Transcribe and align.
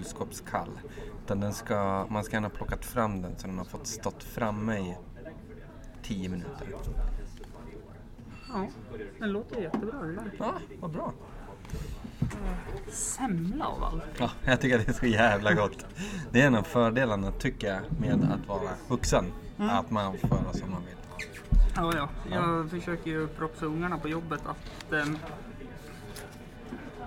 kylskåpskall. 0.00 0.80
Utan 1.24 1.40
den 1.40 1.52
ska, 1.52 2.06
man 2.10 2.24
ska 2.24 2.36
gärna 2.36 2.48
ha 2.48 2.54
plockat 2.54 2.84
fram 2.84 3.22
den 3.22 3.38
så 3.38 3.46
den 3.46 3.58
har 3.58 3.64
fått 3.64 3.86
stått 3.86 4.22
framme 4.22 4.78
i 4.78 4.96
10 6.02 6.28
minuter. 6.28 6.68
Ja, 8.48 8.66
den 9.18 9.32
låter 9.32 9.60
jättebra 9.60 10.02
det 10.02 10.14
där. 10.14 10.32
Ja, 10.38 10.54
vad 10.80 10.90
bra. 10.90 11.12
Semla 12.90 13.66
av 13.66 13.84
allt. 13.84 14.04
Ja, 14.18 14.30
jag 14.44 14.60
tycker 14.60 14.78
att 14.78 14.86
det 14.86 14.92
är 14.92 14.94
så 14.94 15.06
jävla 15.06 15.54
gott. 15.54 15.86
Det 16.30 16.42
är 16.42 16.46
en 16.46 16.54
av 16.54 16.62
fördelarna 16.62 17.32
tycker 17.32 17.66
jag 17.68 17.80
med 18.00 18.32
att 18.32 18.48
vara 18.48 18.70
vuxen. 18.88 19.24
Att 19.58 19.90
man 19.90 20.18
får 20.18 20.30
göra 20.30 20.52
som 20.52 20.70
man 20.70 20.82
vill. 20.86 20.96
Ja, 21.76 21.92
ja. 21.96 22.08
Jag 22.30 22.70
försöker 22.70 23.10
ju 23.10 23.26
propsa 23.28 23.66
ungarna 23.66 23.98
på 23.98 24.08
jobbet 24.08 24.40
att... 24.46 24.92
ehm, 24.92 25.18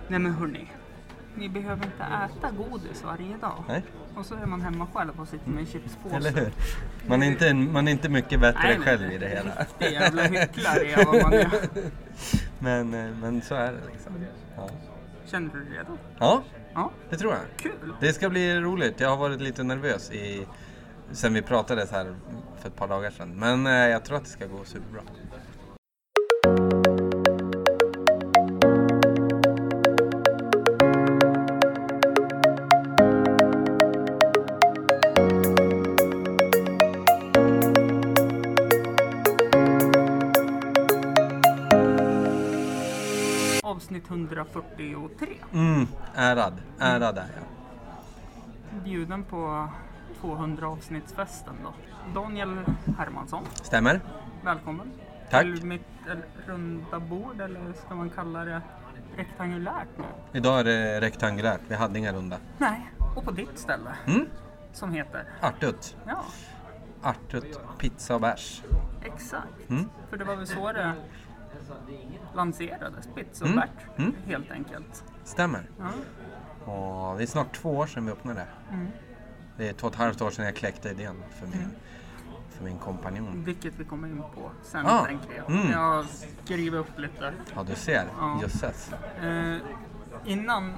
nej 0.08 0.20
men 0.20 0.34
hörni. 0.34 0.72
Ni 1.36 1.50
behöver 1.50 1.86
inte 1.86 2.04
äta 2.04 2.52
godis 2.52 3.04
varje 3.04 3.38
dag. 3.38 3.64
Nej, 3.68 3.84
Och 4.16 4.26
så 4.26 4.36
är 4.36 4.46
man 4.46 4.62
hemma 4.62 4.88
själv 4.94 5.22
och 5.22 5.28
sitter 5.28 5.50
med 5.50 5.60
en 5.60 5.66
chipspåse. 5.66 6.16
eller 6.16 6.32
hur? 6.32 6.52
Man 7.08 7.24
är 7.24 7.28
inte, 7.28 7.54
man 7.54 7.88
är 7.88 7.92
inte 7.92 8.10
mycket 8.10 8.40
bättre 8.40 8.60
Nej, 8.64 8.80
själv 8.80 9.12
i 9.12 9.18
det 9.18 9.28
hela. 9.28 9.52
Riktig 9.60 9.92
jävla 9.94 10.24
hycklare 10.24 10.80
är 10.92 11.06
vad 11.06 11.22
man 11.22 11.34
är. 11.34 11.48
Men, 12.60 12.94
eh, 12.94 13.12
men 13.22 13.42
så 13.42 13.56
är 13.56 13.72
det 13.72 13.80
liksom. 13.92 14.14
Ja. 14.58 14.70
Känner 15.26 15.50
du 15.54 15.64
dig 15.64 15.78
redo? 15.78 15.98
ja, 16.20 16.44
Ja, 16.74 16.92
det 17.10 17.18
tror 17.18 17.32
jag. 17.34 17.42
kul! 17.58 17.94
Det 18.00 18.14
ska 18.14 18.30
bli 18.30 18.60
roligt. 18.60 19.00
Jag 19.00 19.10
har 19.10 19.18
varit 19.18 19.42
lite 19.42 19.64
nervös 19.64 20.12
i, 20.12 20.48
sen 21.12 21.34
vi 21.34 21.42
pratades 21.42 21.92
här 21.92 22.16
för 22.62 22.68
ett 22.70 22.76
par 22.76 22.88
dagar 22.88 23.12
sedan. 23.12 23.30
Men 23.36 23.68
eh, 23.68 23.74
jag 23.74 24.06
tror 24.06 24.18
att 24.18 24.24
det 24.24 24.30
ska 24.30 24.46
gå 24.46 24.64
superbra. 24.64 25.02
Avsnitt 43.94 44.10
143. 44.10 45.28
Mm, 45.54 45.88
ärad. 46.16 46.54
Ärad 46.80 47.18
är 47.18 47.26
jag. 47.36 48.84
Bjuden 48.84 49.24
på 49.24 49.70
200 50.22 50.68
avsnittsfesten 50.68 51.54
då. 51.64 51.74
Daniel 52.22 52.58
Hermansson, 52.98 53.44
Stämmer? 53.54 54.02
välkommen. 54.44 54.92
Tack. 55.30 55.42
Till 55.42 55.66
mitt 55.66 55.82
eh, 56.10 56.18
runda 56.48 57.00
bord, 57.00 57.42
eller 57.42 57.74
ska 57.74 57.96
man 57.96 58.10
kalla 58.10 58.46
det 58.46 58.62
rektangulärt 59.18 59.88
nu? 59.98 60.04
Idag 60.34 60.60
är 60.60 60.64
det 60.64 61.02
rektangulärt. 61.02 61.62
Vi 61.68 61.76
hade 61.76 62.00
inga 62.00 62.14
runda. 62.14 62.38
Nej, 62.58 62.92
och 63.16 63.24
på 63.26 63.32
ditt 63.32 63.58
ställe. 63.60 63.96
Mm, 64.08 64.26
Som 64.72 64.92
heter? 64.92 65.24
Artut. 65.42 65.98
Ja, 66.08 66.24
Artut, 67.02 67.60
pizza 67.78 68.16
och 68.16 68.22
bärs. 68.22 68.62
exakt. 69.06 69.70
Mm. 69.70 69.90
För 70.10 70.18
det 70.18 70.24
var 70.26 70.36
väl 70.36 70.48
så 70.48 70.72
det 70.72 70.94
lanserades, 72.36 73.08
Pizza 73.16 73.46
och 73.46 73.52
Mm, 73.52 73.64
mm. 73.98 74.14
helt 74.28 74.52
enkelt. 74.52 75.04
Stämmer. 75.24 75.70
Ja. 75.80 75.90
Och 76.72 77.18
det 77.18 77.24
är 77.24 77.28
snart 77.28 77.56
två 77.56 77.78
år 77.78 77.86
sedan 77.88 78.06
vi 78.06 78.12
öppnade. 78.12 78.46
Mm. 78.72 78.88
Det 79.58 79.70
är 79.70 79.74
två 79.74 79.88
och 79.88 79.94
ett 79.94 80.00
halvt 80.00 80.22
år 80.22 80.32
sedan 80.32 80.46
jag 80.46 80.56
kläckte 80.56 80.90
idén 80.90 81.24
för 81.40 81.48
min, 81.48 81.68
för 82.50 82.64
min 82.64 82.78
kompanjon. 82.78 83.44
Vilket 83.46 83.74
vi 83.80 83.84
kommer 83.84 84.08
in 84.08 84.18
på 84.36 84.52
sen, 84.64 84.86
Ah, 84.86 85.06
tänker 85.06 85.36
jag. 85.38 85.50
mm. 85.52 85.72
Jag 85.72 86.06
skriver 86.44 86.78
upp 86.80 87.00
lite. 87.00 87.34
Ja, 87.56 87.64
du 87.64 87.76
ser. 87.76 88.06
Ja. 88.20 88.40
Jösses. 88.42 88.92
Eh, 89.24 89.58
innan 90.26 90.74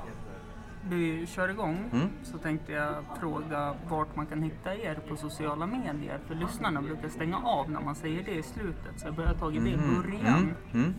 vi 0.90 1.26
kör 1.28 1.50
igång 1.50 1.90
Mm. 1.94 2.08
så 2.24 2.38
tänkte 2.38 2.72
jag 2.72 2.96
fråga 3.20 3.74
vart 3.90 4.16
man 4.16 4.26
kan 4.26 4.42
hitta 4.44 4.76
er 4.76 5.00
på 5.10 5.16
sociala 5.16 5.66
medier. 5.66 6.20
För 6.28 6.36
lyssnarna 6.36 6.82
brukar 6.82 7.10
stänga 7.10 7.38
av 7.38 7.72
när 7.72 7.82
man 7.82 7.96
säger 7.96 8.24
det 8.24 8.32
i 8.36 8.44
slutet. 8.44 9.00
Så 9.00 9.08
jag 9.08 9.16
börjar 9.16 9.34
ta 9.34 9.50
det 9.50 9.56
i 9.56 9.78
början. 9.78 10.26
Mm, 10.28 10.54
mm. 10.74 10.94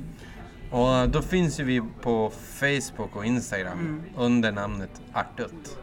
Och 0.70 1.10
då 1.10 1.22
finns 1.22 1.60
ju 1.60 1.64
vi 1.64 1.82
på 2.02 2.30
Facebook 2.30 3.16
och 3.16 3.24
Instagram 3.24 3.78
Mm. 3.78 4.02
under 4.16 4.52
namnet 4.52 5.02
Artut. 5.12 5.78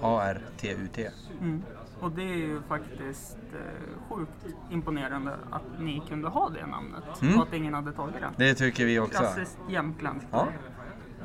A-R-T-U-T. 0.00 1.08
Mm. 1.40 1.62
Och 2.00 2.10
det 2.10 2.22
är 2.22 2.36
ju 2.36 2.62
faktiskt 2.62 3.36
eh, 3.54 4.14
sjukt 4.16 4.46
imponerande 4.70 5.34
att 5.50 5.62
ni 5.80 6.02
kunde 6.08 6.28
ha 6.28 6.48
det 6.48 6.66
namnet 6.66 7.22
Mm. 7.22 7.36
och 7.40 7.46
att 7.46 7.52
ingen 7.54 7.74
hade 7.74 7.92
tagit 7.92 8.14
det. 8.14 8.44
Det 8.44 8.54
tycker 8.54 8.84
vi 8.84 8.98
också. 9.00 9.18
Klassiskt 9.18 9.58
jämtländskt. 9.68 10.28
Ja. 10.32 10.48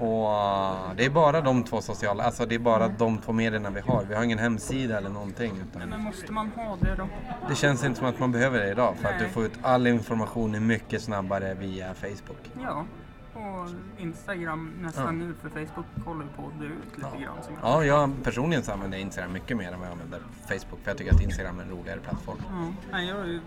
Och 0.02 0.26
uh, 0.26 0.96
det 0.96 1.06
är 1.06 1.10
bara 1.10 1.42
de 1.42 1.64
två 1.64 1.82
sociala, 1.82 2.24
alltså 2.24 2.46
det 2.46 2.56
är 2.56 2.60
bara 2.60 2.88
de 2.88 3.18
två 3.18 3.32
medierna 3.32 3.70
vi 3.70 3.82
har. 3.82 4.04
Vi 4.10 4.16
har 4.16 4.24
ingen 4.24 4.40
hemsida 4.40 4.98
eller 4.98 5.10
någonting. 5.10 5.54
Utan 5.70 5.90
Men 5.90 6.02
måste 6.04 6.32
man 6.32 6.48
ha 6.56 6.78
det 6.82 6.96
då? 6.96 7.08
det 7.50 7.56
känns 7.56 7.84
inte 7.84 8.00
som 8.00 8.08
att 8.08 8.20
man 8.20 8.32
behöver 8.32 8.60
det 8.60 8.72
idag 8.72 8.96
för 8.98 9.08
att 9.10 9.18
du 9.20 9.24
Nej. 9.24 9.34
får 9.34 9.46
ut 9.46 9.54
all 9.62 9.88
information 9.88 10.68
mycket 10.68 11.02
snabbare 11.02 11.54
via 11.54 11.94
Facebook. 11.94 12.52
Ja, 12.64 12.86
och 13.34 13.68
Instagram 13.98 14.74
nästan 14.80 15.20
nu 15.20 15.34
för 15.42 15.50
Facebook 15.50 15.86
håller 16.06 16.26
på 16.26 16.48
att 16.48 16.60
dö 16.60 16.66
ut 16.66 16.98
lite 16.98 17.24
grann. 17.24 17.44
Som 17.44 17.54
jag. 17.62 17.64
Ja, 17.72 17.84
jag 17.86 18.12
personligen 18.24 18.64
så 18.64 18.72
använder 18.72 18.98
Instagram 18.98 19.34
mycket 19.34 19.58
mer 19.58 19.72
än 19.72 19.80
vad 19.80 19.88
jag 19.88 19.92
använder 19.94 20.20
Facebook 20.48 20.80
för 20.84 20.92
jag 20.92 20.98
tycker 20.98 21.14
att 21.14 21.22
Instagram 21.22 21.60
är 21.60 21.64
en 21.64 21.70
roligare 21.70 22.00
plattform. 22.00 22.38
Ja. 22.50 22.68
Nej, 22.92 23.08
jag 23.10 23.20
är 23.20 23.40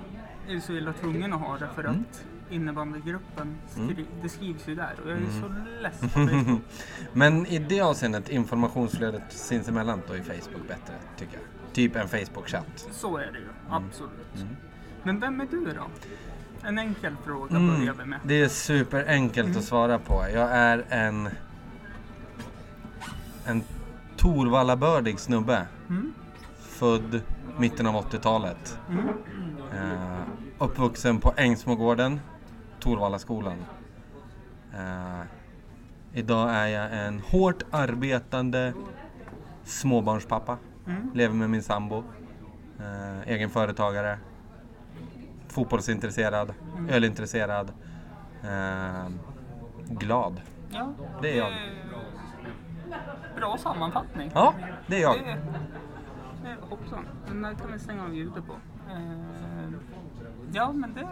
ju- 0.49 0.61
så 0.61 0.73
illa 0.73 0.93
tvungen 0.93 1.33
att 1.33 1.41
ha 1.41 1.59
det 1.59 1.69
för 1.75 1.85
Mm. 1.85 2.05
Innebandygruppen, 2.51 3.57
skri- 3.69 4.07
det 4.23 4.29
skrivs 4.29 4.69
ju 4.69 4.75
där 4.75 4.95
och 5.05 5.11
jag 5.11 5.19
är 5.19 5.23
så 5.43 5.49
less 5.83 6.01
på 6.01 6.09
Facebook. 6.09 6.61
Men 7.13 7.47
i 7.47 7.59
det 7.59 7.81
avseendet, 7.81 8.29
informationsflödet 8.29 9.23
sinsemellan 9.29 10.03
då 10.09 10.13
är 10.15 10.19
Facebook 10.23 10.69
bättre 10.69 10.95
tycker 11.19 11.35
jag. 11.35 11.43
Typ 11.73 11.97
en 11.97 12.09
Facebook-chatt. 12.09 12.89
Så 12.91 13.17
är 13.17 13.33
det 13.33 13.39
ju, 13.39 13.45
Mm. 13.45 13.85
absolut. 13.89 14.47
Men 15.03 15.21
vem 15.21 15.41
är 15.41 15.47
du 15.51 15.65
då? 15.65 15.87
En 16.69 16.79
enkel 16.79 17.17
fråga 17.25 17.57
Mm. 17.57 17.79
börjar 17.79 17.95
vi 17.99 18.05
med. 18.05 18.19
Det 18.25 18.41
är 18.43 18.49
superenkelt 18.49 19.57
att 19.57 19.65
svara 19.65 19.99
på. 19.99 20.27
Jag 20.35 20.51
är 20.51 20.85
en 20.89 21.29
en 23.47 23.63
Torvallabördig 24.17 25.19
snubbe. 25.21 25.67
Mm. 25.89 26.15
Född 26.61 27.21
mitten 27.59 27.87
av 27.87 27.95
80-talet. 27.97 28.79
Mm. 28.89 29.09
Eh, 29.73 30.19
uppvuxen 30.59 31.19
på 31.21 31.33
Ängsmågården, 31.37 32.21
Torvallaskolan. 32.85 33.65
Eh, 34.75 35.21
idag 36.13 36.51
är 36.51 36.67
jag 36.67 37.07
en 37.07 37.21
hårt 37.21 37.63
arbetande 37.71 38.73
småbarnspappa. 39.63 40.59
Mm. 40.87 41.11
Lever 41.15 41.35
med 41.35 41.51
min 41.51 41.63
sambo. 41.63 42.05
Eh, 42.81 43.29
egen 43.29 43.51
företagare. 43.51 44.19
Fotbollsintresserad. 45.49 46.55
Mm. 46.77 46.89
Ölintresserad. 46.89 47.73
Eh, 48.43 49.09
glad. 49.89 50.41
Ja, 50.71 50.93
Det 51.23 51.33
är 51.33 51.37
jag. 51.39 51.53
Bra 53.37 53.57
sammanfattning. 53.59 54.31
Ja, 54.35 54.55
det 54.87 54.97
är 54.97 55.03
jag. 55.03 55.19
Det, 55.19 55.39
det, 56.45 56.57
hoppsan, 56.71 57.07
den 57.27 57.43
där 57.43 57.55
kan 57.55 57.73
vi 57.73 57.79
stänga 57.79 58.03
av 58.03 58.15
ljudet 58.15 58.47
på. 58.47 58.53
Ja, 60.53 60.73
men 60.73 60.95
det... 60.95 61.09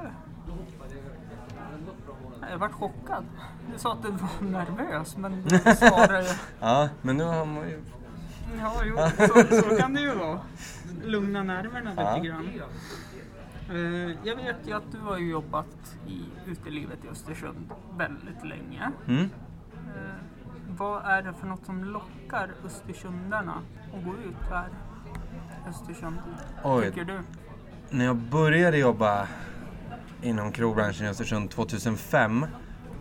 Jag 2.50 2.58
vart 2.58 2.72
chockad. 2.72 3.24
Du 3.72 3.78
sa 3.78 3.92
att 3.92 4.02
du 4.02 4.10
var 4.10 4.50
nervös, 4.50 5.16
men 5.16 5.42
du 5.42 5.58
svarade 5.76 6.22
ju... 6.22 6.28
Ja, 6.60 6.88
men 7.02 7.16
nu 7.16 7.24
har 7.24 7.46
man 7.46 7.68
ju... 7.68 7.82
Ja, 8.58 8.72
jo, 8.84 8.96
så, 9.28 9.62
så 9.62 9.76
kan 9.76 9.94
det 9.94 10.00
ju 10.00 10.14
vara. 10.14 10.40
Lugna 11.04 11.42
nerverna 11.42 11.90
lite 11.90 12.02
Ja. 12.02 12.16
grann. 12.18 12.48
Eh, 13.70 14.16
jag 14.24 14.36
vet 14.36 14.56
ju 14.66 14.72
att 14.72 14.92
du 14.92 14.98
har 15.00 15.18
jobbat 15.18 15.96
i 16.06 16.20
utelivet 16.46 17.04
i 17.04 17.08
Östersund 17.08 17.70
väldigt 17.96 18.44
länge. 18.44 18.90
Mm. 19.08 19.22
Eh, 19.74 20.14
vad 20.68 21.04
är 21.04 21.22
det 21.22 21.32
för 21.32 21.46
något 21.46 21.66
som 21.66 21.84
lockar 21.84 22.50
östersundarna 22.64 23.54
att 23.98 24.04
gå 24.04 24.10
ut 24.10 24.50
här 24.50 24.68
Östersund? 25.68 26.18
Oj. 26.64 26.84
Tycker 26.86 27.04
du? 27.04 27.20
När 27.90 28.04
jag 28.04 28.16
började 28.16 28.78
jobba 28.78 29.28
inom 30.22 30.52
krogbranschen 30.52 31.06
i 31.06 31.08
Östersund 31.08 31.50
2005 31.50 32.46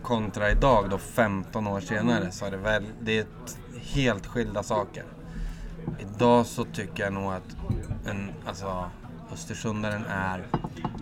kontra 0.02 0.50
idag 0.50 0.90
då 0.90 0.98
15 0.98 1.66
år 1.66 1.80
senare 1.80 2.30
så 2.30 2.44
är 2.44 2.50
det 2.50 2.56
väl, 2.56 2.84
det 3.00 3.18
är 3.18 3.26
helt 3.80 4.26
skilda 4.26 4.62
saker. 4.62 5.04
Idag 5.98 6.46
så 6.46 6.64
tycker 6.64 7.02
jag 7.04 7.12
nog 7.12 7.32
att 7.32 7.56
en, 8.06 8.30
alltså, 8.46 8.90
Östersundaren 9.32 10.04
är 10.08 10.46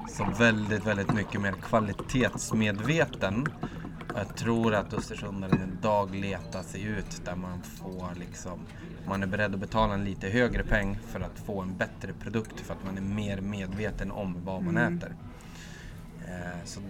så 0.09 0.27
väldigt, 0.39 0.87
väldigt 0.87 1.13
mycket 1.13 1.41
mer 1.41 1.53
kvalitetsmedveten. 1.53 3.47
Jag 4.17 4.37
tror 4.37 4.75
att 4.75 4.95
Östersundaren 4.95 5.79
idag 5.79 6.15
letar 6.15 6.63
sig 6.63 6.83
ut 6.83 7.25
där 7.25 7.37
man 7.37 7.63
får 7.63 8.19
liksom, 8.19 8.61
man 9.09 9.23
är 9.23 9.27
beredd 9.27 9.55
att 9.55 9.61
betala 9.61 9.95
en 9.95 10.05
lite 10.05 10.29
högre 10.29 10.63
peng 10.63 10.99
för 11.09 11.21
att 11.21 11.39
få 11.47 11.61
en 11.61 11.77
bättre 11.77 12.13
produkt 12.13 12.61
för 12.61 12.75
att 12.75 12.85
man 12.85 12.97
är 12.97 13.15
mer 13.15 13.41
medveten 13.41 14.11
om 14.11 14.37
vad 14.45 14.63
man 14.63 14.77
äter. 14.77 15.17
Eh, 16.31 16.65
så 16.65 16.81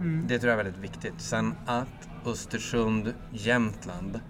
Mm. 0.00 0.26
Det 0.26 0.38
tror 0.38 0.50
jag 0.50 0.60
är 0.60 0.64
väldigt 0.64 0.82
viktigt. 0.84 1.14
Sen 1.20 1.54
att 1.66 2.08
Östersund, 2.26 3.14
Jämtland 3.30 4.20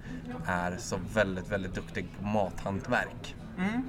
är 0.47 0.77
så 0.77 0.97
väldigt, 1.15 1.53
väldigt 1.53 1.75
duktig 1.75 2.09
på 2.19 2.27
mathantverk. 2.27 3.37
Mm. 3.59 3.83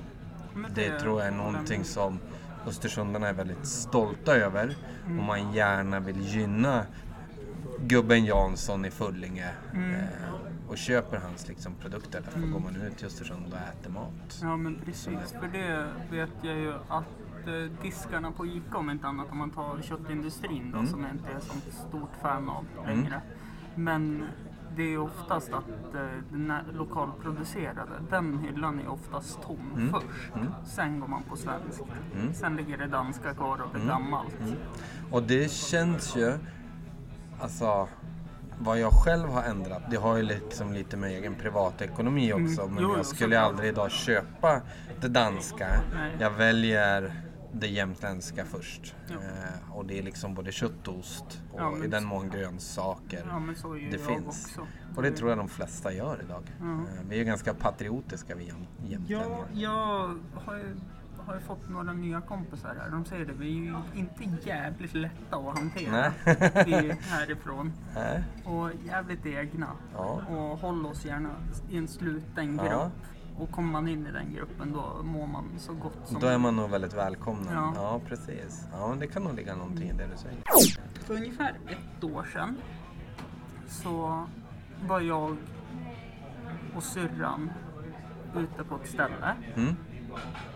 Men 0.54 0.74
Det 0.74 1.00
tror 1.00 1.20
jag 1.20 1.28
är 1.28 1.38
någonting 1.38 1.84
som 1.84 2.20
Östersundarna 2.68 3.28
är 3.28 3.34
väldigt 3.34 3.66
stolta 3.66 4.36
över 4.36 4.76
och 5.06 5.24
man 5.24 5.54
gärna 5.54 6.00
vill 6.00 6.22
gynna 6.22 6.86
gubben 7.80 8.26
Jansson 8.26 8.86
i 8.86 8.92
Fullinge 8.92 9.50
eh, 9.74 10.70
och 10.70 10.78
köper 10.78 11.18
hans 11.18 11.48
liksom, 11.48 11.76
produkter. 11.76 12.22
Därför 12.26 12.48
går 12.48 12.60
man 12.60 12.76
ut 12.76 12.98
till 12.98 13.08
Östersund 13.08 13.54
och 13.54 13.60
äter 13.60 13.92
mat. 13.92 14.40
Ja 14.42 14.58
men 14.58 14.82
precis, 14.86 15.32
för 15.40 15.48
det 15.48 15.88
vet 16.12 16.30
jag 16.42 16.58
ju 16.58 16.74
att 16.90 17.06
eh, 17.50 17.72
diskarna 17.82 18.32
på 18.32 18.46
ICA 18.46 18.78
om 18.78 18.90
inte 18.90 19.08
annat 19.08 19.32
om 19.32 19.38
man 19.38 19.50
tar 19.50 19.82
köttindustrin 19.82 20.72
då 20.72 20.78
Mm. 20.78 20.90
som 20.92 21.02
jag 21.04 21.12
inte 21.12 21.30
är 21.32 21.40
så 21.40 21.54
stort 21.88 22.12
fan 22.22 22.50
av 22.50 22.66
längre. 22.88 23.22
Men 23.76 24.24
det 24.76 24.94
är 24.94 24.98
oftast 24.98 25.54
att 25.54 25.96
eh, 25.96 26.02
den 26.32 26.54
lokalproducerade, 26.74 27.92
den 28.10 28.38
hyllan 28.40 28.80
är 28.80 28.88
oftast 28.92 29.42
tom 29.42 29.72
Mm. 29.76 29.90
först. 29.94 30.32
Sen 30.76 31.00
går 31.00 31.08
man 31.08 31.24
på 31.24 31.36
svenskt. 31.36 31.82
Mm. 32.16 32.34
Sen 32.34 32.56
ligger 32.56 32.78
det 32.78 32.88
danska 32.88 33.34
kvar 33.34 33.62
och 33.62 33.80
det 33.80 33.88
gammalt. 33.88 34.36
Och 35.12 35.24
det 35.24 35.52
känns 35.52 36.16
ju, 36.18 36.34
alltså 37.42 37.88
vad 38.62 38.80
jag 38.80 38.92
själv 38.94 39.30
har 39.30 39.44
ändrat, 39.44 39.82
det 39.92 39.98
har 39.98 40.18
ju 40.18 40.24
liksom 40.24 40.74
lite 40.74 40.98
med 40.98 41.10
egen 41.10 41.36
privatekonomi 41.36 42.34
också. 42.34 42.68
Men 42.68 42.84
Jo, 42.84 42.98
jag 42.98 43.06
skulle 43.06 43.40
aldrig 43.42 43.70
idag 43.70 43.92
köpa 43.92 44.62
det 45.02 45.08
danska. 45.08 45.68
Nej. 45.96 46.16
Jag 46.20 46.32
väljer 46.32 47.14
det 47.54 47.68
jämtländska 47.68 48.46
först. 48.46 48.96
Eh, 49.10 49.72
och 49.76 49.86
det 49.86 50.00
är 50.00 50.04
liksom 50.04 50.34
både 50.36 50.52
kött 50.52 50.88
och 50.88 50.98
ost 51.00 51.42
och 51.52 51.60
Ja, 51.62 51.84
i 51.84 51.88
den 51.88 52.06
mån 52.06 52.30
grönsaker. 52.30 53.24
Ja 53.30 53.42
det 53.92 53.98
finns. 53.98 54.46
också. 54.46 54.68
Och 54.96 55.04
det 55.04 55.12
tror 55.12 55.30
jag 55.30 55.38
de 55.38 55.50
flesta 55.50 55.94
gör 55.94 56.22
idag. 56.26 56.44
Ja. 56.60 56.66
Eh, 56.74 57.04
vi 57.10 57.20
är 57.20 57.24
ganska 57.24 57.54
patriotiska 57.54 58.36
vi 58.36 58.44
jäm- 58.44 58.66
Ja, 58.84 58.88
jämtlänningar. 58.90 59.46
jag 59.54 60.18
har 60.46 60.56
ju, 60.56 60.76
har 61.26 61.40
fått 61.40 61.70
några 61.70 61.94
nya 61.94 62.22
kompisar 62.22 62.76
här. 62.80 62.90
De 62.90 63.06
säger 63.06 63.26
det, 63.26 63.34
vi 63.34 63.46
är 63.48 63.64
ju 63.64 63.76
inte 63.96 64.48
jävligt 64.50 64.94
lätta 64.94 65.38
att 65.38 65.58
hantera. 65.58 66.14
vi 66.66 66.92
härifrån. 67.02 67.74
Nej. 67.96 68.24
Och 68.46 68.70
jävligt 68.88 69.26
egna. 69.26 69.68
Ja. 69.96 70.22
Och 70.30 70.60
håll 70.60 70.86
oss 70.86 71.06
gärna 71.06 71.30
i 71.70 71.78
en 71.78 71.88
sluten 71.88 72.58
grupp. 72.58 72.92
Och 73.40 73.52
kommer 73.52 73.72
man 73.72 73.88
in 73.88 74.08
i 74.08 74.12
den 74.12 74.34
gruppen 74.34 74.72
då 74.74 75.04
mår 75.04 75.28
man 75.28 75.46
så 75.58 75.74
gott 75.74 76.08
som 76.08 76.20
Då 76.20 76.28
är 76.28 76.38
man 76.38 76.56
nog 76.56 76.70
väldigt 76.70 76.94
välkomna. 76.94 77.52
Ja. 77.54 77.74
ja 77.76 78.02
precis. 78.08 78.68
Ja, 78.72 78.88
men 78.88 79.00
det 79.00 79.08
kan 79.08 79.24
nog 79.24 79.36
ligga 79.36 79.56
någonting 79.56 79.90
i 79.90 79.94
det 79.94 80.08
du 80.12 80.18
säger. 80.18 80.42
För 80.94 81.14
ungefär 81.14 81.58
ett 81.68 82.04
år 82.04 82.24
sedan 82.34 82.58
så 83.68 84.26
var 84.88 85.00
jag 85.02 85.38
och 86.76 86.84
syrran 86.84 87.52
ute 88.36 88.64
på 88.64 88.76
ett 88.76 88.88
ställe. 88.88 89.36
Mm. 89.56 89.76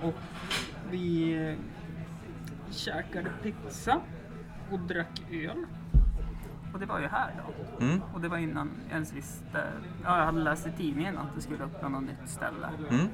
Och 0.03 0.13
vi 0.91 1.57
käkade 2.71 3.31
pizza 3.43 4.01
och 4.71 4.79
drack 4.79 5.21
öl. 5.31 5.65
Och 6.73 6.79
det 6.79 6.85
var 6.85 6.99
ju 6.99 7.07
här 7.07 7.43
då. 7.45 7.85
Mm. 7.85 8.01
Och 8.13 8.21
det 8.21 8.27
var 8.27 8.37
innan 8.37 8.71
jag 8.83 8.93
ens 8.93 9.13
visste. 9.13 9.63
Ja, 10.03 10.17
jag 10.17 10.25
hade 10.25 10.39
läst 10.39 10.67
i 10.67 10.71
tidningen 10.71 11.17
att 11.17 11.35
det 11.35 11.41
skulle 11.41 11.63
öppna 11.63 11.89
något 11.89 12.03
nytt 12.03 12.29
ställe. 12.29 12.69
Mm. 12.89 13.07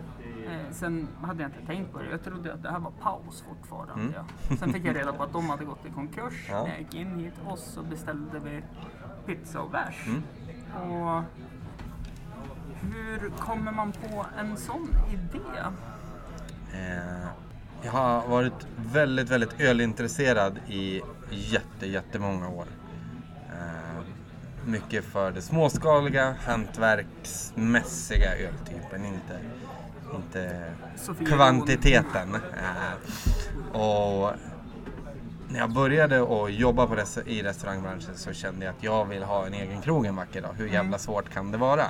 Eh, 0.48 0.72
sen 0.72 1.08
hade 1.22 1.44
jag 1.44 1.52
inte 1.52 1.66
tänkt 1.66 1.94
på 1.94 2.00
det. 2.00 2.10
Jag 2.10 2.24
trodde 2.24 2.54
att 2.54 2.64
det 2.64 2.72
här 2.72 2.80
var 2.80 2.92
paus 2.92 3.44
fortfarande. 3.50 3.94
Mm. 3.94 4.14
Ja. 4.16 4.56
Sen 4.58 4.74
fick 4.74 4.86
jag 4.86 4.96
reda 4.96 5.14
på 5.14 5.24
att 5.24 5.34
de 5.34 5.50
hade 5.50 5.66
gått 5.66 5.86
i 5.86 5.90
konkurs. 5.90 6.48
Ja. 6.50 6.64
När 6.64 6.70
jag 6.70 6.80
gick 6.80 6.96
in 6.96 7.20
hit 7.20 7.34
och 7.46 7.60
så 7.60 7.84
beställde 7.84 8.40
vi 8.40 8.64
pizza 9.26 9.62
och 9.62 9.72
bärs. 9.72 10.08
Mm. 10.08 10.24
Och 10.92 11.24
hur 12.82 13.30
kommer 13.30 13.72
man 13.72 13.92
på 13.92 14.26
en 14.40 14.58
sån 14.58 14.90
idé? 15.14 15.60
Eh, 16.74 17.28
jag 17.82 17.92
har 17.92 18.28
varit 18.28 18.68
väldigt, 18.76 19.30
väldigt 19.30 19.62
ölintresserad 19.62 20.60
i 20.68 21.02
jätte, 21.30 21.88
jättemånga 21.88 22.50
år. 22.50 22.66
Mycket 24.70 25.06
för 25.06 25.32
det 25.32 25.42
småskaliga, 25.42 26.36
hantverksmässiga 26.46 28.36
öltypen, 28.36 29.06
inte, 29.06 29.40
inte 30.16 30.74
kvantiteten. 31.26 32.36
Eh, 32.36 33.80
och 33.82 34.32
när 35.50 35.60
jag 35.60 35.74
började 35.74 36.44
att 36.44 36.54
jobba 36.54 36.88
på 36.88 36.96
res- 36.96 37.18
i 37.28 37.44
restaurangbranschen 37.44 38.16
så 38.18 38.34
kände 38.34 38.66
jag 38.66 38.76
att 38.76 38.84
jag 38.84 39.06
vill 39.06 39.24
ha 39.24 39.46
en 39.48 39.54
egen 39.54 39.82
krog 39.82 40.06
en 40.06 40.16
vacker 40.16 40.42
dag. 40.42 40.54
Hur 40.58 40.68
jävla 40.68 40.98
svårt 40.98 41.30
kan 41.30 41.52
det 41.52 41.58
vara? 41.58 41.86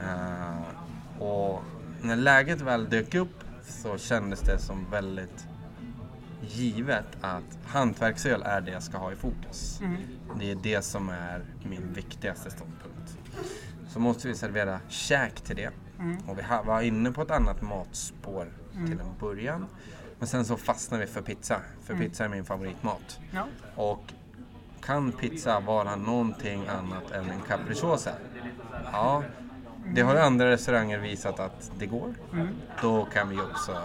Eh, 0.00 1.22
och 1.22 1.62
när 2.02 2.16
läget 2.16 2.60
väl 2.60 2.88
dök 2.88 3.14
upp 3.14 3.44
så 3.62 3.98
kändes 3.98 4.40
det 4.40 4.58
som 4.58 4.90
väldigt 4.90 5.46
givet 6.40 7.06
att 7.20 7.58
hantverksöl 7.66 8.42
är 8.42 8.60
det 8.60 8.70
jag 8.70 8.82
ska 8.82 8.98
ha 8.98 9.12
i 9.12 9.16
fokus. 9.16 9.80
Mm. 9.80 9.96
Det 10.38 10.50
är 10.50 10.54
det 10.62 10.82
som 10.82 11.08
är 11.08 11.44
min 11.62 11.92
viktigaste 11.92 12.50
ståndpunkt. 12.50 13.18
Så 13.88 14.00
måste 14.00 14.28
vi 14.28 14.34
servera 14.34 14.80
käk 14.88 15.40
till 15.40 15.56
det. 15.56 15.70
Mm. 15.98 16.16
Och 16.28 16.38
vi 16.38 16.42
var 16.64 16.80
inne 16.80 17.12
på 17.12 17.22
ett 17.22 17.30
annat 17.30 17.62
matspår 17.62 18.52
till 18.72 19.00
en 19.00 19.18
början. 19.20 19.66
Men 20.18 20.28
sen 20.28 20.44
så 20.44 20.56
fastnade 20.56 21.04
vi 21.04 21.12
för 21.12 21.22
pizza. 21.22 21.60
För 21.82 21.94
pizza 21.94 22.24
är 22.24 22.28
min 22.28 22.44
favoritmat. 22.44 23.20
Ja. 23.30 23.46
Och 23.74 24.12
kan 24.80 25.12
pizza 25.12 25.60
vara 25.60 25.96
någonting 25.96 26.66
annat 26.66 27.10
än 27.10 27.30
en 27.30 27.40
capricciosa? 27.40 28.10
Ja, 28.92 29.22
det 29.94 30.00
har 30.00 30.14
ju 30.14 30.20
andra 30.20 30.50
restauranger 30.50 30.98
visat 30.98 31.40
att 31.40 31.70
det 31.78 31.86
går. 31.86 32.14
Mm. 32.32 32.48
Då 32.82 33.04
kan 33.04 33.28
vi 33.28 33.40
också 33.40 33.82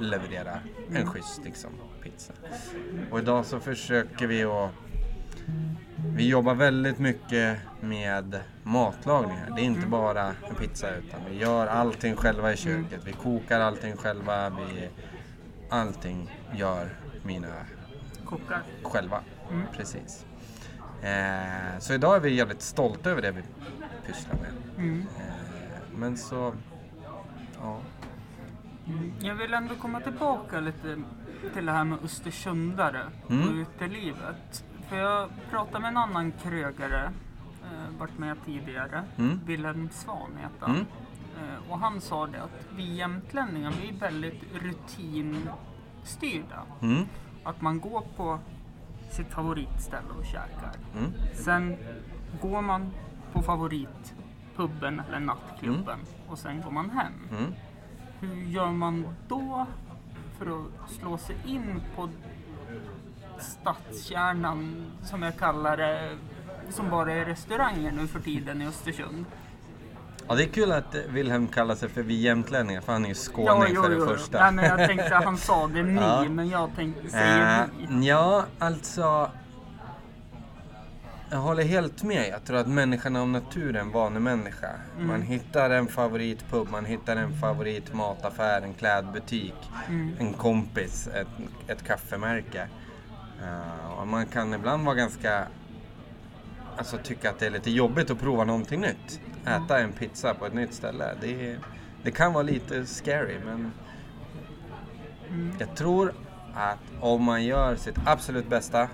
leverera 0.00 0.58
en 0.94 1.06
schysst 1.06 1.44
liksom, 1.44 1.70
pizza. 2.02 2.32
Och 3.10 3.18
idag 3.18 3.46
så 3.46 3.60
försöker 3.60 4.26
vi 4.26 4.44
att 4.44 4.70
vi 6.16 6.28
jobbar 6.28 6.54
väldigt 6.54 6.98
mycket 6.98 7.58
med 7.80 8.40
matlagning 8.62 9.36
här. 9.36 9.56
Det 9.56 9.62
är 9.62 9.64
inte 9.64 9.86
bara 9.86 10.26
en 10.26 10.54
pizza 10.58 10.90
utan 10.96 11.20
vi 11.30 11.36
gör 11.38 11.66
allting 11.66 12.16
själva 12.16 12.52
i 12.52 12.56
köket. 12.56 13.00
Vi 13.04 13.12
kokar 13.12 13.60
allting 13.60 13.96
själva. 13.96 14.50
Vi, 14.50 14.88
allting 15.70 16.30
gör 16.54 16.88
mina 17.22 17.48
Kockar. 18.24 18.62
själva. 18.82 19.20
Mm. 19.50 19.66
Precis. 19.76 20.24
Eh, 21.02 21.78
så 21.78 21.94
idag 21.94 22.16
är 22.16 22.20
vi 22.20 22.34
jävligt 22.34 22.62
stolta 22.62 23.10
över 23.10 23.22
det 23.22 23.30
vi 23.30 23.42
pysslar 24.06 24.34
med. 24.34 24.84
Mm. 24.84 25.00
Eh, 25.00 25.96
men 25.96 26.16
så, 26.16 26.54
ja. 27.60 27.80
Jag 29.20 29.34
vill 29.34 29.54
ändå 29.54 29.74
komma 29.74 30.00
tillbaka 30.00 30.60
lite 30.60 30.96
till 31.54 31.66
det 31.66 31.72
här 31.72 31.84
med 31.84 31.98
östersundare 32.04 33.02
Mm. 33.30 33.48
och 33.48 33.54
utelivet. 33.54 34.64
För 34.88 34.96
jag 34.96 35.28
pratade 35.50 35.80
med 35.80 35.88
en 35.88 35.96
annan 35.96 36.32
krögare, 36.32 37.04
eh, 37.64 37.98
varit 37.98 38.18
med 38.18 38.36
tidigare, 38.44 39.02
Mm. 39.16 39.40
Wilhelm 39.46 39.88
Svan 39.92 40.30
heter 40.36 40.66
han. 40.66 40.70
Mm. 40.70 40.86
Eh, 41.38 41.70
och 41.72 41.78
han 41.78 42.00
sa 42.00 42.26
det 42.26 42.42
att 42.42 42.66
vi 42.76 42.94
jämtlänningar, 42.94 43.72
vi 43.82 43.88
är 43.88 43.92
väldigt 44.00 44.42
rutinstyrda. 44.62 46.62
Mm. 46.82 47.04
Att 47.44 47.60
man 47.60 47.80
går 47.80 48.02
på 48.16 48.38
sitt 49.10 49.32
favoritställe 49.32 50.08
och 50.18 50.24
käkar. 50.24 50.72
Mm. 50.98 51.12
Sen 51.34 51.76
går 52.40 52.62
man 52.62 52.90
på 53.32 53.42
favoritpubben 53.42 55.00
eller 55.08 55.20
nattklubben 55.20 55.98
och 56.28 56.38
sen 56.38 56.60
går 56.62 56.70
man 56.70 56.90
hem. 56.90 57.12
Hur 58.22 58.42
gör 58.52 58.70
man 58.70 59.06
då 59.28 59.66
för 60.38 60.46
att 60.46 60.90
slå 60.90 61.18
sig 61.18 61.36
in 61.46 61.82
på 61.96 62.08
stadskärnan, 63.38 64.86
som 65.02 65.22
jag 65.22 65.36
kallar 65.38 65.76
det, 65.76 66.16
som 66.70 66.90
bara 66.90 67.12
är 67.12 67.24
restauranger 67.24 67.92
nu 67.92 68.06
för 68.06 68.20
tiden 68.20 68.62
i 68.62 68.66
Östersund? 68.66 69.24
Ja, 70.28 70.34
det 70.34 70.44
är 70.44 70.48
kul 70.48 70.72
att 70.72 70.94
Wilhelm 71.08 71.46
kallar 71.46 71.74
sig 71.74 71.88
för 71.88 72.02
vi 72.02 72.14
jämtlänningar, 72.20 72.80
för 72.80 72.92
han 72.92 73.04
är 73.04 73.08
ju 73.08 73.14
skåning 73.14 73.76
för 73.76 73.90
det 73.90 74.06
första. 74.06 74.40
Nej, 74.40 74.52
men 74.52 74.64
jag 74.64 74.88
tänkte 74.88 75.14
han 75.14 75.36
sa 75.36 75.66
det 75.66 75.82
ni, 75.82 75.94
Ja. 76.00 76.24
men 76.28 76.48
jag 76.48 76.70
tänkte 76.76 77.08
säger 77.10 77.66
vi. 77.78 77.84
Eh, 77.84 78.06
ja, 78.08 78.44
alltså. 78.58 79.30
Jag 81.32 81.38
håller 81.38 81.64
helt 81.64 82.02
med. 82.02 82.28
Jag 82.28 82.44
tror 82.44 82.56
att 82.56 82.66
människan 82.68 83.16
av 83.16 83.28
natur 83.28 83.76
är 83.76 83.80
en 83.80 83.90
vanemänniska. 83.90 84.70
Mm. 84.96 85.06
Man 85.06 85.22
hittar 85.22 85.70
en 85.70 85.86
favoritpub, 85.86 86.70
man 86.70 86.84
hittar 86.84 87.16
en 87.16 87.32
favoritmataffär, 87.40 88.62
en 88.62 88.74
klädbutik, 88.74 89.54
Mm. 89.88 90.14
en 90.18 90.32
kompis, 90.32 91.06
ett, 91.14 91.28
ett 91.66 91.82
kaffemärke. 91.84 92.68
Och 94.00 94.08
man 94.08 94.26
kan 94.26 94.54
ibland 94.54 94.84
vara 94.84 94.94
ganska... 94.94 95.46
Alltså 96.76 96.98
tycka 97.02 97.30
att 97.30 97.38
det 97.38 97.46
är 97.46 97.50
lite 97.50 97.70
jobbigt 97.70 98.10
att 98.10 98.20
prova 98.20 98.44
någonting 98.44 98.80
nytt. 98.80 99.20
Äta 99.46 99.78
en 99.78 99.92
pizza 99.92 100.34
på 100.34 100.46
ett 100.46 100.54
nytt 100.54 100.74
ställe. 100.74 101.04
Det, 101.20 101.56
det 102.02 102.10
kan 102.10 102.32
vara 102.32 102.42
lite 102.42 102.86
scary 102.86 103.38
men 103.44 103.72
Mm. 105.28 105.52
jag 105.58 105.76
tror 105.76 106.12
att 106.54 106.78
om 107.00 107.24
man 107.24 107.44
gör 107.44 107.76
sitt 107.76 107.94
absolut 108.06 108.48
bästa 108.48 108.88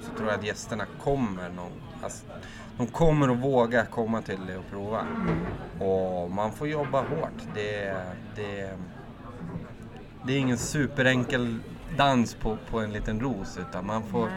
så 0.00 0.12
tror 0.16 0.28
jag 0.28 0.38
att 0.38 0.44
gästerna 0.46 0.84
kommer 1.02 1.48
någon, 1.48 1.72
alltså, 2.02 2.24
de 2.76 2.86
kommer 2.86 3.28
att 3.28 3.38
våga 3.38 3.86
komma 3.86 4.22
till 4.22 4.46
det 4.46 4.56
och 4.56 4.70
prova. 4.70 5.06
Och 5.80 6.30
man 6.30 6.52
får 6.52 6.68
jobba 6.68 7.00
hårt. 7.00 7.42
Det, 7.54 7.94
det, 8.36 8.76
det 10.26 10.32
är 10.32 10.38
ingen 10.38 10.58
superenkel 10.58 11.58
dans 11.96 12.34
på, 12.34 12.58
på 12.70 12.80
en 12.80 12.92
liten 12.92 13.20
ros 13.20 13.58
utan 13.58 13.86
man 13.86 14.02
får 14.02 14.30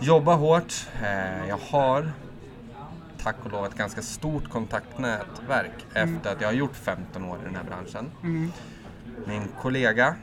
jobba 0.00 0.34
hårt. 0.34 0.86
Eh, 1.02 1.48
Jag 1.48 1.58
har 1.70 2.12
tack 3.22 3.36
och 3.44 3.50
lov 3.52 3.66
ett 3.66 3.74
ganska 3.74 4.02
stort 4.02 4.48
kontaktnätverk 4.48 5.86
efter 5.94 6.32
att 6.32 6.40
jag 6.40 6.48
har 6.48 6.52
gjort 6.52 6.76
15 6.76 7.24
år 7.24 7.38
i 7.42 7.44
den 7.44 7.54
här 7.54 7.64
branschen. 7.64 8.10
Mm. 8.22 8.52
Min 9.26 9.48
kollega, 9.60 10.14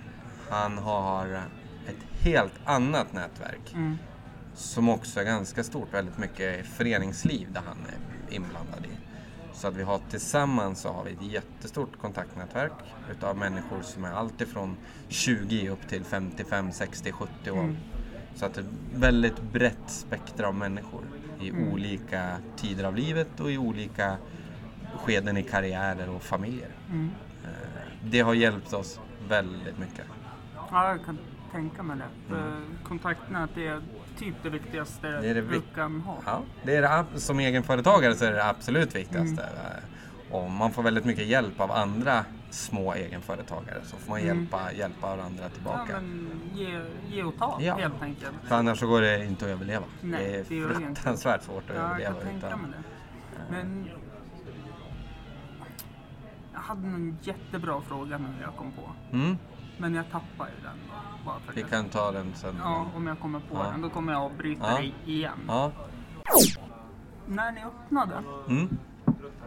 han 0.49 0.77
har 0.77 1.25
ett 1.87 2.23
helt 2.25 2.53
annat 2.65 3.13
nätverk 3.13 3.73
Mm. 3.73 3.97
Som 4.57 4.89
också 4.89 5.19
är 5.19 5.23
ganska 5.23 5.63
stort, 5.63 5.93
väldigt 5.93 6.17
mycket 6.17 6.65
föreningsliv 6.65 7.51
där 7.51 7.61
han 7.67 7.77
är 7.87 8.35
inblandad 8.35 8.85
i. 8.85 8.89
Så 9.53 9.67
att 9.67 9.75
vi 9.75 9.83
har 9.83 9.99
tillsammans 10.09 10.81
så 10.81 10.89
har 10.91 11.03
vi 11.03 11.11
ett 11.11 11.21
jättestort 11.31 11.97
kontaktnätverk 12.01 12.71
utav 13.11 13.37
människor 13.37 13.81
som 13.81 14.03
är 14.05 14.11
alltifrån 14.11 14.77
20 15.07 15.69
upp 15.69 15.87
till 15.87 16.03
55, 16.03 16.71
60, 16.71 17.11
70 17.11 17.51
år. 17.51 17.57
Mm. 17.59 17.77
Så 18.35 18.45
att 18.45 18.53
det 18.53 18.61
är 18.61 18.63
ett 18.63 18.69
väldigt 18.95 19.41
brett 19.41 19.83
spektra 19.87 20.47
av 20.47 20.55
människor 20.55 21.01
i 21.41 21.49
Mm. 21.49 21.73
olika 21.73 22.37
tider 22.55 22.83
av 22.83 22.95
livet 22.95 23.39
och 23.39 23.51
i 23.51 23.57
olika 23.57 24.17
skeden 24.95 25.37
i 25.37 25.43
karriärer 25.43 26.09
och 26.09 26.23
familjer. 26.23 26.69
Mm. 26.89 27.09
Eh, 27.43 27.49
Det 28.03 28.19
har 28.19 28.33
hjälpt 28.33 28.73
oss 28.73 28.99
väldigt 29.27 29.77
mycket. 29.77 30.05
Ja, 30.71 30.89
jag 30.89 31.05
kan 31.05 31.17
tänka 31.51 31.83
mig 31.83 31.97
det. 31.97 32.29
För 32.29 32.61
Kontaktnät 32.83 33.57
är 33.57 33.81
typ 34.17 34.35
det 34.43 34.49
viktigaste 34.49 35.07
Det 35.07 35.29
är 35.29 35.33
det 35.35 35.41
du 35.41 35.47
vik- 35.47 35.75
kan 35.75 36.01
ha. 36.01 36.17
Ja, 36.25 36.41
det 36.63 36.75
är 36.75 36.81
det, 36.81 37.19
som 37.19 37.39
egenföretagare 37.39 38.15
så 38.15 38.25
är 38.25 38.29
det 38.31 38.35
det 38.37 38.45
absolut 38.49 38.95
viktigaste. 38.95 39.43
Eh, 39.43 39.83
Och 40.31 40.51
man 40.51 40.71
får 40.71 40.83
väldigt 40.83 41.05
mycket 41.05 41.25
hjälp 41.25 41.59
av 41.59 41.71
andra 41.71 42.25
små 42.49 42.93
egenföretagare 42.93 43.77
så 43.83 43.97
får 43.97 44.09
man 44.09 44.19
Mm. 44.21 44.37
hjälpa, 44.37 44.71
hjälpa 44.73 45.15
varandra 45.15 45.43
Ja, 45.43 45.49
tillbaka. 45.49 45.93
men 45.93 46.29
ge, 46.53 46.81
ge 47.09 47.23
och 47.23 47.37
ta 47.37 47.57
Ja. 47.61 47.75
helt 47.75 48.01
enkelt. 48.01 48.33
För 48.43 48.55
annars 48.55 48.79
så 48.79 48.87
går 48.87 49.01
det 49.01 49.25
inte 49.25 49.45
att 49.45 49.51
överleva. 49.51 49.85
Nej, 50.01 50.45
det 50.49 50.57
är 50.59 50.67
fruktansvärt 50.67 51.43
svårt 51.43 51.69
att 51.69 51.75
Ja, 51.75 51.81
jag 51.81 51.91
överleva. 51.91 52.13
kan 52.15 52.23
tänka 52.31 52.47
utan- 52.47 52.61
mig 52.61 52.69
det. 52.71 52.83
Men 53.51 53.89
jag 56.53 56.59
hade 56.59 56.87
en 56.87 57.17
jättebra 57.21 57.81
fråga 57.81 58.17
nu 58.17 58.27
jag 58.41 58.55
kom 58.55 58.71
på. 58.71 59.15
Mm, 59.17 59.37
Men 59.77 59.93
jag 59.93 60.05
tappar 60.11 60.45
ju 60.47 60.63
den. 60.63 60.77
Bara 61.25 61.39
för 61.39 61.53
vi 61.53 61.61
det. 61.61 61.69
kan 61.69 61.89
ta 61.89 62.11
den 62.11 62.33
sen. 62.35 62.55
Ja, 62.63 62.85
om 62.95 63.07
jag 63.07 63.19
kommer 63.19 63.39
på 63.39 63.45
Ja. 63.55 63.63
den. 63.71 63.81
Då 63.81 63.89
kommer 63.89 64.13
jag 64.13 64.21
avbryta 64.21 64.71
Ja. 64.71 64.77
dig 64.77 64.95
igen. 65.05 65.39
Ja. 65.47 65.71
När 67.25 67.51
ni 67.51 67.63
öppnade, 67.63 68.23
Mm. 68.49 68.77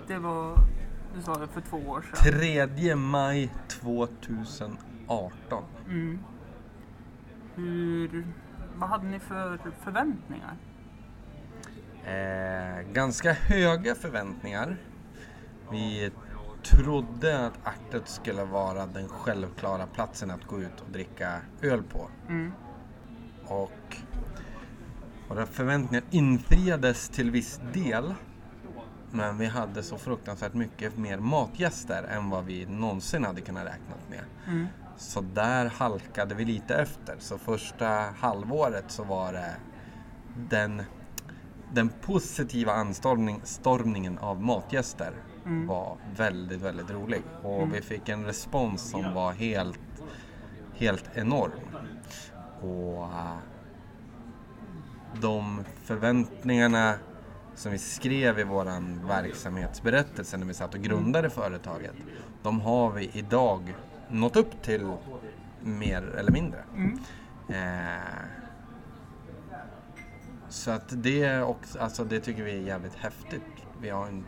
det 0.07 0.19
var, 0.19 0.57
du 1.15 1.23
sa 1.23 1.35
det 1.35 1.49
för 1.49 1.61
två 1.61 1.77
år 1.77 2.03
sedan. 2.03 2.41
3 2.73 2.97
maj 2.97 3.53
2018. 3.69 5.65
Mm. 5.87 6.19
Hur, 7.55 8.27
vad 8.77 8.89
hade 8.89 9.07
ni 9.07 9.19
för 9.19 9.59
förväntningar? 9.85 10.57
Eh, 12.05 12.93
ganska 12.93 13.33
höga 13.33 13.95
förväntningar. 13.95 14.77
Vi 15.71 16.11
trodde 16.63 17.47
att 17.47 17.59
Artet 17.65 18.09
skulle 18.09 18.45
vara 18.45 18.87
den 18.87 19.09
självklara 19.09 19.87
platsen 19.87 20.31
att 20.31 20.45
gå 20.47 20.61
ut 20.61 20.81
och 20.81 20.93
dricka 20.93 21.41
öl 21.63 21.83
på. 21.83 22.09
Mm. 22.29 22.53
Och 23.47 23.97
våra 25.29 25.47
förväntningar 25.47 26.05
infriades 26.11 27.09
till 27.09 27.31
viss 27.31 27.61
del. 27.73 28.15
Men 29.11 29.39
vi 29.39 29.47
hade 29.47 29.83
så 29.83 29.99
fruktansvärt 29.99 30.55
mycket 30.55 30.99
mer 30.99 31.19
matgäster 31.19 32.03
än 32.03 32.31
vad 32.31 32.45
vi 32.45 32.67
någonsin 32.67 33.25
hade 33.25 33.41
kunnat 33.41 33.67
räkna 33.67 33.95
med. 34.11 34.25
Mm. 34.47 34.67
Så 34.97 35.21
där 35.21 35.67
halkade 35.67 36.35
vi 36.35 36.45
lite 36.45 36.75
efter. 36.75 37.17
Så 37.19 37.39
första 37.39 37.87
halvåret 38.19 38.85
så 38.89 39.05
var 39.05 39.33
det 39.33 39.57
den, 40.51 40.83
den 41.73 41.89
positiva 41.89 42.73
anstormning, 42.73 43.41
stormningen 43.45 44.19
av 44.19 44.43
matgäster 44.43 45.13
Mm. 45.47 45.67
var 45.67 45.97
väldigt, 46.17 46.61
väldigt 46.61 46.91
rolig. 46.91 47.23
Och 47.43 47.75
vi 47.75 47.81
fick 47.81 48.09
en 48.09 48.25
respons 48.25 48.91
som 48.91 49.15
var 49.15 49.33
helt, 49.33 49.81
helt 50.75 51.11
enorm. 51.15 51.53
Och 52.61 53.05
äh, 53.05 53.37
de 55.21 55.65
förväntningarna 55.85 56.95
som 57.55 57.73
vi 57.73 57.79
skrev 57.79 58.39
i 58.39 58.45
våran 58.45 59.07
verksamhetsberättelse 59.09 60.37
när 60.37 60.47
vi 60.47 60.55
satt 60.55 60.75
och 60.75 60.81
grundade 60.81 61.31
företaget. 61.31 61.95
De 62.43 62.61
har 62.61 62.91
vi 62.91 63.11
idag 63.13 63.75
nått 64.09 64.37
upp 64.37 64.63
till 64.63 64.93
mer 65.63 66.03
eller 66.03 66.33
mindre. 66.33 66.65
Mm. 66.77 66.99
Eh, 67.49 68.01
så 70.49 70.71
att 70.71 71.03
det, 71.03 71.43
också, 71.43 71.79
alltså 71.79 72.05
det 72.05 72.21
tycker 72.21 72.43
vi 72.43 72.53
är 72.53 72.63
jävligt 72.63 72.95
häftigt. 72.95 73.43
Vi 73.81 73.91
har, 73.91 74.07
en, 74.07 74.25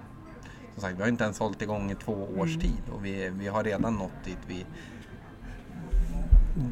som 0.73 0.83
sagt, 0.83 0.99
vi 0.99 1.03
har 1.03 1.09
inte 1.09 1.25
ens 1.25 1.39
hållit 1.39 1.63
igång 1.63 1.91
i 1.91 1.95
två 1.95 2.29
års 2.39 2.55
tid 2.57 2.83
och 2.93 3.05
vi, 3.05 3.29
vi 3.35 3.49
har 3.49 3.65
redan 3.65 3.95
nått 3.97 4.25
dit 4.25 4.39
vi, 4.47 4.67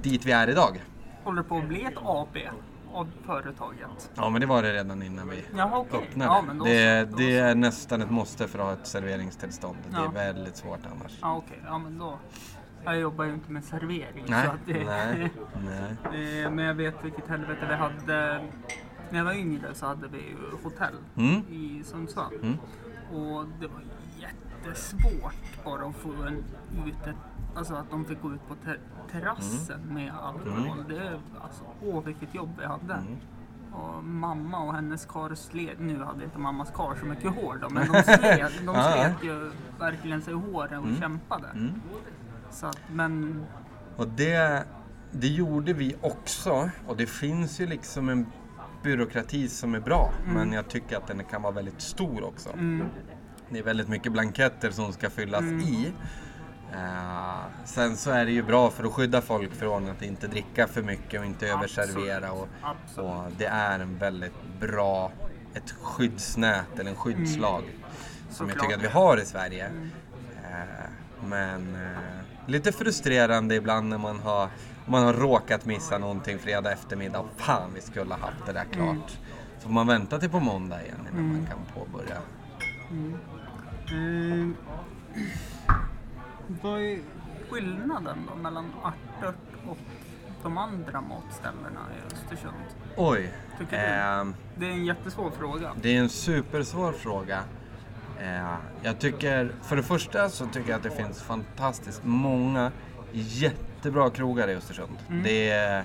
dit 0.03 0.25
vi 0.27 0.33
är 0.33 0.49
idag. 0.51 0.83
Håller 1.25 1.43
på 1.43 1.57
att 1.59 1.69
bli 1.69 1.85
ett 1.85 1.97
AP 1.97 2.49
av 2.93 3.09
företaget. 3.27 4.11
Ja 4.15 4.31
men 4.31 4.41
det 4.41 4.47
var 4.47 4.63
det 4.63 4.73
redan 4.73 5.03
innan 5.03 5.29
vi 5.29 5.45
Jaha, 5.57 5.79
okej. 5.79 6.01
öppnade. 6.09 6.31
Ja, 6.31 6.43
men 6.47 6.59
då 6.59 6.65
det, 6.65 7.07
så, 7.07 7.11
då 7.11 7.17
det 7.19 7.39
är 7.39 7.55
nästan 7.55 8.03
ett 8.03 8.11
måste 8.11 8.49
för 8.49 8.59
att 8.59 8.65
ha 8.65 8.73
ett 8.73 8.87
serveringstillstånd. 8.87 9.77
Det 9.91 9.97
Ja. 9.97 10.05
är 10.05 10.13
väldigt 10.13 10.57
svårt 10.57 10.81
annars. 10.93 11.19
Ja, 11.23 11.37
okej. 11.37 11.59
Ja, 11.67 11.79
men 11.79 11.99
då. 11.99 12.19
Jag 12.85 12.99
jobbar 12.99 13.25
ju 13.25 13.35
inte 13.35 13.53
med 13.53 13.65
servering. 13.65 14.25
Nej, 14.29 14.47
Så 14.47 14.53
att 14.53 14.59
det, 14.67 14.85
nej, 14.85 15.31
nej. 16.11 16.51
Men 16.51 16.65
jag 16.65 16.75
vet 16.75 16.95
vilket 17.05 17.29
helvete 17.29 17.67
vi 17.69 17.75
hade. 17.75 18.45
När 19.11 19.19
jag 19.19 19.25
var 19.25 19.33
yngre 19.35 19.75
så 19.75 19.87
hade 19.87 20.09
vi 20.09 20.19
ju 20.19 20.37
hotell 20.63 20.95
Mm. 21.17 21.41
i 21.51 21.83
Sundsvall. 21.85 22.35
Mm. 22.43 22.59
Och 23.13 23.45
det 23.61 23.67
var 23.67 23.83
jättesvårt 24.19 25.65
bara 25.65 25.87
att 25.89 25.97
få 25.97 26.13
en 26.13 26.45
ute, 26.87 27.15
alltså 27.55 27.75
att 27.75 27.91
de 27.91 28.05
fick 28.05 28.23
gå 28.23 28.33
ut 28.33 28.49
på 28.49 28.55
ter- 28.55 28.81
terrassen 29.13 29.81
Mm. 29.83 29.95
med 29.95 30.13
alkohol. 30.15 30.85
Det, 30.89 31.21
alltså, 31.41 31.65
åh 31.85 32.05
vilket 32.05 32.35
jobb 32.35 32.51
vi 32.59 32.65
hade. 32.67 32.95
Mm. 32.95 33.17
Och 33.73 34.05
mamma 34.05 34.59
och 34.59 34.75
hennes 34.75 35.07
karl 35.07 35.35
sled, 35.37 35.81
nu 35.81 36.03
hade 36.05 36.25
inte 36.25 36.39
mammas 36.39 36.71
karl 36.75 36.97
så 37.01 37.07
mycket 37.07 37.35
hår 37.35 37.59
då, 37.63 37.69
men 37.71 37.93
de 37.93 38.03
sled, 38.03 38.53
de 38.67 38.75
slet 38.93 39.15
ju 39.25 39.51
verkligen 39.79 40.23
sig 40.23 40.33
i 40.35 40.37
håret 40.37 40.81
och 40.81 40.99
kämpade. 41.01 41.49
Mm. 41.49 41.71
Så 42.51 42.67
att, 42.67 42.79
men 42.93 43.45
Och 43.97 44.09
det, 44.09 44.65
det 45.11 45.29
gjorde 45.29 45.73
vi 45.73 45.97
också. 46.01 46.71
Och 46.87 46.97
det 46.97 47.07
finns 47.07 47.61
ju 47.61 47.67
liksom 47.67 48.09
en 48.09 48.27
byråkrati 48.83 49.49
som 49.49 49.75
är 49.75 49.81
bra. 49.81 50.13
Men 50.27 50.53
jag 50.53 50.69
tycker 50.69 50.97
att 50.97 51.07
den 51.07 51.25
kan 51.25 51.43
vara 51.43 51.53
väldigt 51.53 51.81
stor 51.81 52.25
också. 52.25 52.49
mm, 52.53 52.87
Det 53.49 53.59
är 53.59 53.63
väldigt 53.63 53.89
mycket 53.89 54.13
blanketter 54.13 54.71
som 54.71 54.93
ska 54.93 55.11
fyllas 55.11 55.45
i. 55.45 55.93
Eh, 56.73 57.65
sen 57.65 57.97
så 57.97 58.11
är 58.11 58.25
det 58.25 58.33
ju 58.33 58.43
bra 58.43 58.71
för 58.71 58.85
att 58.85 58.93
skydda 58.93 59.21
folk 59.23 59.55
från 59.55 59.89
att 59.91 60.03
inte 60.03 60.27
dricka 60.27 60.67
för 60.67 60.83
mycket 60.83 61.21
och 61.21 61.27
inte 61.27 61.49
överservera. 61.49 62.33
Och, 62.33 62.49
absolut. 62.63 63.11
och 63.11 63.23
det 63.39 63.47
är 63.47 63.81
en 63.81 63.99
väldigt 63.99 64.35
bra, 64.61 65.13
ett 65.55 65.71
skyddsnät 65.71 66.79
eller 66.79 66.91
en 66.91 66.97
skyddslag. 66.97 67.63
Som 68.31 68.49
jag 68.49 68.59
tycker 68.61 68.77
att 68.77 68.83
vi 68.83 68.89
har 68.89 69.17
i 69.17 69.25
Sverige. 69.25 69.67
Eh, 70.45 70.91
men 71.25 71.75
eh, 71.75 71.99
lite 72.47 72.73
frustrerande 72.73 73.55
ibland 73.55 73.89
när 73.89 73.99
man 73.99 74.21
har, 74.21 74.49
man 74.91 75.05
har 75.05 75.13
råkat 75.13 75.65
missa 75.67 75.99
någonting 75.99 76.39
fredag 76.39 76.73
eftermiddag. 76.73 77.25
Fan, 77.37 77.71
vi 77.75 77.81
skulle 77.81 78.15
ha 78.15 78.21
haft 78.21 78.47
det 78.47 78.53
där 78.53 78.65
klart. 78.73 79.19
Så 79.59 79.63
får 79.63 79.71
man 79.71 79.87
vänta 79.87 80.19
till 80.19 80.31
på 80.31 80.41
måndag 80.41 80.83
igen 80.83 81.09
innan 81.13 81.29
man 81.29 81.47
kan 81.47 81.59
påbörja. 81.75 82.17
Mm. 83.91 84.57
Vad 86.63 86.81
är 86.83 86.99
skillnaden 87.51 88.19
då 88.29 88.43
mellan 88.43 88.73
Artört 88.83 89.35
och 89.69 89.77
de 90.43 90.59
andra 90.59 91.01
matställena 91.01 91.81
i 91.99 92.15
Östersund? 92.15 92.55
Oj. 92.97 93.33
Tycker 93.59 93.71
du? 93.79 93.85
ehm, 93.87 94.35
Det 94.57 94.67
är 94.67 94.71
en 94.71 94.85
jättesvår 94.87 95.31
fråga. 95.31 95.73
Det 95.83 95.97
är 95.97 96.01
en 96.01 96.09
supersvår 96.09 96.93
fråga. 96.93 97.41
Eh, 98.21 98.55
jag 98.83 98.99
tycker, 98.99 99.53
för 99.63 99.77
det 99.77 99.83
första 99.83 100.29
så 100.29 100.47
tycker 100.47 100.71
jag 100.71 100.77
att 100.77 100.83
det 100.83 100.91
finns 100.91 101.23
fantastiskt 101.23 102.01
många 102.05 102.73
jättebra 103.81 104.11
krogar 104.11 104.49
i 104.49 104.55
Östersund. 104.55 104.99
Det 105.25 105.51
är 105.51 105.85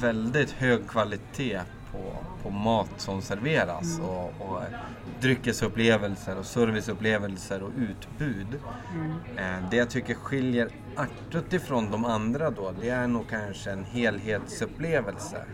väldigt 0.00 0.50
hög 0.50 0.88
kvalitet 0.88 1.60
på, 1.92 2.16
på 2.42 2.50
mat 2.50 2.90
som 2.96 3.22
serveras 3.22 4.00
och, 4.00 4.24
och 4.24 4.62
dryckesupplevelser 5.20 6.38
och 6.38 6.46
serviceupplevelser 6.46 7.62
och 7.62 7.70
utbud. 7.76 8.46
Eh, 9.36 9.70
det 9.70 9.76
jag 9.76 9.90
tycker 9.90 10.14
skiljer 10.14 10.68
Artut 10.96 11.52
ifrån 11.52 11.90
de 11.90 12.04
andra 12.04 12.50
då, 12.50 12.72
det 12.80 12.88
är 12.88 13.06
nog 13.06 13.28
kanske 13.30 13.70
en 13.70 13.84
helhetsupplevelse. 13.84 15.44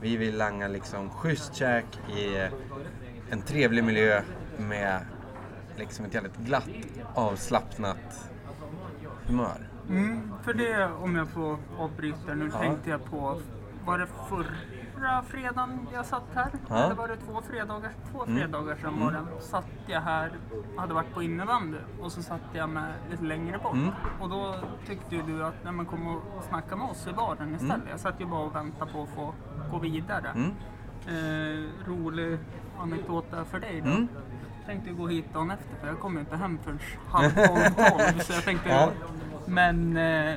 Vi 0.00 0.16
vill 0.16 0.36
langa 0.36 0.68
liksom 0.68 1.10
schysst 1.10 1.54
käk 1.54 1.86
i 2.16 2.48
en 3.30 3.42
trevlig 3.42 3.84
miljö 3.84 4.22
med 4.58 5.00
liksom 5.76 6.04
ett 6.04 6.14
jävligt 6.14 6.36
glatt, 6.36 6.68
avslappnat 7.14 8.30
humör. 9.26 9.75
Mm, 9.88 10.32
för 10.42 10.54
det, 10.54 10.90
om 11.02 11.16
jag 11.16 11.28
får 11.28 11.58
avbryta 11.78 12.34
nu, 12.34 12.50
Ja. 12.52 12.58
tänkte 12.58 12.90
jag 12.90 13.04
på, 13.04 13.40
var 13.84 13.98
det 13.98 14.06
förra 14.28 15.22
fredagen 15.22 15.86
jag 15.92 16.06
satt 16.06 16.22
här? 16.34 16.48
Ja. 16.68 16.76
Eller 16.84 16.94
var 16.94 17.08
det 17.08 17.16
två 17.16 17.42
fredagar, 17.50 17.90
två 18.12 18.24
Mm. 18.24 18.36
fredagar 18.38 18.76
sedan 18.76 19.00
var 19.00 19.12
det. 19.12 19.40
Satt 19.42 19.66
jag 19.86 20.00
här, 20.00 20.32
hade 20.76 20.94
varit 20.94 21.14
på 21.14 21.22
innebandy 21.22 21.78
och 22.02 22.12
så 22.12 22.22
satt 22.22 22.40
jag 22.52 22.68
med 22.68 22.92
lite 23.10 23.24
längre 23.24 23.58
bort. 23.58 23.74
Mm. 23.74 23.90
Och 24.20 24.28
då 24.28 24.54
tyckte 24.86 25.16
du 25.26 25.44
att 25.44 25.54
nej, 25.64 25.72
men 25.72 25.86
kom 25.86 26.06
och 26.16 26.44
snacka 26.48 26.76
med 26.76 26.90
oss 26.90 27.06
i 27.06 27.12
baren 27.12 27.54
istället. 27.54 27.86
Jag 27.90 28.00
satt 28.00 28.20
ju 28.20 28.26
bara 28.26 28.40
och 28.40 28.54
väntade 28.56 28.92
på 28.92 29.02
att 29.02 29.08
få 29.08 29.34
gå 29.70 29.78
vidare. 29.78 30.28
Mm. 30.34 30.50
Eh, 31.08 31.70
rolig 31.88 32.38
anekdot 32.78 33.30
där 33.30 33.44
för 33.44 33.58
dig 33.60 33.80
då. 33.80 33.90
Mm. 33.90 34.08
Tänkte 34.66 34.90
gå 34.90 35.06
hit 35.08 35.32
dagen 35.34 35.50
efter 35.50 35.74
för 35.80 35.86
jag 35.86 36.00
kom 36.00 36.18
inte 36.18 36.36
hem 36.36 36.58
förrän 36.58 36.78
halv 37.08 37.30
tolv. 37.30 38.18
Så 38.20 38.32
jag 38.32 38.44
tänkte, 38.44 38.68
Ja. 38.68 38.90
Men, 39.46 39.96
eh, 39.96 40.34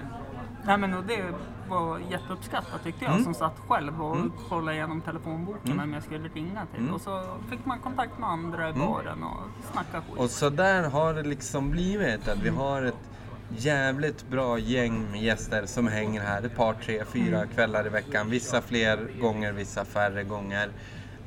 nej 0.65 0.77
men 0.77 0.93
och 0.93 1.03
det 1.03 1.23
var 1.69 1.99
jätteuppskattat 2.11 2.83
tyckte 2.83 3.05
jag 3.05 3.11
Mm. 3.13 3.23
som 3.23 3.33
satt 3.33 3.55
själv 3.67 4.01
och 4.03 4.17
kollade 4.49 4.77
igenom 4.77 5.01
telefonboken 5.01 5.61
Mm. 5.71 5.77
vem 5.77 5.93
jag 5.93 6.03
skulle 6.03 6.27
ringa 6.29 6.65
till. 6.65 6.79
Mm. 6.81 6.93
Och 6.93 7.01
så 7.01 7.23
fick 7.49 7.65
man 7.65 7.79
kontakt 7.79 8.19
med 8.19 8.29
andra 8.29 8.69
i 8.69 8.73
baren 8.73 9.23
och 9.23 9.37
snacka 9.73 10.01
skit. 10.01 10.17
Och 10.19 10.29
så 10.29 10.49
där 10.49 10.89
har 10.89 11.13
det 11.13 11.23
liksom 11.23 11.71
blivit 11.71 12.27
att 12.27 12.37
vi 12.43 12.49
har 12.49 12.81
ett 12.81 13.09
jävligt 13.57 14.29
bra 14.29 14.59
gäng 14.59 15.11
med 15.11 15.21
gäster 15.21 15.65
som 15.65 15.87
hänger 15.87 16.21
här 16.21 16.41
ett 16.45 16.55
par, 16.55 16.73
tre, 16.73 17.03
fyra 17.05 17.45
kvällar 17.45 17.85
i 17.85 17.89
veckan. 17.89 18.29
Vissa 18.29 18.61
fler 18.61 19.07
gånger, 19.21 19.51
vissa 19.53 19.85
färre 19.85 20.23
gånger. 20.23 20.69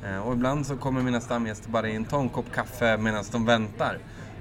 Eh, 0.05 0.27
Och 0.27 0.33
ibland 0.33 0.67
så 0.67 0.77
kommer 0.77 1.03
mina 1.03 1.21
stamgäster 1.21 1.71
bara 1.71 1.89
in, 1.89 2.05
tar 2.05 2.21
en 2.21 2.29
kopp 2.29 2.53
kaffe 2.53 2.97
medan 2.97 3.25
de 3.33 3.45
väntar. 3.47 3.99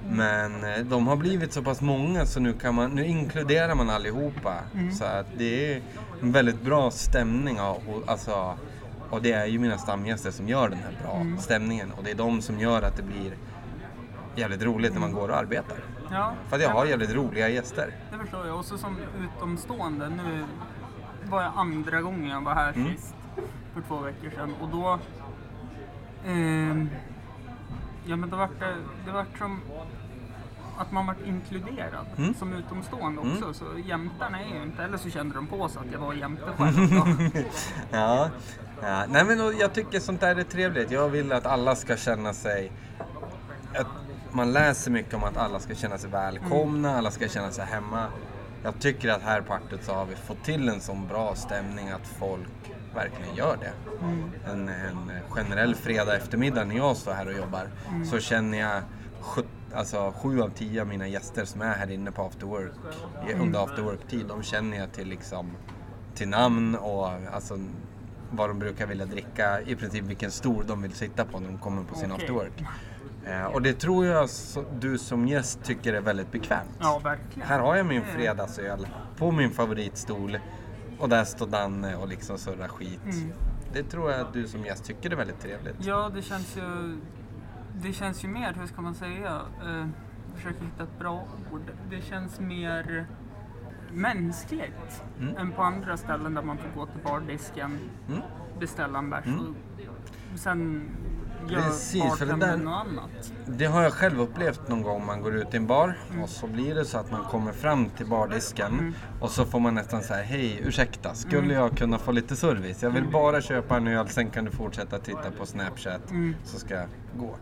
Men 0.09 0.63
eh, 0.63 0.79
de 0.85 1.07
har 1.07 1.15
blivit 1.15 1.53
så 1.53 1.61
pass 1.63 1.81
många 1.81 2.25
så 2.25 2.39
nu, 2.39 2.53
kan 2.53 2.75
man, 2.75 2.91
nu 2.91 3.05
inkluderar 3.05 3.75
man 3.75 3.89
allihopa. 3.89 4.55
Så 4.99 5.05
att 5.05 5.25
det 5.37 5.73
är 5.73 5.81
en 6.21 6.31
väldigt 6.31 6.61
bra 6.61 6.91
stämning. 6.91 7.59
av- 7.59 7.75
och- 7.87 8.03
Alltså, 8.11 8.57
och 9.09 9.21
det 9.21 9.31
är 9.31 9.45
ju 9.45 9.59
mina 9.59 9.77
stamgäster 9.77 10.31
som 10.31 10.47
gör 10.47 10.69
den 10.69 10.77
här 10.79 10.97
bra 11.03 11.25
stämningen. 11.41 11.91
Och 11.91 12.03
det 12.03 12.11
är 12.11 12.15
de 12.15 12.41
som 12.41 12.59
gör 12.59 12.81
att 12.81 12.97
det 12.97 13.03
blir 13.03 13.33
jävligt 14.35 14.61
roligt 14.63 14.93
när 14.93 14.99
man 14.99 15.11
går 15.11 15.29
och 15.29 15.37
arbetar. 15.37 15.77
ja, 16.11 16.33
För 16.49 16.55
att 16.55 16.61
jag 16.61 16.69
har 16.69 16.85
jävligt 16.85 17.13
roliga 17.15 17.49
gäster. 17.49 17.95
Det 18.11 18.17
förstår 18.17 18.47
jag. 18.47 18.57
Och 18.59 18.65
så 18.65 18.77
som 18.77 18.97
utomstående, 19.37 20.09
nu 20.09 20.43
var 21.29 21.41
jag 21.41 21.51
andra 21.55 22.01
gången 22.01 22.29
jag 22.29 22.41
var 22.41 22.53
här 22.55 22.73
Mm. 22.73 22.93
sist. 22.95 23.15
För 23.73 23.81
två 23.87 23.97
veckor 23.97 24.29
sedan. 24.35 24.53
Och 24.61 24.69
då... 24.69 24.99
ehm, 26.27 26.89
ja 28.05 28.15
men 28.15 28.29
då 28.29 28.37
vart 28.37 28.59
det, 28.59 28.75
det 29.05 29.11
vart 29.11 29.37
som 29.37 29.61
att 30.77 30.91
man 30.91 31.07
vart 31.07 31.21
inkluderad 31.25 32.05
Mm. 32.17 32.33
som 32.33 32.53
utomstående 32.53 33.21
Mm. 33.21 33.33
också. 33.33 33.53
Så 33.53 33.65
jämtarna 33.85 34.41
är 34.41 34.55
ju 34.55 34.63
inte, 34.63 34.83
eller 34.83 34.97
så 34.97 35.09
kände 35.09 35.35
de 35.35 35.47
på 35.47 35.69
sig 35.69 35.79
att 35.85 35.91
jag 35.93 35.99
var 35.99 36.13
jämte 36.13 36.43
själv. 36.57 36.91
Ja. 37.91 38.29
ja. 38.81 39.03
Nej 39.09 39.25
men 39.25 39.57
jag 39.57 39.73
tycker 39.73 39.99
sånt 39.99 40.19
där 40.21 40.35
är 40.35 40.43
trevligt. 40.43 40.91
Jag 40.91 41.09
vill 41.09 41.31
att 41.31 41.45
alla 41.45 41.75
ska 41.75 41.97
känna 41.97 42.33
sig... 42.33 42.71
Att 43.75 43.87
man 44.31 44.53
läser 44.53 44.91
mycket 44.91 45.13
om 45.13 45.23
att 45.23 45.37
alla 45.37 45.59
ska 45.59 45.75
känna 45.75 45.97
sig 45.97 46.09
välkomna, 46.09 46.97
alla 46.97 47.11
ska 47.11 47.27
känna 47.27 47.51
sig 47.51 47.65
hemma. 47.65 48.05
Jag 48.63 48.79
tycker 48.79 49.09
att 49.09 49.21
här 49.21 49.41
på 49.41 49.53
Artet 49.53 49.83
så 49.85 49.93
har 49.93 50.05
vi 50.05 50.15
fått 50.15 50.43
till 50.43 50.69
en 50.69 50.81
sån 50.81 51.07
bra 51.07 51.35
stämning 51.35 51.89
att 51.89 52.07
folk 52.07 52.49
verkligen 52.95 53.35
gör 53.35 53.57
det. 53.59 53.71
En, 54.51 54.69
en 54.69 55.11
generell 55.29 55.75
fredag 55.75 56.15
eftermiddag 56.17 56.63
när 56.65 56.75
jag 56.75 56.97
står 56.97 57.11
här 57.13 57.25
och 57.27 57.33
jobbar 57.33 57.67
så 58.11 58.19
känner 58.19 58.59
jag 58.59 58.81
sjut- 59.21 59.45
Alltså 59.75 60.13
sju 60.21 60.41
av 60.41 60.49
tio 60.49 60.81
av 60.81 60.87
mina 60.87 61.07
gäster 61.07 61.45
som 61.45 61.61
är 61.61 61.73
här 61.73 61.91
inne 61.91 62.11
på 62.11 62.21
after 62.23 62.45
work, 62.45 62.71
i- 63.29 63.33
under 63.33 63.63
after 63.63 63.81
work-tid, 63.81 64.25
de 64.27 64.43
känner 64.43 64.77
jag 64.77 64.91
till 64.91 65.07
liksom 65.07 65.51
till 66.15 66.27
namn 66.29 66.75
och 66.75 67.07
alltså 67.33 67.59
vad 68.31 68.49
de 68.49 68.59
brukar 68.59 68.85
vilja 68.87 69.05
dricka, 69.05 69.61
i 69.61 69.75
princip 69.75 70.03
vilken 70.03 70.31
stol 70.31 70.63
de 70.67 70.81
vill 70.81 70.93
sitta 70.93 71.25
på 71.25 71.39
när 71.39 71.47
de 71.49 71.57
kommer 71.57 71.83
på 71.83 71.95
sin 71.95 72.11
Okej. 72.11 72.23
after 72.23 72.33
work. 72.33 72.63
Eh, 73.25 73.45
och 73.45 73.61
det 73.61 73.73
tror 73.73 74.05
jag 74.05 74.29
så, 74.29 74.63
du 74.79 74.97
som 74.97 75.27
gäst 75.27 75.63
tycker 75.63 75.93
är 75.93 76.01
väldigt 76.01 76.31
bekvämt. 76.31 76.69
Ja, 76.79 76.99
verkligen. 77.03 77.47
Här 77.49 77.59
har 77.59 77.75
jag 77.75 77.85
min 77.85 78.01
Det- 78.01 78.07
fredagsöl 78.07 78.87
på 79.17 79.31
min 79.31 79.51
favoritstol 79.51 80.37
och 81.01 81.09
där 81.09 81.23
står 81.23 81.47
Danne 81.47 81.95
och 81.95 82.07
liksom 82.07 82.37
surrar 82.37 82.67
skit. 82.67 83.03
Mm. 83.03 83.33
Det 83.73 83.83
tror 83.83 84.11
jag 84.11 84.21
att 84.21 84.33
du 84.33 84.47
som 84.47 84.65
gäst 84.65 84.85
tycker 84.85 85.11
är 85.11 85.15
väldigt 85.15 85.39
trevligt. 85.39 85.75
Ja, 85.79 86.11
det 86.15 86.21
känns 86.21 86.57
ju... 86.57 86.97
Det 87.81 87.93
känns 87.93 88.23
ju 88.23 88.27
mer, 88.27 88.53
hur 88.59 88.67
ska 88.67 88.81
man 88.81 88.95
säga? 88.95 89.41
Eh, 89.65 89.87
försöker 90.35 90.61
hitta 90.65 90.83
ett 90.83 90.99
bra 90.99 91.25
ord. 91.51 91.61
Det 91.89 92.01
känns 92.01 92.39
mer 92.39 93.07
mänskligt 93.93 95.03
Mm. 95.19 95.37
än 95.37 95.51
på 95.51 95.61
andra 95.61 95.97
ställen 95.97 96.33
där 96.33 96.41
man 96.41 96.57
får 96.57 96.79
gå 96.79 96.85
till 96.85 97.01
bardisken, 97.03 97.77
Mm. 98.09 98.21
beställa 98.59 98.99
en 98.99 99.09
bärs 99.09 99.25
Mm. 99.25 99.55
och 100.33 100.39
sen 100.39 100.89
gör 101.49 101.61
Precis, 101.61 102.17
för 102.17 102.25
det 102.25 102.35
där- 102.35 102.57
något 102.57 102.87
annat. 102.87 103.33
Det 103.47 103.65
har 103.65 103.81
jag 103.83 103.93
själv 103.93 104.21
upplevt 104.21 104.67
någon 104.69 104.81
gång. 104.81 105.05
Man 105.05 105.21
går 105.21 105.35
ut 105.35 105.53
i 105.53 105.57
en 105.57 105.67
bar 105.67 105.97
Mm. 106.11 106.23
och 106.23 106.29
så 106.29 106.47
blir 106.47 106.75
det 106.75 106.85
så 106.85 106.97
att 106.97 107.11
man 107.11 107.23
kommer 107.23 107.51
fram 107.51 107.89
till 107.89 108.05
bardisken 108.05 108.93
och 109.21 109.29
så 109.29 109.45
får 109.45 109.59
man 109.59 109.75
nästan 109.75 110.01
säga 110.03 110.23
hej 110.23 110.61
ursäkta, 110.65 111.13
skulle 111.13 111.39
Mm. 111.43 111.51
jag 111.55 111.77
kunna 111.77 111.97
få 111.97 112.11
lite 112.11 112.35
service? 112.35 112.83
Jag 112.83 112.89
vill 112.89 113.07
bara 113.11 113.41
köpa 113.41 113.77
en 113.77 113.87
öl, 113.87 114.07
sen 114.09 114.29
kan 114.29 114.45
du 114.45 114.51
fortsätta 114.51 114.99
titta 114.99 115.31
på 115.37 115.45
Snapchat 115.45 116.11
Mm. 116.11 116.35
så 116.43 116.59
ska 116.59 116.73
jag 116.73 116.87
gå. 117.19 117.35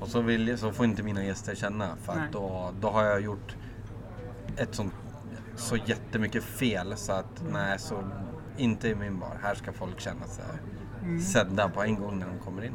Och 0.00 0.08
så, 0.08 0.20
vill, 0.20 0.58
så 0.58 0.72
får 0.72 0.84
inte 0.86 1.02
mina 1.02 1.24
gäster 1.24 1.54
känna 1.54 1.88
för 2.02 2.12
att 2.12 2.32
då, 2.32 2.70
då 2.80 2.90
har 2.90 3.04
jag 3.04 3.20
gjort 3.20 3.56
ett 4.56 4.74
sånt 4.74 4.92
så 5.58 5.76
jättemycket 5.76 6.44
fel 6.44 6.96
så 6.96 7.12
att 7.12 7.42
nej, 7.52 7.78
så 7.78 8.02
inte 8.56 8.88
i 8.88 8.94
min 8.94 9.18
bar. 9.18 9.38
Här 9.42 9.54
ska 9.54 9.72
folk 9.72 10.00
känna 10.00 10.26
sig 10.26 10.44
Mm. 11.02 11.20
sedda 11.20 11.68
på 11.68 11.82
en 11.82 11.94
gång 12.00 12.18
när 12.18 12.26
de 12.26 12.38
kommer 12.38 12.64
in. 12.64 12.72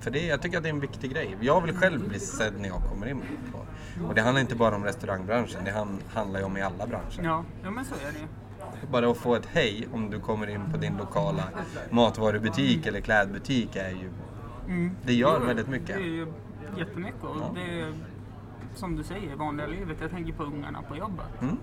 För 0.00 0.10
det, 0.10 0.26
jag 0.26 0.42
tycker 0.42 0.56
att 0.56 0.62
det 0.62 0.68
är 0.68 0.72
en 0.74 0.80
viktig 0.80 1.12
grej. 1.12 1.36
Jag 1.40 1.60
vill 1.60 1.76
själv 1.76 2.08
bli 2.08 2.18
sedd 2.20 2.52
när 2.60 2.68
jag 2.68 2.82
kommer 2.88 3.06
in. 3.08 3.22
På. 3.52 3.58
Och 4.08 4.14
det 4.14 4.20
handlar 4.20 4.40
inte 4.40 4.54
bara 4.56 4.76
om 4.76 4.84
restaurangbranschen, 4.84 5.64
det 5.64 5.70
han- 5.70 5.98
handlar 6.14 6.40
ju 6.40 6.46
om 6.46 6.56
i 6.56 6.62
alla 6.62 6.86
branscher. 6.86 7.20
Ja, 7.22 7.44
ja 7.62 7.70
men 7.70 7.84
så 7.84 7.94
är 7.94 8.12
det. 8.12 8.26
Bara 8.92 9.10
att 9.10 9.16
få 9.16 9.34
ett 9.34 9.46
hej 9.46 9.88
om 9.92 10.10
du 10.10 10.20
kommer 10.20 10.46
in 10.46 10.60
på 10.72 10.76
din 10.76 10.96
lokala 10.96 11.42
matvarubutik 11.90 12.86
eller 12.86 13.00
klädbutik 13.00 13.76
är 13.76 13.90
ju... 13.90 14.10
Mm. 14.68 14.96
Det 15.06 15.14
gör 15.14 15.38
Jo, 15.40 15.46
väldigt 15.46 15.68
mycket. 15.68 15.86
Det 15.96 16.02
är 16.02 16.06
ju 16.06 16.26
jättemycket 16.78 17.22
och 17.24 17.36
Ja. 17.40 17.50
det 17.54 17.80
är 17.80 17.92
som 18.74 18.96
du 18.96 19.02
säger 19.04 19.36
vanliga 19.36 19.66
livet. 19.66 19.96
Jag 20.00 20.10
tänker 20.10 20.32
på 20.32 20.42
ungarna 20.42 20.82
på 20.82 20.96
jobbet. 20.96 21.26
Mm? 21.42 21.56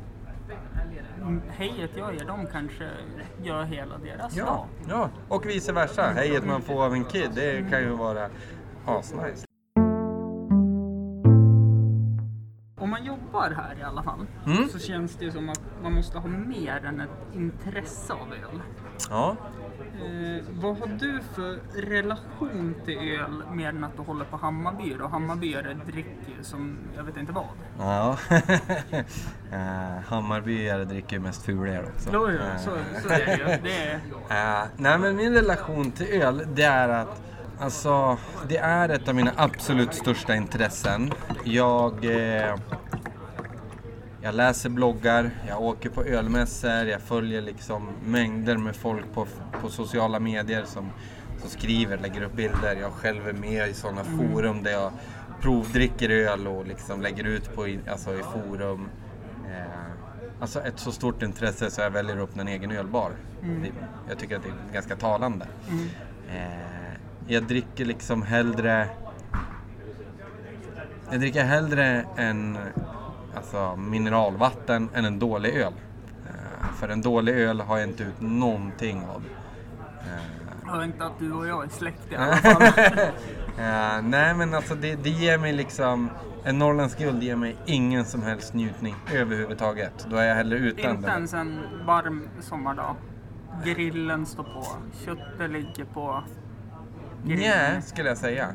Hejet 1.49 1.91
jag 1.97 2.13
ger 2.13 2.25
dem 2.25 2.47
kanske 2.51 2.89
gör 3.43 3.63
hela 3.63 3.97
deras 3.97 4.35
Ja, 4.35 4.45
dag. 4.45 4.65
ja, 4.89 5.09
och 5.27 5.45
vice 5.45 5.73
versa. 5.73 6.01
Hejet 6.01 6.45
man 6.45 6.61
får 6.61 6.85
av 6.85 6.93
en 6.93 7.05
kid, 7.05 7.29
det 7.35 7.69
kan 7.69 7.81
ju 7.81 7.89
vara 7.89 8.29
asnice. 8.85 9.45
Om 12.79 12.89
man 12.89 13.05
jobbar 13.05 13.51
här 13.51 13.75
i 13.79 13.83
alla 13.83 14.03
fall 14.03 14.25
Mm. 14.45 14.67
så 14.69 14.79
känns 14.79 15.15
det 15.15 15.31
som 15.31 15.49
att 15.49 15.61
man 15.83 15.93
måste 15.93 16.19
ha 16.19 16.27
mer 16.27 16.85
än 16.85 17.01
ett 17.01 17.35
intresse 17.35 18.13
av 18.13 18.33
öl. 18.33 18.61
Ja. 19.09 19.35
Eh, 20.05 20.43
vad 20.49 20.77
har 20.77 20.87
du 20.87 21.19
för 21.35 21.59
relation 21.81 22.75
till 22.85 22.97
öl 22.97 23.43
mer 23.53 23.69
än 23.69 23.83
att 23.83 23.97
du 23.97 24.01
håller 24.03 24.25
på 24.25 24.37
Hammarby? 24.37 24.95
Och 25.01 25.09
Hammarby 25.09 25.53
är 25.53 25.67
ett 25.67 25.87
dryck 25.87 26.15
som 26.41 26.77
jag 26.95 27.03
vet 27.03 27.17
inte 27.17 27.31
vad. 27.31 27.45
Ja. 27.79 28.17
uh, 29.51 29.99
Hammarbyare 30.07 30.85
dricker 30.85 31.15
ju 31.15 31.19
mest 31.21 31.45
fulöl 31.45 31.85
också. 31.95 32.09
Jo, 32.13 32.29
jo, 32.31 32.37
Eh, 32.37 32.57
så, 32.57 32.71
så 33.03 33.09
är 33.13 33.25
det 33.25 33.35
ju. 33.35 33.63
Det 33.63 33.83
är, 33.83 33.99
Eh, 34.59 34.67
nej 34.77 34.97
men 34.99 35.15
min 35.15 35.33
relation 35.33 35.91
till 35.91 36.21
öl, 36.21 36.47
det 36.53 36.63
är 36.63 36.89
att 36.89 37.21
Alltså, 37.59 38.17
det 38.47 38.57
är 38.57 38.89
ett 38.89 39.07
av 39.07 39.15
mina 39.15 39.31
absolut 39.35 39.93
största 39.93 40.35
intressen. 40.35 41.13
Jag, 41.43 42.05
eh, 42.05 42.55
jag 44.27 44.35
läser 44.35 44.69
bloggar, 44.69 45.31
jag 45.47 45.61
åker 45.61 45.89
på 45.89 46.03
ölmässor, 46.03 46.83
jag 46.85 47.01
följer 47.01 47.41
liksom 47.41 47.89
mängder 48.05 48.57
med 48.57 48.75
folk 48.75 49.13
på, 49.13 49.27
på 49.61 49.69
sociala 49.69 50.19
medier 50.19 50.63
som, 50.65 50.89
som 51.41 51.49
skriver, 51.49 51.97
lägger 51.97 52.21
upp 52.21 52.35
bilder. 52.35 52.75
Jag 52.75 52.91
själv 52.91 53.27
är 53.27 53.33
med 53.33 53.69
i 53.69 53.73
sådana 53.73 54.03
forum 54.03 54.63
där 54.63 54.71
jag 54.71 54.91
provdricker 55.41 56.09
öl 56.09 56.47
och 56.47 56.67
liksom 56.67 57.01
lägger 57.01 57.23
ut 57.23 57.55
på, 57.55 57.67
alltså 57.91 58.13
i 58.13 58.23
forum. 58.23 58.89
Eh, 59.45 60.41
alltså 60.41 60.59
ett 60.59 60.79
så 60.79 60.91
stort 60.91 61.23
intresse 61.23 61.71
så 61.71 61.81
jag 61.81 61.91
väljer 61.91 62.19
upp 62.19 62.39
en 62.39 62.47
egen 62.47 62.71
ölbar. 62.71 63.11
Det, 63.41 63.71
jag 64.09 64.19
tycker 64.19 64.35
att 64.35 64.43
det 64.43 64.49
är 64.49 64.73
ganska 64.73 64.95
talande. 64.95 65.47
Eh, 66.29 66.97
jag 67.27 67.43
dricker 67.43 67.85
liksom 67.85 68.21
hellre 68.21 68.87
jag 71.11 71.19
dricker 71.19 71.43
hellre 71.43 72.05
en 72.15 72.57
alltså, 73.37 73.75
mineralvatten 73.75 74.89
än 74.93 75.05
en 75.05 75.19
dålig 75.19 75.53
öl. 75.55 75.73
Eh, 76.27 76.73
för 76.79 76.89
en 76.89 77.01
dålig 77.01 77.33
öl 77.35 77.61
har 77.61 77.77
jag 77.77 77.87
inte 77.89 78.03
ut 78.03 78.21
någonting 78.21 79.03
av. 79.15 79.23
Eh, 80.01 80.71
Hör 80.71 80.83
inte 80.83 81.05
att 81.05 81.19
du 81.19 81.33
och 81.33 81.47
jag 81.47 81.63
är 81.63 81.69
släkt 81.69 82.11
i 82.11 82.15
alla 82.15 82.35
fall. 82.35 82.63
Ja, 83.57 84.01
nej 84.01 84.33
men 84.33 84.53
alltså 84.53 84.75
det, 84.75 84.95
det 84.95 85.09
ger 85.09 85.37
mig 85.37 85.53
liksom, 85.53 86.09
en 86.43 86.59
Norrlands 86.59 86.95
guld 86.95 87.23
ger 87.23 87.35
mig 87.35 87.55
ingen 87.65 88.05
som 88.05 88.23
helst 88.23 88.53
njutning 88.53 88.95
överhuvudtaget. 89.13 90.07
Då 90.09 90.15
är 90.17 90.23
jag 90.27 90.35
hellre 90.35 90.57
utan 90.57 90.91
inte 90.95 91.07
det. 91.07 91.13
ens 91.13 91.33
en 91.33 91.59
varm 91.85 92.29
sommardag. 92.39 92.95
Grillen 93.65 94.25
står 94.25 94.43
på, 94.43 94.65
köttet 95.05 95.49
ligger 95.51 95.85
på. 95.93 96.23
Nej, 97.23 97.81
skulle 97.81 98.09
jag 98.09 98.17
säga. 98.17 98.47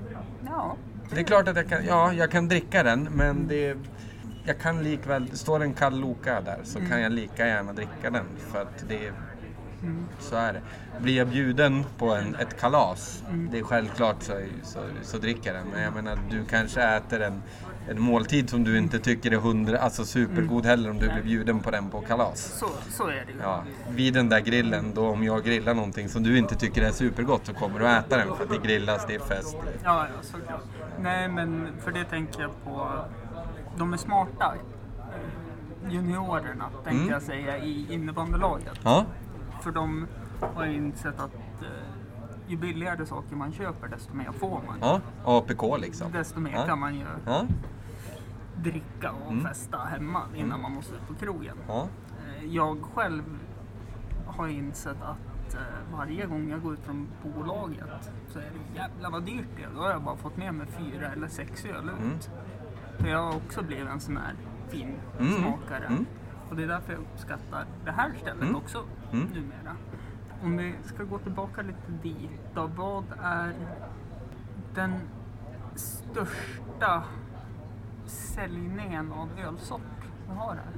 Ja. 0.47 0.77
Det 1.11 1.21
är 1.21 1.25
klart 1.25 1.49
att 1.49 1.57
jag 1.57 1.69
kan, 1.69 1.85
ja, 1.87 2.13
jag 2.13 2.31
kan 2.31 2.49
dricka 2.49 2.83
den 2.83 3.09
men 3.13 3.49
det, 3.49 3.77
jag 4.45 4.59
kan 4.59 4.83
likväl, 4.83 5.37
står 5.37 5.59
det 5.59 5.65
en 5.65 5.75
kall 5.75 6.01
Loka 6.01 6.41
där 6.41 6.59
så 6.63 6.81
kan 6.81 7.01
jag 7.01 7.13
lika 7.13 7.47
gärna 7.47 7.73
dricka 7.73 8.11
den 8.11 8.27
för 8.53 8.63
att 8.63 8.89
det 8.89 9.13
så 10.21 10.37
är 10.37 10.53
det. 10.53 10.63
Blir 11.01 11.17
jag 11.17 11.29
bjuden 11.29 11.85
på 11.99 12.15
en, 12.15 12.35
ett 12.35 12.61
kalas, 12.61 13.23
det 13.51 13.59
är 13.59 13.63
självklart 13.63 14.23
så, 14.23 14.33
så, 14.63 14.79
så 15.03 15.19
dricker 15.19 15.55
jag 15.55 15.63
den. 15.63 15.73
Men 15.73 15.83
jag 15.83 15.95
menar, 15.95 16.19
du 16.31 16.45
kanske 16.45 16.83
äter 16.83 17.21
en, 17.21 17.43
en 17.89 18.01
måltid 18.01 18.51
som 18.51 18.65
du 18.65 18.79
inte 18.79 18.99
tycker 18.99 19.31
är 19.31 19.37
hundra, 19.37 19.79
alltså 19.79 20.05
supergod 20.05 20.67
heller 20.67 20.91
om 20.91 20.99
du 20.99 21.09
blir 21.09 21.23
bjuden 21.23 21.61
på 21.61 21.71
den 21.71 21.91
på 21.91 22.01
kalas. 22.01 22.59
Så, 22.59 22.69
så 22.91 23.07
är 23.07 23.25
det 23.27 23.33
ju. 23.33 23.39
Ja, 23.43 23.65
vid 23.91 24.15
den 24.15 24.29
där 24.29 24.41
grillen, 24.41 24.95
då 24.95 25.07
om 25.07 25.25
jag 25.25 25.45
grillar 25.45 25.75
någonting 25.75 26.09
som 26.09 26.23
du 26.23 26.39
inte 26.39 26.55
tycker 26.55 26.83
är 26.83 26.91
supergott 26.91 27.47
så 27.47 27.55
kommer 27.55 27.79
du 27.79 27.89
äta 27.89 28.17
den 28.17 28.37
för 28.37 28.45
att 28.45 28.51
det 28.51 28.69
grillas, 28.69 29.07
det 29.07 29.15
är 29.15 29.21
fest. 29.21 29.57
Ja, 29.85 30.07
ja, 30.15 30.23
såklart. 30.23 30.63
Nej, 31.01 31.29
men 31.29 31.69
för 31.85 31.93
det 31.93 32.05
tänker 32.05 32.41
jag 32.43 32.65
på. 32.65 32.89
De 33.77 33.93
är 33.93 33.97
smarta. 33.97 34.55
Juniorerna, 35.89 36.65
tänkte 36.71 36.91
Mm. 36.91 37.09
jag 37.09 37.23
säga, 37.23 37.59
i 37.59 37.93
innebandylaget. 37.95 38.81
Ja, 38.85 39.05
För 39.63 39.71
de 39.73 40.07
har 40.55 40.67
insett 40.67 41.21
att 41.21 41.35
eh, 41.63 41.69
ju 42.47 42.57
billigare 42.57 43.07
saker 43.07 43.37
man 43.37 43.53
köper, 43.53 43.89
desto 43.89 44.15
mer 44.15 44.33
får 44.33 44.61
man. 44.67 44.79
ja, 44.81 45.01
APK 45.25 45.77
liksom. 45.81 46.13
Desto 46.13 46.41
mer 46.41 46.53
Ja. 46.53 46.67
kan 46.67 46.79
man 46.81 46.95
ju 46.95 47.05
Ja, 47.27 47.43
dricka 48.57 49.11
och 49.27 49.33
Mm. 49.33 49.45
festa 49.45 49.79
hemma 49.79 50.23
innan 50.35 50.63
man 50.63 50.73
måste 50.73 50.95
ut 50.95 51.09
på 51.09 51.15
krogen. 51.15 51.57
ja, 51.69 51.87
Eh, 52.39 52.45
Jag 52.55 52.79
själv 52.95 53.23
har 54.27 54.49
insett 54.49 55.03
att 55.03 55.55
eh, 55.55 55.61
varje 55.97 56.27
gång 56.27 56.51
jag 56.51 56.63
går 56.63 56.75
ut 56.75 56.81
från 56.85 57.09
bolaget 57.25 58.13
så 58.29 58.39
är 58.39 58.43
det 58.43 58.79
jävlar 58.79 59.11
vad 59.11 59.23
dyrt 59.23 59.47
det 59.57 59.63
är. 59.63 59.69
Då 59.75 59.81
har 59.81 59.91
jag 59.91 60.03
bara 60.03 60.17
fått 60.17 60.37
med 60.37 60.55
mig 60.55 60.67
fyra 60.67 61.07
eller 61.13 61.29
sex 61.29 61.65
öl 61.65 61.89
ut. 61.89 62.01
Mm. 62.01 62.19
För 62.99 63.09
jag 63.09 63.19
har 63.23 63.37
också 63.37 63.63
blivit 63.63 63.89
en 63.89 64.01
sån 64.01 64.17
här 64.17 64.35
fin 64.69 64.95
Mm. 65.21 65.33
smakare. 65.33 65.87
Mm. 65.87 66.07
Och 66.51 66.57
det 66.57 66.63
är 66.63 66.67
därför 66.69 66.93
jag 66.93 67.01
uppskattar 67.03 67.67
det 67.85 67.91
här 67.91 68.13
stället 68.21 68.43
Mm. 68.43 68.57
också 68.57 68.85
Mm. 69.13 69.27
numera. 69.27 69.77
Om 70.43 70.57
vi 70.57 70.75
ska 70.85 71.05
gå 71.05 71.19
tillbaka 71.19 71.63
lite 71.63 71.93
dit 72.03 72.31
då. 72.55 72.67
Vad 72.67 73.05
är 73.23 73.55
den 74.75 74.95
största 75.75 77.03
säljningen 78.07 79.13
av 79.13 79.29
ölsort 79.47 79.81
du 80.29 80.35
har 80.35 80.55
här? 80.55 80.73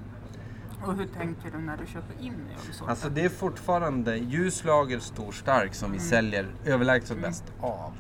Och 0.86 0.94
hur 0.94 1.06
tänker 1.06 1.50
du 1.50 1.58
när 1.58 1.76
du 1.76 1.86
köper 1.86 2.20
in 2.22 2.34
ölsorter? 2.56 2.90
Alltså 2.90 3.08
det 3.10 3.24
är 3.24 3.28
fortfarande 3.28 4.16
ljuslager 4.16 4.98
stor 4.98 5.32
stark 5.32 5.74
som 5.74 5.92
vi 5.92 5.98
säljer 5.98 6.46
överlägset 6.64 7.22
bäst 7.22 7.44
av. 7.60 7.92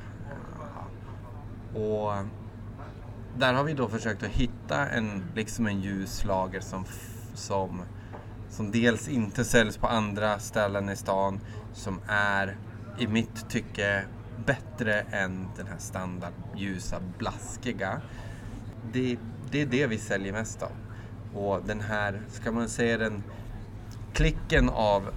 Och 1.74 2.12
där 3.38 3.54
har 3.54 3.64
vi 3.64 3.74
då 3.74 3.88
försökt 3.88 4.22
att 4.22 4.30
hitta 4.30 4.88
en, 4.88 5.24
liksom 5.34 5.66
en 5.66 5.80
ljuslager 5.80 6.60
som, 6.60 6.84
som, 7.34 7.82
som 8.50 8.70
dels 8.70 9.08
inte 9.08 9.44
säljs 9.44 9.76
på 9.76 9.86
andra 9.86 10.38
ställen 10.38 10.88
i 10.88 10.96
stan, 10.96 11.40
som 11.72 12.00
är 12.08 12.56
i 12.98 13.06
mitt 13.06 13.50
tycke 13.50 14.04
bättre 14.46 15.00
än 15.00 15.48
den 15.56 15.66
här 15.66 15.78
standard 15.78 16.32
ljusa 16.56 16.96
blaskiga. 17.18 18.00
Det, 18.92 19.18
det 19.50 19.62
är 19.62 19.66
det 19.66 19.86
vi 19.86 19.98
säljer 19.98 20.32
mest 20.32 20.62
av. 20.62 20.72
Och 21.34 21.62
den 21.66 21.80
här, 21.80 22.22
ska 22.28 22.52
man 22.52 22.68
säga 22.68 22.98
den 22.98 23.22
klicken 24.12 24.68
av 24.68 25.10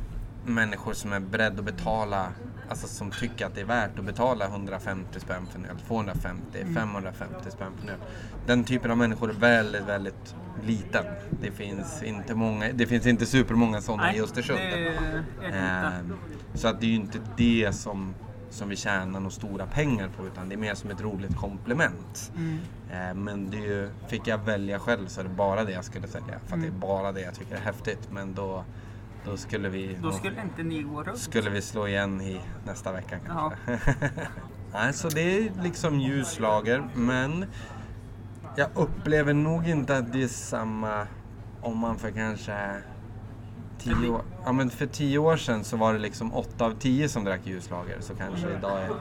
människor 0.46 0.94
som 0.94 1.14
är 1.14 1.20
beredda 1.20 1.60
att 1.60 1.66
betala, 1.66 2.32
alltså 2.70 2.88
som 2.88 3.12
tycker 3.12 3.46
att 3.46 3.56
det 3.56 3.62
är 3.62 3.66
värt 3.66 4.00
att 4.00 4.06
betala 4.06 4.46
150 4.46 5.20
spänn 5.20 5.46
för 5.52 5.60
en 5.60 5.66
öl, 5.66 5.78
250, 5.88 6.66
550 6.74 7.36
spänn 7.52 7.72
för 7.78 7.84
en 7.84 7.90
öl. 7.90 8.00
Den 8.46 8.64
typen 8.64 8.92
av 8.92 8.98
människor 8.98 9.30
är 9.30 9.34
väldigt, 9.34 9.86
väldigt 9.88 10.36
liten. 10.64 11.06
Det 11.42 11.52
finns 11.52 12.04
inte 12.04 12.36
många, 12.36 12.72
det 12.74 12.88
finns 12.88 13.06
inte 13.06 13.26
supermånga 13.26 13.82
sådana 13.82 14.14
i 14.14 14.22
Östersund. 14.22 14.60
Ehm, 15.54 16.14
så 16.54 16.68
att 16.68 16.80
det 16.80 16.86
är 16.86 16.90
ju 16.90 16.96
inte 16.96 17.20
det 17.38 17.72
som, 17.76 18.14
som 18.50 18.70
vi 18.70 18.76
tjänar 18.76 19.20
några 19.20 19.30
stora 19.30 19.66
pengar 19.66 20.10
på 20.18 20.28
utan 20.28 20.50
det 20.50 20.56
är 20.56 20.60
mer 20.60 20.76
som 20.76 20.90
ett 20.90 21.02
roligt 21.02 21.36
komplement. 21.38 22.32
Mm. 22.38 22.60
Ehm, 22.92 23.24
men 23.24 23.50
det 23.50 23.58
ju, 23.58 23.90
fick 24.08 24.28
jag 24.28 24.38
välja 24.38 24.80
själv 24.80 25.08
så 25.08 25.20
är 25.20 25.24
det 25.24 25.30
bara 25.30 25.64
det 25.64 25.72
jag 25.72 25.86
skulle 25.86 26.08
sälja. 26.08 26.40
För 26.48 26.56
att 26.56 26.62
det 26.62 26.68
är 26.68 26.70
Mm. 26.70 26.80
bara 26.80 27.12
det 27.12 27.22
jag 27.22 27.36
tycker 27.36 27.56
är 27.56 27.60
häftigt. 27.60 28.08
Men 28.12 28.34
då, 28.34 28.64
då 29.28 29.38
skulle 29.38 29.70
vi 29.70 29.98
Då 30.02 30.12
skulle 30.12 30.42
inte 30.42 30.64
ni 30.64 30.82
gå 30.84 31.04
runt. 31.04 31.18
skulle 31.20 31.50
vi 31.50 31.62
slå 31.62 31.88
igen 31.88 32.22
i 32.22 32.42
nästa 32.66 32.92
vecka 32.92 33.20
Ja. 33.28 33.54
kanske. 33.68 33.96
Nej, 34.74 34.94
så 34.94 35.10
det 35.10 35.22
är 35.22 35.52
liksom 35.64 36.00
ljuslager 36.00 36.84
men 36.96 37.46
jag 38.56 38.70
upplever 38.76 39.34
nog 39.34 39.68
inte 39.70 39.98
att 39.98 40.14
det 40.14 40.24
är 40.24 40.28
samma 40.28 41.08
om 41.62 41.78
man 41.78 41.98
för 41.98 42.12
kanske 42.12 42.58
tio 43.80 44.10
år, 44.10 44.22
ja, 44.46 44.52
men 44.52 44.70
för 44.70 44.86
tio 44.86 45.18
år 45.18 45.38
sedan 45.38 45.64
så 45.64 45.78
var 45.78 45.94
det 45.94 46.00
liksom 46.00 46.34
åtta 46.34 46.66
av 46.66 46.72
tio 46.80 47.10
som 47.10 47.24
drack 47.24 47.42
ljuslager 47.44 47.98
så 48.00 48.16
kanske 48.16 48.48
idag 48.58 48.82
är 48.82 48.92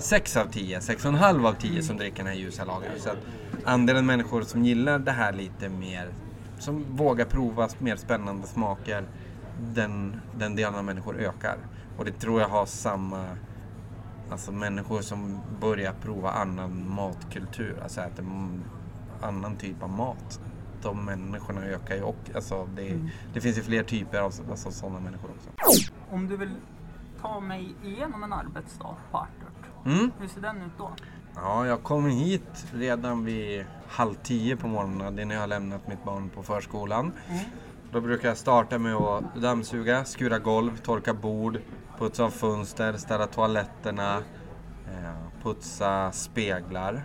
sex 0.00 0.36
av 0.36 0.46
tio, 0.46 0.80
sex 0.80 1.04
och 1.04 1.08
en 1.08 1.18
halv 1.18 1.46
av 1.46 1.52
tio 1.52 1.82
som 1.82 1.96
dricker 1.96 2.16
den 2.16 2.26
här 2.26 2.34
ljusa 2.34 2.64
lagern. 2.64 2.92
Så 2.98 3.10
att 3.10 3.18
andelen 3.64 4.06
människor 4.06 4.42
som 4.42 4.64
gillar 4.64 4.98
det 4.98 5.12
här 5.12 5.32
lite 5.32 5.68
mer, 5.68 6.08
som 6.58 6.84
vågar 6.96 7.24
prova 7.24 7.68
mer 7.78 7.96
spännande 7.96 8.46
smaker, 8.46 9.04
den, 9.74 10.20
den 10.38 10.56
delen 10.56 10.74
av 10.74 10.84
människor 10.84 11.16
ökar. 11.16 11.58
Och 11.98 12.04
det 12.04 12.12
tror 12.12 12.40
jag 12.40 12.48
har 12.48 12.66
samma, 12.66 13.24
alltså 14.30 14.52
människor 14.52 15.00
som 15.00 15.40
börjar 15.60 15.92
prova 15.92 16.30
annan 16.30 16.94
matkultur, 16.94 17.80
alltså 17.82 18.00
äter 18.00 18.24
annan 19.22 19.56
typ 19.56 19.82
av 19.82 19.90
mat. 19.90 20.40
De 20.82 21.04
människorna 21.04 21.64
ökar 21.64 21.94
ju 21.94 22.02
och 22.02 22.30
alltså 22.34 22.68
det, 22.76 23.00
det 23.34 23.40
finns 23.40 23.58
ju 23.58 23.62
fler 23.62 23.82
typer 23.82 24.20
av 24.20 24.32
alltså, 24.50 24.70
sådana 24.70 25.00
människor 25.00 25.30
också. 25.30 25.50
Om 26.10 26.28
du 26.28 26.36
vill 26.36 26.54
ta 27.20 27.40
mig 27.40 27.74
igenom 27.84 28.22
en 28.22 28.32
arbetsdag 28.32 28.96
på 29.10 29.18
Arturt. 29.18 29.86
Mm. 29.86 30.10
Hur 30.18 30.28
ser 30.28 30.40
den 30.40 30.56
ut 30.56 30.72
då? 30.78 30.90
Ja, 31.34 31.66
jag 31.66 31.82
kom 31.82 32.06
hit 32.06 32.66
redan 32.72 33.24
vid 33.24 33.64
halv 33.88 34.14
tio 34.14 34.56
på 34.56 34.68
morgonen, 34.68 35.16
det 35.16 35.22
är 35.22 35.26
när 35.26 35.34
jag 35.34 35.42
har 35.42 35.48
lämnat 35.48 35.88
mitt 35.88 36.04
barn 36.04 36.28
på 36.28 36.42
förskolan. 36.42 37.12
Mm. 37.28 37.44
Då 37.92 38.00
brukar 38.00 38.28
jag 38.28 38.36
starta 38.36 38.78
med 38.78 38.94
att 38.94 39.34
dammsuga, 39.34 40.04
skura 40.04 40.38
golv, 40.38 40.76
torka 40.76 41.14
bord, 41.14 41.58
putsa 41.98 42.24
av 42.24 42.30
fönster, 42.30 42.92
städa 42.92 43.26
toaletterna, 43.26 44.16
eh, 44.86 45.42
putsa 45.42 46.12
speglar, 46.12 47.04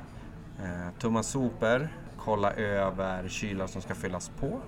tömma 0.58 0.92
tumma 1.00 1.24
sopor, 1.24 1.90
kolla 2.18 2.54
över 2.54 3.28
kylar 3.28 3.68
som 3.68 3.82
ska 3.82 3.96
fyllas 3.96 4.32
på. 4.40 4.62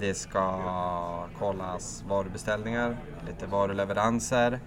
Det 0.00 0.14
ska 0.14 1.28
kollas 1.38 2.04
varubeställningar, 2.08 2.96
lite 3.26 3.46
varuleveranser. 3.46 4.60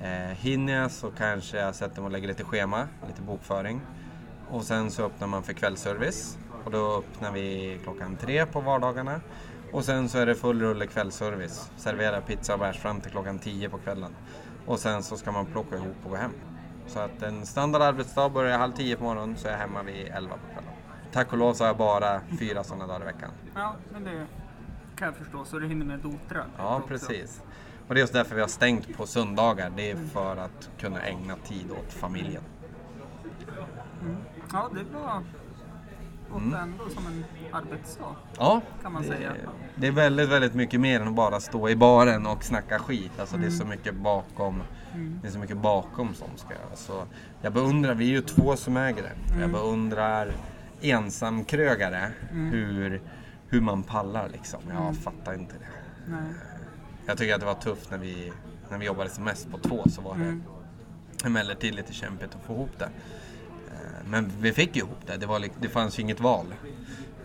Eh, 0.00 0.36
hinner 0.36 0.72
jag 0.72 0.90
så 0.90 1.10
kanske 1.10 1.58
jag 1.58 1.74
sätter 1.74 2.00
mig 2.00 2.06
och 2.06 2.12
lägger 2.12 2.28
lite 2.28 2.44
schema, 2.44 2.88
lite 3.08 3.22
bokföring. 3.22 3.80
Och 4.50 4.64
sen 4.64 4.90
så 4.90 5.04
öppnar 5.04 5.26
man 5.26 5.42
för 5.42 5.52
kvällsservice. 5.52 6.38
Och 6.64 6.70
då 6.70 6.98
öppnar 6.98 7.32
vi 7.32 7.78
klockan 7.82 8.16
tre 8.16 8.46
på 8.46 8.60
vardagarna. 8.60 9.20
Och 9.72 9.84
sen 9.84 10.08
så 10.08 10.18
är 10.18 10.26
det 10.26 10.34
full 10.34 10.62
rulle 10.62 10.86
kvällsservice. 10.86 11.70
Servera 11.76 12.20
pizza 12.20 12.54
och 12.54 12.60
bärs 12.60 12.78
fram 12.78 13.00
till 13.00 13.10
klockan 13.10 13.38
tio 13.38 13.68
på 13.68 13.78
kvällen. 13.78 14.14
Och 14.66 14.78
sen 14.78 15.02
så 15.02 15.16
ska 15.16 15.32
man 15.32 15.46
plocka 15.46 15.76
ihop 15.76 15.96
och 16.04 16.10
gå 16.10 16.16
hem. 16.16 16.32
Så 16.86 16.98
att 16.98 17.22
en 17.22 17.46
standard 17.46 17.82
arbetsdag 17.82 18.28
börjar 18.28 18.58
halv 18.58 18.72
tio 18.72 18.96
på 18.96 19.04
morgonen 19.04 19.36
så 19.36 19.48
är 19.48 19.52
jag 19.52 19.58
hemma 19.58 19.82
vid 19.82 20.08
elva 20.08 20.34
på 20.34 20.52
kvällen. 20.52 20.72
Tack 21.12 21.32
och 21.32 21.38
lov 21.38 21.54
så 21.54 21.64
har 21.64 21.68
jag 21.68 21.76
bara 21.76 22.20
fyra 22.38 22.64
sådana 22.64 22.86
dagar 22.86 23.02
i 23.02 23.04
veckan. 23.04 23.30
Ja, 23.54 23.74
men 23.92 24.04
det 24.04 24.26
kan 24.96 25.06
jag 25.06 25.16
förstå. 25.16 25.44
Så 25.44 25.58
du 25.58 25.68
hinner 25.68 25.86
med 25.86 25.98
dotrar. 25.98 26.46
Ja, 26.58 26.82
precis. 26.88 27.42
Och 27.88 27.94
det 27.94 27.98
är 27.98 28.02
just 28.02 28.12
därför 28.12 28.34
vi 28.34 28.40
har 28.40 28.48
stängt 28.48 28.96
på 28.96 29.06
söndagar. 29.06 29.72
Det 29.76 29.90
är 29.90 29.96
för 29.96 30.36
att 30.36 30.70
kunna 30.78 31.00
ägna 31.00 31.36
tid 31.36 31.70
åt 31.70 31.92
familjen. 31.92 32.42
Ja, 34.52 34.70
det 34.74 34.98
var 34.98 35.22
låter 36.30 36.46
Mm. 36.46 36.60
ändå 36.60 36.88
som 36.88 37.06
en 37.06 37.24
arbetsdag. 37.52 38.16
Ja, 38.38 38.60
Kan 38.82 38.92
man 38.92 39.02
det, 39.02 39.08
säga. 39.08 39.32
det 39.74 39.86
är 39.86 39.92
väldigt, 39.92 40.28
väldigt 40.28 40.54
mycket 40.54 40.80
mer 40.80 41.00
än 41.00 41.08
att 41.08 41.14
bara 41.14 41.40
stå 41.40 41.68
i 41.68 41.76
baren 41.76 42.26
och 42.26 42.44
snacka 42.44 42.78
skit. 42.78 43.12
Alltså 43.20 43.36
det 43.36 43.46
är 43.46 43.50
så 43.50 43.64
mycket 43.64 43.94
bakom. 43.94 44.62
Mm. 44.94 45.18
Det 45.22 45.28
är 45.28 45.32
så 45.32 45.38
mycket 45.38 45.56
bakom 45.56 46.14
som 46.14 46.28
ska 46.36 46.54
göras. 46.54 46.80
Så 46.80 47.04
jag 47.42 47.52
beundrar, 47.52 47.94
vi 47.94 48.04
är 48.04 48.10
ju 48.12 48.20
två 48.20 48.56
som 48.56 48.76
äger 48.76 49.02
det. 49.02 49.12
Mm. 49.32 49.40
Jag 49.40 49.50
beundrar 49.50 50.32
ensamkrögare. 50.80 52.08
Hur, 52.30 53.02
hur 53.48 53.60
man 53.60 53.82
pallar 53.82 54.28
liksom. 54.28 54.60
Jag 54.68 54.80
Mm. 54.82 54.94
fattar 54.94 55.34
inte 55.34 55.54
det. 55.54 55.66
Nej. 56.10 56.32
Jag 57.06 57.18
tycker 57.18 57.34
att 57.34 57.40
det 57.40 57.46
var 57.46 57.54
tufft 57.54 57.90
när 57.90 57.98
vi, 57.98 58.32
när 58.70 58.78
vi 58.78 58.86
jobbade 58.86 59.10
som 59.10 59.24
mest 59.24 59.50
på 59.50 59.58
två 59.58 59.84
så 59.90 60.00
var 60.02 60.14
det 60.14 60.24
Mm. 60.24 60.42
emellertid 61.24 61.74
lite 61.74 61.92
kämpigt 61.92 62.34
att 62.34 62.42
få 62.46 62.52
ihop 62.52 62.70
det. 62.78 62.88
Men 64.10 64.32
vi 64.40 64.52
fick 64.52 64.76
ju 64.76 64.82
ihop 64.82 64.98
det, 65.06 65.16
det, 65.16 65.26
var, 65.26 65.44
det 65.60 65.68
fanns 65.68 65.98
ju 65.98 66.02
inget 66.02 66.20
val. 66.20 66.46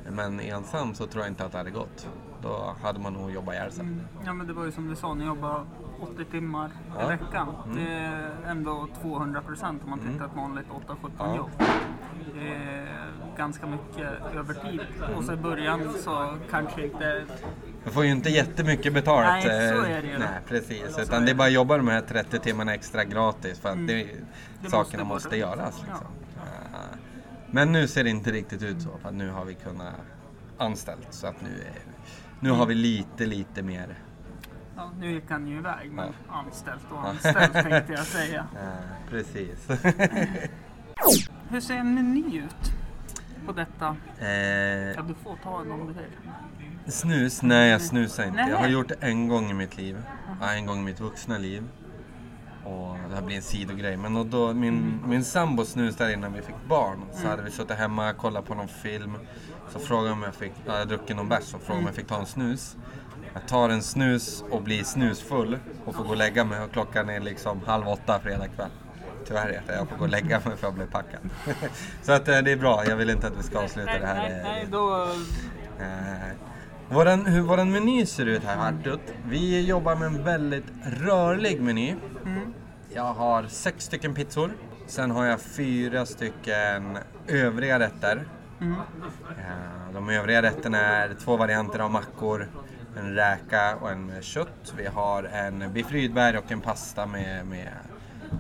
Men 0.10 0.40
ensam 0.40 0.94
så 0.96 1.08
tror 1.08 1.24
jag 1.24 1.32
inte 1.32 1.46
att 1.46 1.52
det 1.52 1.58
hade 1.58 1.72
gått. 1.72 2.08
Då 2.42 2.76
hade 2.84 3.00
man 3.00 3.14
nog 3.14 3.32
jobbat 3.32 3.54
ihjäl 3.56 3.72
sig. 3.72 3.86
Ja 4.26 4.34
men 4.34 4.48
det 4.48 4.54
var 4.54 4.66
ju 4.66 4.72
som 4.72 4.90
du 4.90 4.96
sa, 4.96 5.14
ni 5.14 5.26
jobbar 5.26 5.66
80 6.00 6.26
timmar 6.26 6.72
Ja. 6.96 7.02
Mm. 7.02 7.14
i 7.14 7.18
veckan. 7.18 7.48
Det 7.76 7.94
är 7.94 8.32
ändå 8.48 8.88
200 9.02 9.42
procent 9.42 9.84
om 9.84 9.90
man 9.90 10.00
tittar 10.00 10.26
ett 10.26 10.36
vanligt 10.36 10.66
8-17 10.88 11.10
Ja. 11.18 11.36
jobb. 11.36 11.50
Det 12.34 12.48
är 12.48 12.88
ganska 13.38 13.68
mycket 13.68 14.08
övertid. 14.36 14.80
Och 15.18 15.24
så 15.24 15.34
i 15.34 15.36
början 15.36 15.94
så 16.04 16.38
kanske 16.52 16.86
inte... 16.86 17.26
Du 17.86 17.92
får 17.92 18.06
ju 18.06 18.12
inte 18.12 18.30
jättemycket 18.30 18.94
betalt. 18.94 19.26
Nej, 19.26 19.44
så 19.76 19.84
eh, 19.86 19.98
är 19.98 20.02
det 20.02 20.08
ju. 20.08 20.18
Nej, 20.18 20.40
precis. 20.48 21.00
Utan 21.00 21.20
det 21.22 21.26
det. 21.26 21.32
är 21.32 21.36
bara 21.36 21.48
att 21.48 21.54
jobba 21.54 21.78
de 21.78 21.88
här 21.88 22.02
30 22.02 22.40
timmarna 22.40 22.74
extra 22.74 23.04
gratis 23.04 23.60
för 23.60 23.70
att 23.70 23.88
det, 23.88 24.04
Mm. 24.04 24.26
Det 24.62 24.70
sakerna 24.70 25.04
måste 25.04 25.28
måste, 25.28 25.38
göras. 25.38 25.82
Liksom. 25.82 26.06
Eh, 26.06 26.23
Men 27.56 27.72
nu 27.72 27.88
ser 27.88 28.04
det 28.04 28.10
inte 28.10 28.32
riktigt 28.32 28.64
ut 28.64 28.82
så. 28.82 28.98
För 29.02 29.10
att 29.10 29.16
nu 29.16 29.30
har 29.30 29.46
vi 29.46 29.54
kunnat 29.54 29.94
anställt. 30.58 31.08
Så 31.10 31.28
att 31.28 31.42
nu, 31.42 31.50
är, 31.50 31.82
nu 32.40 32.50
har 32.52 32.66
vi 32.66 32.76
lite, 32.76 33.26
lite 33.26 33.62
mer. 33.64 34.00
Ja, 34.76 34.92
nu 35.00 35.12
gick 35.12 35.24
han 35.30 35.48
ju 35.48 35.58
iväg, 35.58 35.92
men 35.92 36.06
Ja. 36.28 36.34
anställt 36.34 36.92
och 36.92 37.08
anställt 37.10 37.54
tänkte 37.54 37.94
jag 37.94 38.06
säga. 38.06 38.48
eh, 38.56 39.10
precis. 39.10 39.68
Hur 41.50 41.60
ser 41.62 41.74
en 41.76 41.94
meny 41.96 42.38
ut 42.38 42.72
på 43.46 43.52
detta? 43.52 43.96
Eh, 44.20 44.28
Ja, 44.28 45.02
du 45.08 45.14
får 45.24 45.38
ta 45.44 45.62
en 45.62 45.72
om 45.72 45.88
du 45.88 45.94
vill. 45.94 46.92
Snus? 46.94 47.42
Nej, 47.42 47.70
jag 47.70 47.82
snusar 47.82 48.24
inte. 48.24 48.36
Nej. 48.42 48.50
Jag 48.50 48.58
har 48.58 48.68
gjort 48.68 48.88
det 48.90 48.96
en 49.00 49.28
gång 49.28 49.50
i 49.52 49.54
mitt 49.54 49.78
liv. 49.78 49.98
Ja, 50.42 50.54
en 50.54 50.66
gång 50.66 50.80
i 50.80 50.84
mitt 50.84 51.00
vuxna 51.00 51.38
liv. 51.38 51.64
Och 52.64 52.98
det 53.10 53.16
här 53.16 53.22
blir 53.22 53.36
en 53.36 53.42
sidogrej. 53.42 53.98
Men 53.98 54.18
och 54.18 54.26
då, 54.26 54.54
min, 54.54 55.00
min 55.08 55.24
sambo 55.24 55.66
snusade 55.66 56.14
innan 56.14 56.34
vi 56.34 56.42
fick 56.42 56.56
barn. 56.68 57.06
Så 57.12 57.28
hade 57.28 57.42
vi 57.42 57.52
suttit 57.52 57.78
hemma, 57.78 58.14
kollat 58.14 58.46
på 58.46 58.56
någon 58.56 58.68
film. 58.68 59.18
Så 59.70 59.80
frågade 59.80 60.12
om 60.12 60.24
jag 60.24 60.36
fick, 60.36 60.52
jag 60.66 60.74
hade 60.74 60.86
druckit 60.86 61.16
någon 61.16 61.30
bärs 61.30 61.54
och 61.54 61.62
frågade 61.62 61.80
om 61.80 61.86
jag 61.86 61.96
fick 61.96 62.08
ta 62.08 62.20
en 62.20 62.26
snus. 62.26 62.78
Jag 63.34 63.48
tar 63.48 63.70
en 63.70 63.82
snus 63.82 64.44
och 64.52 64.62
blir 64.62 64.84
snusfull 64.84 65.58
och 65.86 65.96
får 65.96 66.04
gå 66.04 66.10
och 66.10 66.18
lägga 66.18 66.44
mig. 66.44 66.62
Och 66.62 66.72
klockan 66.72 67.10
är 67.10 67.20
liksom 67.20 67.62
halv 67.66 67.88
åtta 67.88 68.20
fredag 68.20 68.48
kväll. 68.48 68.70
Tyvärr 69.28 69.48
är 69.48 69.64
det. 69.68 69.76
Jag 69.76 69.90
får 69.90 69.98
gå 69.98 70.04
och 70.04 70.10
lägga 70.10 70.40
mig 70.40 70.58
för 70.58 70.68
jag 70.68 70.74
blev 70.74 70.92
packad. 70.92 71.20
så 72.02 72.12
att 72.12 72.28
eh, 72.28 72.38
det 72.38 72.52
är 72.52 72.58
bra. 72.58 72.84
Jag 72.86 72.96
vill 72.96 73.10
inte 73.10 73.28
att 73.28 73.38
vi 73.40 73.44
ska 73.44 73.60
avsluta 73.60 74.00
det 74.00 74.06
här. 74.06 74.30
nej, 74.30 74.40
eh, 74.40 74.44
nej, 74.44 74.68
då... 74.72 75.08
Eh, 75.80 76.34
våran, 76.90 77.26
hur 77.26 77.42
vår 77.42 77.66
meny 77.66 78.06
ser 78.06 78.26
ut 78.26 78.44
här 78.44 78.56
Hartut. 78.56 79.02
Vi 79.26 79.66
jobbar 79.66 79.96
med 79.96 80.08
en 80.08 80.24
väldigt 80.24 80.66
rörlig 80.84 81.62
meny. 81.62 81.96
Mm. 82.26 82.43
Jag 82.96 83.14
har 83.14 83.44
sex 83.48 83.86
stycken 83.86 84.14
pizzor. 84.14 84.52
Sen 84.88 85.12
har 85.12 85.26
jag 85.26 85.42
fyra 85.42 86.06
stycken 86.06 86.98
övriga 87.28 87.80
rätter. 87.80 88.28
Mm. 88.62 88.76
De 89.94 90.10
övriga 90.10 90.42
rätterna 90.42 90.78
är 90.78 91.14
två 91.14 91.38
varianter 91.38 91.80
av 91.80 91.92
mackor. 91.92 92.50
En 92.98 93.14
räka 93.16 93.76
och 93.76 93.92
en 93.92 94.22
kött. 94.22 94.74
Vi 94.78 94.86
har 94.86 95.24
en 95.24 95.74
biff 95.74 95.92
rydberg 95.92 96.38
och 96.38 96.52
en 96.52 96.62
pasta 96.62 97.06
med, 97.06 97.48
med 97.48 97.70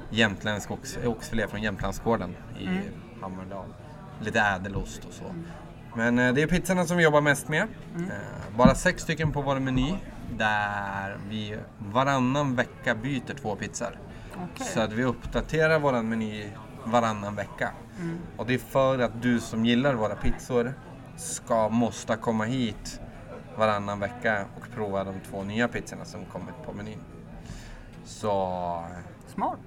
jämtländsk 0.10 0.72
ox, 0.72 0.98
oxfilé 1.06 1.48
från 1.48 1.62
Jämtlandsgården 1.62 2.36
i 2.60 2.68
Mm. 2.68 2.84
Hammerdal. 3.22 3.74
Lite 4.22 4.40
ädelost 4.40 5.06
och 5.06 5.14
så. 5.14 5.36
Men 5.96 6.20
eh, 6.20 6.34
det 6.34 6.42
är 6.42 6.48
pizzorna 6.48 6.86
som 6.86 6.98
vi 6.98 7.04
jobbar 7.04 7.22
mest 7.22 7.48
med. 7.48 7.68
Mm. 7.96 8.10
Eh, 8.10 8.58
bara 8.58 8.76
sex 8.76 9.04
stycken 9.04 9.32
på 9.32 9.42
vår 9.42 9.60
meny. 9.60 9.94
Där 10.38 11.18
vi 11.30 11.58
varannan 11.78 12.56
vecka 12.56 12.96
byter 12.96 13.36
två 13.42 13.56
pizzor. 13.56 14.00
Okej. 14.36 14.68
Så 14.68 14.80
att 14.80 14.92
vi 14.92 15.04
uppdaterar 15.04 15.80
vår 15.80 16.02
meny 16.02 16.50
varannan 16.86 17.36
vecka. 17.36 17.72
Mm. 18.00 18.18
Och 18.38 18.46
det 18.46 18.54
är 18.54 18.58
för 18.58 19.00
att 19.00 19.22
du 19.22 19.40
som 19.40 19.66
gillar 19.66 19.94
våra 19.94 20.16
pizzor 20.16 20.74
ska 21.16 21.70
måste 21.70 22.16
komma 22.16 22.44
hit 22.44 23.00
varannan 23.58 24.00
vecka 24.00 24.46
och 24.56 24.72
prova 24.72 25.04
de 25.04 25.14
två 25.30 25.44
nya 25.44 25.68
pizzorna 25.68 26.06
som 26.06 26.26
kommit 26.26 26.56
på 26.66 26.74
menyn. 26.74 27.00
Så 28.06 28.84
Smart. 29.28 29.60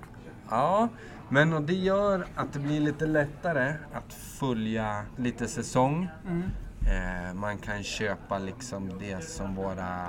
ja, 0.50 0.88
men 1.28 1.52
och 1.52 1.62
det 1.62 1.74
gör 1.74 2.26
att 2.34 2.52
det 2.52 2.58
blir 2.58 2.80
lite 2.80 3.06
lättare 3.06 3.74
att 3.92 4.14
följa 4.14 5.04
lite 5.16 5.48
säsong. 5.48 6.08
Mm. 6.26 6.42
Eh, 6.86 7.34
man 7.34 7.58
kan 7.58 7.82
köpa 7.82 8.38
liksom 8.38 8.98
det 8.98 9.24
som 9.24 9.54
våra... 9.54 10.06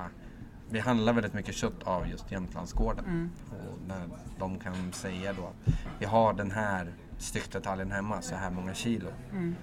Vi 0.70 0.80
handlar 0.80 1.14
väldigt 1.14 1.34
mycket 1.34 1.56
kött 1.56 1.84
av 1.84 2.08
just 2.08 2.32
Jämtlandsgården. 2.32 3.06
Mm. 3.06 3.30
Och 3.50 3.80
när 3.88 4.10
de 4.40 4.60
kan 4.60 4.94
säga 4.94 5.34
då 5.34 5.46
att 5.46 5.74
vi 6.00 6.06
har 6.06 6.34
den 6.34 6.52
här 6.52 6.94
styckdetaljen 7.18 7.92
hemma, 7.92 8.22
så 8.22 8.36
här 8.36 8.52
många 8.52 8.74
kilo. 8.74 9.10
Mm. 9.32 9.56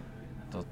Då, 0.52 0.64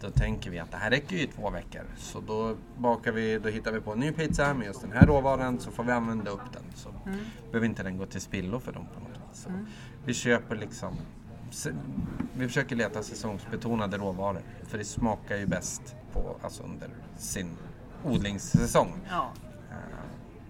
då 0.00 0.10
tänker 0.10 0.50
vi 0.50 0.58
att 0.58 0.70
det 0.70 0.76
här 0.76 0.90
räcker 0.90 1.16
ju 1.16 1.22
i 1.22 1.26
två 1.26 1.50
veckor. 1.50 1.82
Så 1.96 2.20
då, 2.20 2.56
bakar 2.78 3.12
vi, 3.12 3.38
då 3.38 3.48
hittar 3.48 3.72
vi 3.72 3.80
på 3.80 3.92
en 3.92 3.98
ny 4.00 4.12
pizza 4.12 4.54
med 4.54 4.66
just 4.66 4.80
den 4.80 4.92
här 4.92 5.06
råvaran 5.06 5.58
så 5.60 5.70
får 5.70 5.84
vi 5.84 5.92
använda 5.92 6.30
upp 6.30 6.52
den. 6.52 6.62
Så 6.74 6.88
Mm. 7.06 7.18
behöver 7.50 7.66
inte 7.66 7.82
den 7.82 7.98
gå 7.98 8.06
till 8.06 8.20
spillo 8.20 8.60
för 8.60 8.72
dem 8.72 8.86
på 8.94 9.00
något 9.00 9.08
vis. 9.30 9.42
Så 9.42 9.48
Mm. 9.48 9.66
Vi 10.04 10.14
köper 10.14 10.56
liksom 10.56 10.96
vi 12.36 12.46
försöker 12.46 12.76
leta 12.76 13.02
säsongsbetonade 13.02 13.96
råvaror. 13.98 14.42
För 14.62 14.78
det 14.78 14.84
smakar 14.84 15.36
ju 15.36 15.46
bäst 15.46 15.96
på, 16.12 16.36
alltså 16.42 16.62
under 16.62 16.88
sin 17.16 17.50
odlingssäsong. 18.04 18.92
Ja. 19.10 19.32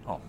Ja. 0.07 0.19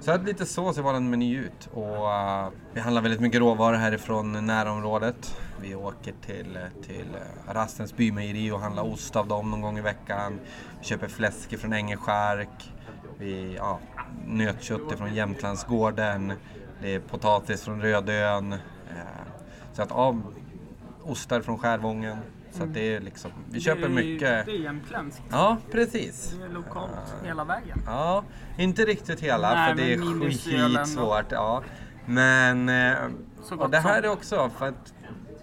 Så 0.00 0.10
att 0.10 0.24
lite 0.24 0.46
så 0.46 0.72
ser 0.72 0.82
vår 0.82 1.00
meny 1.00 1.36
ut. 1.36 1.68
Och 1.72 2.04
uh, 2.04 2.48
vi 2.72 2.80
handlar 2.80 3.02
väldigt 3.02 3.20
mycket 3.20 3.40
råvaror 3.40 3.76
härifrån 3.76 4.46
närområdet. 4.46 5.40
Vi 5.60 5.74
åker 5.74 6.14
till, 6.26 6.58
till 6.86 7.08
eh, 7.14 7.54
Rastens 7.54 7.96
bymejeri 7.96 8.50
och 8.50 8.60
handlar 8.60 8.82
ost 8.82 9.16
av 9.16 9.28
dem 9.28 9.50
någon 9.50 9.60
gång 9.60 9.78
i 9.78 9.80
veckan. 9.80 10.40
Vi 10.78 10.84
köper 10.84 11.08
fläsk 11.08 11.58
från 11.58 11.72
Ängelskärk. 11.72 12.72
Vi, 13.18 13.54
ja, 13.54 13.78
nötkött 14.26 14.98
från 14.98 15.14
Jämtlandsgården. 15.14 16.32
Det 16.82 16.94
är 16.94 17.00
potatis 17.00 17.64
från 17.64 17.82
Rödön. 17.82 18.52
Eh, 18.52 18.58
så 19.72 19.82
att 19.82 19.90
ja, 19.90 20.16
ostar 21.02 21.40
från 21.40 21.58
Skärvången. 21.58 22.16
Så 22.56 22.62
att 22.62 22.74
det 22.74 22.94
är 22.94 23.00
liksom, 23.00 23.30
vi 23.50 23.60
köper 23.60 23.88
mycket. 23.88 24.46
Det 24.46 24.52
är 24.52 24.62
jämtländskt. 24.62 25.22
Ja, 25.30 25.56
precis. 25.72 26.34
Det 26.38 26.44
är 26.44 26.48
lokalt 26.48 26.90
Ja. 27.22 27.26
hela 27.28 27.44
vägen. 27.44 27.78
Ja, 27.86 28.24
inte 28.58 28.84
riktigt 28.84 29.20
hela 29.20 29.54
Nej, 29.54 29.68
för 29.68 29.82
det 29.82 29.92
är 29.94 29.98
skitsvårt. 30.78 31.32
Ja. 31.32 31.62
Men 32.06 32.68
eh, 32.68 32.94
och 33.58 33.70
det 33.70 33.78
här 33.78 34.02
är 34.02 34.08
också 34.08 34.50
för 34.58 34.68
att 34.68 34.94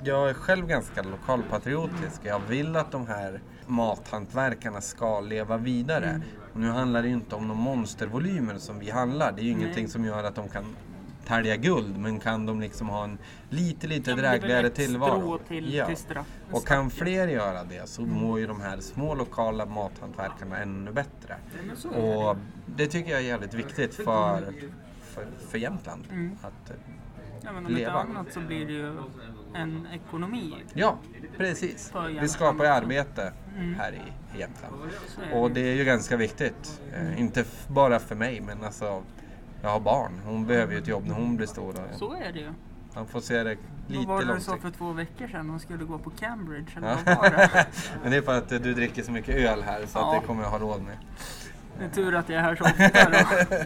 jag 0.04 0.30
är 0.30 0.34
själv 0.34 0.68
ganska 0.68 1.02
lokalpatriotisk. 1.02 2.22
Jag 2.24 2.40
vill 2.40 2.76
att 2.76 2.92
de 2.92 3.08
här 3.08 3.42
mathantverkarna 3.68 4.82
ska 4.82 5.20
leva 5.22 5.58
vidare. 5.58 6.10
Mm. 6.10 6.22
Och 6.54 6.60
nu 6.60 6.70
handlar 6.70 7.02
det 7.02 7.08
ju 7.08 7.14
inte 7.14 7.36
om 7.36 7.48
några 7.48 7.62
monstervolymer 7.62 8.58
som 8.58 8.80
vi 8.80 8.90
handlar. 8.90 9.32
Det 9.32 9.42
är 9.42 9.44
ju 9.44 9.54
Nej. 9.54 9.62
ingenting 9.64 9.88
som 9.88 10.06
gör 10.06 10.24
att 10.24 10.36
de 10.36 10.50
kan 10.50 10.66
tälja 11.26 11.56
guld. 11.58 11.98
Men 11.98 12.20
kan 12.20 12.46
de 12.46 12.62
liksom 12.62 12.90
ha 12.90 13.04
en 13.04 13.18
lite, 13.50 13.88
lite 13.88 14.12
Ja, 14.12 14.18
drägligare 14.18 14.70
tillvaro. 14.70 15.38
till, 15.48 15.74
Ja. 15.74 15.86
till. 15.86 16.20
Och 16.52 16.68
kan 16.68 16.90
fler 16.90 17.28
göra 17.28 17.64
det 17.64 17.90
så 17.90 18.02
mår 18.02 18.40
ju 18.40 18.48
de 18.48 18.62
här 18.62 18.78
små 18.80 19.16
lokala 19.16 19.66
mathantverkarna 19.66 20.58
ännu 20.58 20.92
bättre. 20.92 21.36
Och 22.00 22.38
det 22.66 22.88
tycker 22.88 23.12
jag 23.12 23.20
är 23.20 23.24
jävligt 23.26 23.54
viktigt 23.54 23.96
för, 23.96 24.54
för, 25.02 25.26
för 25.50 25.58
Jämtland. 25.58 26.04
Mm. 26.12 26.32
Att, 26.42 26.70
eh, 26.70 26.76
Ja, 27.46 27.52
men 27.52 27.66
om 27.66 27.72
inte 27.72 27.82
leva. 27.82 27.94
annat 28.00 28.34
så 28.34 28.40
blir 28.40 28.66
det 28.66 28.74
ju 28.74 28.98
en 29.54 29.88
ekonomi. 29.94 30.56
ja, 30.74 30.98
precis. 31.38 31.94
Vi 32.22 32.28
skapar 32.28 32.64
ju 32.66 32.70
arbete 32.72 33.34
Mm. 33.58 33.74
här 33.76 33.92
i, 33.92 34.38
Jämtland. 34.40 34.76
Och 35.34 35.52
det. 35.52 35.62
är 35.62 35.76
ju 35.76 35.84
ganska 35.86 36.18
viktigt. 36.18 36.82
Eh, 36.94 37.22
inte 37.22 37.46
bara 37.68 38.00
för 38.00 38.16
mig, 38.16 38.42
men 38.42 38.64
alltså 38.64 39.04
jag 39.64 39.70
har 39.70 39.80
barn. 39.80 40.12
Hon 40.26 40.46
behöver 40.46 40.74
ju 40.74 40.80
ett 40.80 40.88
jobb 40.88 41.06
när 41.08 41.16
hon 41.16 41.38
blir 41.38 41.48
stor. 41.48 41.76
Så 42.00 42.14
är 42.14 42.34
det 42.34 42.40
ju. 42.40 42.54
man 42.96 43.08
får 43.08 43.20
se 43.22 43.44
det 43.44 43.44
Vad 43.44 43.58
lite 43.98 44.08
var 44.08 44.26
det 44.26 44.34
du 44.34 44.40
sa 44.40 44.58
för 44.58 44.70
två 44.72 44.92
veckor 44.92 45.28
sedan? 45.28 45.50
Hon 45.50 45.60
skulle 45.60 45.84
gå 45.84 45.98
på 45.98 46.10
Cambridge 46.10 46.72
eller 46.78 46.88
Ja. 46.88 46.98
vad 47.06 47.18
var 47.18 47.30
det? 47.30 47.68
men 48.02 48.12
det 48.12 48.18
är 48.18 48.22
för 48.22 48.38
att 48.38 48.50
du 48.50 48.60
dricker 48.74 49.04
så 49.04 49.12
mycket 49.12 49.36
öl 49.36 49.64
här 49.64 49.86
så 49.86 50.00
Ja. 50.00 50.16
att 50.16 50.22
det 50.22 50.28
kommer 50.28 50.44
jag 50.44 50.50
ha 50.50 50.60
råd 50.60 50.82
med. 50.82 50.98
Det 51.80 51.86
är 51.86 51.90
tur 51.90 52.16
att 52.16 52.30
jag 52.30 52.38
är 52.40 52.44
här 52.44 52.56
så 52.56 52.64
ofta 52.64 53.10
då. 53.10 53.66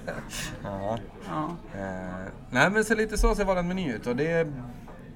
Ja. 0.63 0.97
Ja. 1.29 1.55
Eh, 1.79 2.31
nej 2.49 2.69
men 2.69 2.85
så 2.85 2.95
lite 2.95 3.17
så 3.17 3.35
ser 3.35 3.45
vår 3.45 3.63
meny 3.63 3.91
ut. 3.93 4.07
Och 4.07 4.15
det 4.15 4.31
är, 4.31 4.53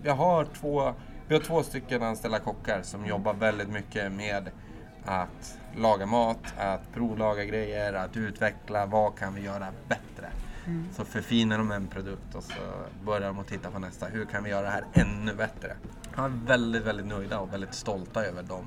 jag 0.03 0.15
har 0.15 0.45
två, 0.45 0.93
vi 1.27 1.35
har 1.35 1.41
två 1.41 1.63
stycken 1.63 2.03
anställda 2.03 2.39
kockar 2.39 2.81
som 2.81 3.05
jobbar 3.05 3.33
väldigt 3.33 3.69
mycket 3.69 4.11
med 4.11 4.49
att 5.05 5.57
laga 5.75 6.05
mat, 6.05 6.53
att 6.57 6.93
provlaga 6.93 7.45
grejer, 7.45 7.93
att 7.93 8.17
utveckla 8.17 8.85
vad 8.85 9.17
kan 9.19 9.33
vi 9.35 9.41
göra 9.41 9.67
bättre. 9.87 10.29
Mm. 10.65 10.87
Så 10.91 11.05
förfinar 11.05 11.57
de 11.57 11.71
en 11.71 11.87
produkt 11.87 12.35
och 12.35 12.43
så 12.43 12.53
börjar 13.05 13.27
de 13.27 13.39
att 13.39 13.47
titta 13.47 13.71
på 13.71 13.79
nästa. 13.79 14.05
Hur 14.05 14.25
kan 14.25 14.43
vi 14.43 14.49
göra 14.49 14.61
det 14.61 14.69
här 14.69 14.85
ännu 14.93 15.35
bättre? 15.35 15.75
Jag 16.15 16.25
är 16.25 16.29
väldigt, 16.45 16.85
väldigt 16.85 17.05
nöjda 17.05 17.39
och 17.39 17.53
väldigt 17.53 17.73
stolta 17.73 18.25
över 18.25 18.43
de, 18.43 18.65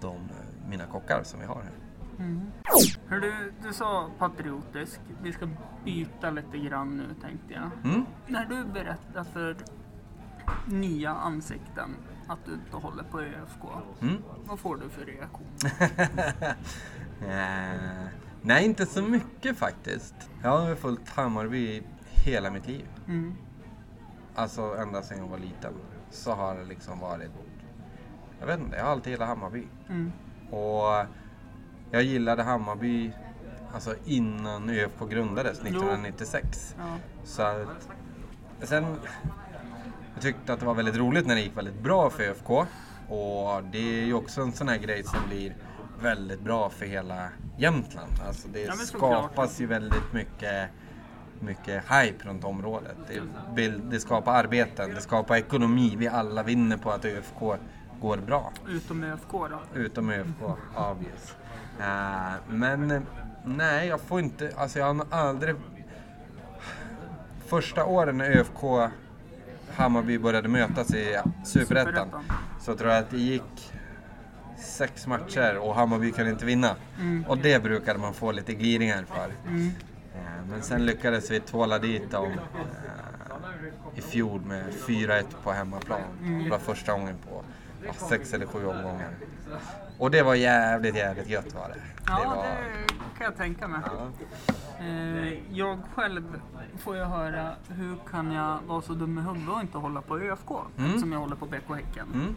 de 0.00 0.16
eh, 0.16 0.68
mina 0.68 0.86
kockar 0.86 1.22
som 1.24 1.40
vi 1.40 1.46
har 1.46 1.62
här. 1.62 1.72
Mm. 2.18 2.40
Hör 3.06 3.20
du, 3.20 3.52
du 3.62 3.72
sa 3.72 4.10
patriotisk. 4.18 5.00
Vi 5.22 5.32
ska 5.32 5.48
byta 5.84 6.30
lite 6.30 6.58
grann 6.58 6.96
nu 6.96 7.14
tänkte 7.22 7.54
jag. 7.54 7.70
Mm? 7.84 8.06
När 8.26 8.44
du 8.44 8.64
berättar 8.64 9.24
för 9.24 9.56
nya 10.66 11.10
ansikten 11.10 11.96
att 12.28 12.38
du 12.44 12.52
inte 12.52 12.76
håller 12.76 13.02
på 13.02 13.20
ÖFK. 13.20 13.64
Mm. 14.00 14.22
Vad 14.44 14.58
får 14.58 14.76
du 14.76 14.88
för 14.88 15.04
reaktion? 15.04 15.46
Nej, 18.46 18.64
inte 18.64 18.86
så 18.86 19.02
mycket 19.02 19.58
faktiskt. 19.58 20.14
Jag 20.42 20.58
har 20.58 20.74
följt 20.74 21.08
Hammarby 21.08 21.82
hela 22.10 22.50
mitt 22.50 22.66
liv. 22.66 22.86
Mm. 23.08 23.34
Alltså 24.34 24.76
ända 24.78 25.02
sedan 25.02 25.18
jag 25.18 25.26
var 25.26 25.38
liten. 25.38 25.72
Så 26.10 26.32
har 26.32 26.54
det 26.54 26.64
liksom 26.64 27.00
varit... 27.00 27.30
Jag 28.40 28.46
vet 28.46 28.60
inte, 28.60 28.76
jag 28.76 28.84
har 28.84 28.90
alltid 28.90 29.12
gillat 29.12 29.28
Hammarby. 29.28 29.66
Mm. 29.88 30.12
Och 30.50 31.06
jag 31.90 32.02
gillade 32.02 32.42
Hammarby 32.42 33.12
alltså 33.74 33.94
innan 34.04 34.70
ÖFK 34.70 35.08
grundades 35.10 35.58
1996. 35.58 36.74
Ja. 36.78 36.84
Så 37.24 37.42
att, 37.42 37.88
sen, 38.62 38.84
jag 40.14 40.22
tyckte 40.22 40.52
att 40.52 40.60
det 40.60 40.66
var 40.66 40.74
väldigt 40.74 40.96
roligt 40.96 41.26
när 41.26 41.34
det 41.34 41.40
gick 41.40 41.56
väldigt 41.56 41.82
bra 41.82 42.10
för 42.10 42.22
ÖFK. 42.22 42.50
Och 43.08 43.64
det 43.72 44.00
är 44.00 44.06
ju 44.06 44.14
också 44.14 44.42
en 44.42 44.52
sån 44.52 44.68
här 44.68 44.78
grej 44.78 45.04
som 45.04 45.18
blir 45.28 45.54
väldigt 46.02 46.40
bra 46.40 46.70
för 46.70 46.86
hela 46.86 47.28
Jämtland. 47.58 48.12
Alltså 48.26 48.48
det 48.48 48.60
Ja, 48.60 48.72
skapas 48.72 49.60
ju 49.60 49.66
väldigt 49.66 50.12
mycket, 50.12 50.70
mycket 51.40 51.84
hype 51.84 52.28
runt 52.28 52.44
området. 52.44 52.96
Det, 53.54 53.68
det 53.68 54.00
skapar 54.00 54.34
arbeten, 54.34 54.94
det 54.94 55.00
skapar 55.00 55.36
ekonomi. 55.36 55.94
Vi 55.98 56.08
alla 56.08 56.42
vinner 56.42 56.76
på 56.76 56.90
att 56.90 57.04
ÖFK 57.04 57.40
går 58.00 58.16
bra. 58.16 58.52
Utom 58.68 59.04
ÖFK 59.04 59.32
då? 59.32 59.60
Utom 59.74 60.10
ÖFK, 60.10 60.42
obvious. 60.76 61.36
Eh, 61.80 62.32
men 62.48 63.06
nej, 63.44 63.88
jag 63.88 64.00
får 64.00 64.20
inte, 64.20 64.52
alltså 64.56 64.78
jag 64.78 64.94
har 64.94 65.06
aldrig... 65.10 65.54
Första 67.46 67.84
åren 67.84 68.18
när 68.18 68.30
ÖFK 68.30 68.92
Hammarby 69.74 70.18
började 70.18 70.48
mötas 70.48 70.94
i 70.94 71.16
Superettan. 71.44 72.08
så 72.60 72.76
tror 72.76 72.90
jag 72.90 72.98
att 72.98 73.10
det 73.10 73.18
gick 73.18 73.72
sex 74.76 75.06
matcher 75.06 75.58
och 75.58 75.74
Hammarby 75.74 76.12
kunde 76.12 76.30
inte 76.30 76.44
vinna. 76.44 76.76
Och 77.28 77.38
det 77.38 77.62
brukade 77.62 77.98
man 77.98 78.14
få 78.14 78.32
lite 78.32 78.54
gliringar 78.54 79.04
för. 79.04 79.30
Mm. 79.48 79.66
Eh, 80.14 80.20
Men 80.50 80.62
sen 80.62 80.86
lyckades 80.86 81.30
vi 81.30 81.40
tvåla 81.40 81.78
dit 81.78 82.10
dem 82.10 82.32
eh, 82.32 83.98
i 83.98 84.00
fjol 84.00 84.40
med 84.40 84.64
4-1 84.86 85.24
på 85.42 85.52
hemmaplan. 85.52 86.00
Det 86.44 86.50
var 86.50 86.58
första 86.58 86.92
gången 86.92 87.14
på 87.30 87.42
sex 88.08 88.34
eller 88.34 88.46
sju 88.46 88.66
omgångar. 88.66 89.10
Och 89.98 90.10
det 90.10 90.22
var 90.22 90.34
jävligt, 90.34 90.96
jävligt 90.96 91.28
gött 91.28 91.54
var 91.54 91.68
det. 91.68 91.80
Ja, 92.06 92.20
det 92.20 92.26
var, 92.28 92.36
det 92.44 93.18
kan 93.18 93.24
jag 93.24 93.36
tänka 93.36 93.68
mig. 93.68 93.80
ja. 93.86 94.08
Eh, 94.84 95.56
jag 95.58 95.78
själv 95.94 96.40
får 96.78 96.96
jag 96.96 97.06
höra, 97.06 97.52
hur 97.68 97.96
kan 98.10 98.32
jag 98.32 98.58
vara 98.66 98.82
så 98.82 98.92
dum 98.92 99.18
i 99.18 99.20
huvudet 99.22 99.48
och 99.54 99.60
inte 99.60 99.78
hålla 99.78 100.00
på 100.02 100.18
ÖFK? 100.18 100.50
Mm. 100.78 101.00
Som 101.00 101.12
jag 101.12 101.18
håller 101.18 101.36
på 101.36 101.46
BK 101.46 101.74
Häcken. 101.74 102.06
Mm. 102.14 102.36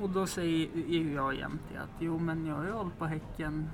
Och 0.00 0.10
då 0.10 0.26
säger 0.26 1.14
jag 1.14 1.34
jämt 1.34 1.62
att 1.82 1.90
jo 1.98 2.18
men 2.18 2.46
jag 2.46 2.54
har 2.54 2.64
ju 2.64 2.72
hållit 2.72 2.98
på 2.98 3.06
Häcken 3.06 3.70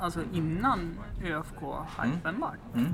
Alltså 0.00 0.20
innan 0.32 0.98
ÖFK-hypen 1.24 2.40
vart. 2.40 2.74
Mm. 2.74 2.92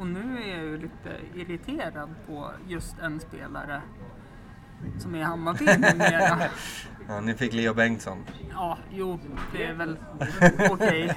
Och 0.00 0.06
nu 0.06 0.42
är 0.42 0.56
jag 0.56 0.64
ju 0.64 0.76
lite 0.78 1.10
irriterad 1.34 2.08
på 2.26 2.50
just 2.66 2.98
en 2.98 3.20
spelare 3.20 3.82
som 4.98 5.14
är 5.14 5.18
i 5.18 5.22
Hammarby 5.22 5.64
numera. 5.64 6.38
Ja, 7.08 7.20
ni 7.20 7.34
fick 7.34 7.52
Leo 7.52 7.74
Bengtsson. 7.74 8.24
Ja, 8.50 8.78
jo, 8.90 9.18
det 9.52 9.64
är 9.64 9.74
väl 9.74 9.98
okej. 10.70 11.14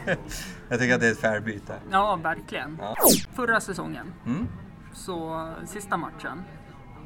Jag 0.69 0.79
tycker 0.79 0.95
att 0.95 1.01
det 1.01 1.07
är 1.07 1.11
ett 1.11 1.19
fair 1.19 1.39
byte. 1.41 1.75
Ja, 1.91 2.15
verkligen. 2.15 2.77
Ja. 2.81 2.95
Förra 3.33 3.59
säsongen, 3.59 4.13
Mm. 4.25 4.47
så 4.93 5.49
sista 5.65 5.97
matchen, 5.97 6.43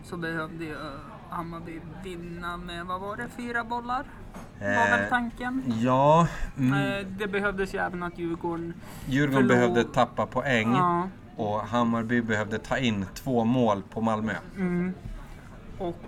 så 0.03 0.17
behövde 0.17 0.63
ju 0.65 0.77
Hammarby 1.33 1.79
vinna 2.03 2.57
med, 2.57 2.85
vad 2.85 3.01
var 3.01 3.17
det, 3.17 3.27
fyra 3.37 3.63
bollar? 3.63 4.03
Var 4.59 4.67
väl 4.89 5.01
Eh, 5.03 5.09
tanken. 5.09 5.63
ja, 5.81 6.27
mm. 6.57 6.73
Eh, 6.73 7.05
Det 7.17 7.27
behövdes 7.27 7.73
ju 7.73 7.79
även 7.79 8.03
att 8.03 8.17
Djurgården... 8.19 8.73
Djurgården 9.05 9.43
förlor- 9.43 9.47
behövde 9.55 9.83
tappa 9.83 10.25
poäng 10.25 10.73
Ja, 10.73 11.07
och 11.35 11.59
Hammarby 11.61 12.21
behövde 12.21 12.59
ta 12.59 12.77
in 12.77 13.05
två 13.13 13.43
mål 13.43 13.83
på 13.93 14.01
Malmö. 14.01 14.33
mm. 14.55 14.93
Och 15.77 16.01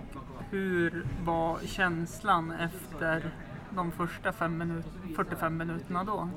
hur 0.50 1.06
var 1.24 1.58
känslan 1.64 2.50
efter 2.52 3.30
de 3.70 3.90
första 3.92 4.32
fem 4.32 4.58
minut 4.58 4.86
45 5.16 5.56
minuterna 5.56 6.04
då? 6.04 6.28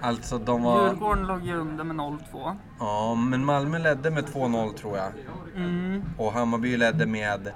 Alltså 0.00 0.38
de 0.38 0.62
var... 0.62 0.88
Djurgården 0.88 1.26
låg 1.26 1.42
ju 1.46 1.54
under 1.56 1.84
med 1.84 1.96
0-2. 1.96 2.56
Ja, 2.78 3.14
men 3.14 3.44
Malmö 3.44 3.78
ledde 3.78 4.10
med 4.10 4.24
2-0 4.24 4.72
tror 4.72 4.96
jag. 4.96 5.12
Mm. 5.56 6.02
Och 6.18 6.32
Hammarby 6.32 6.76
ledde 6.76 7.06
med... 7.06 7.52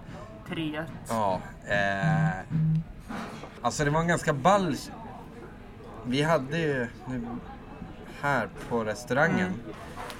3-1. 0.50 0.84
Ja. 1.08 1.40
Eh, 1.68 2.40
alltså 3.62 3.84
det 3.84 3.90
var 3.90 4.00
en 4.00 4.08
ganska 4.08 4.32
ball... 4.32 4.76
Vi 6.04 6.22
hade 6.22 6.58
ju 6.58 6.86
nu, 7.06 7.26
här 8.20 8.48
på 8.68 8.84
restaurangen. 8.84 9.52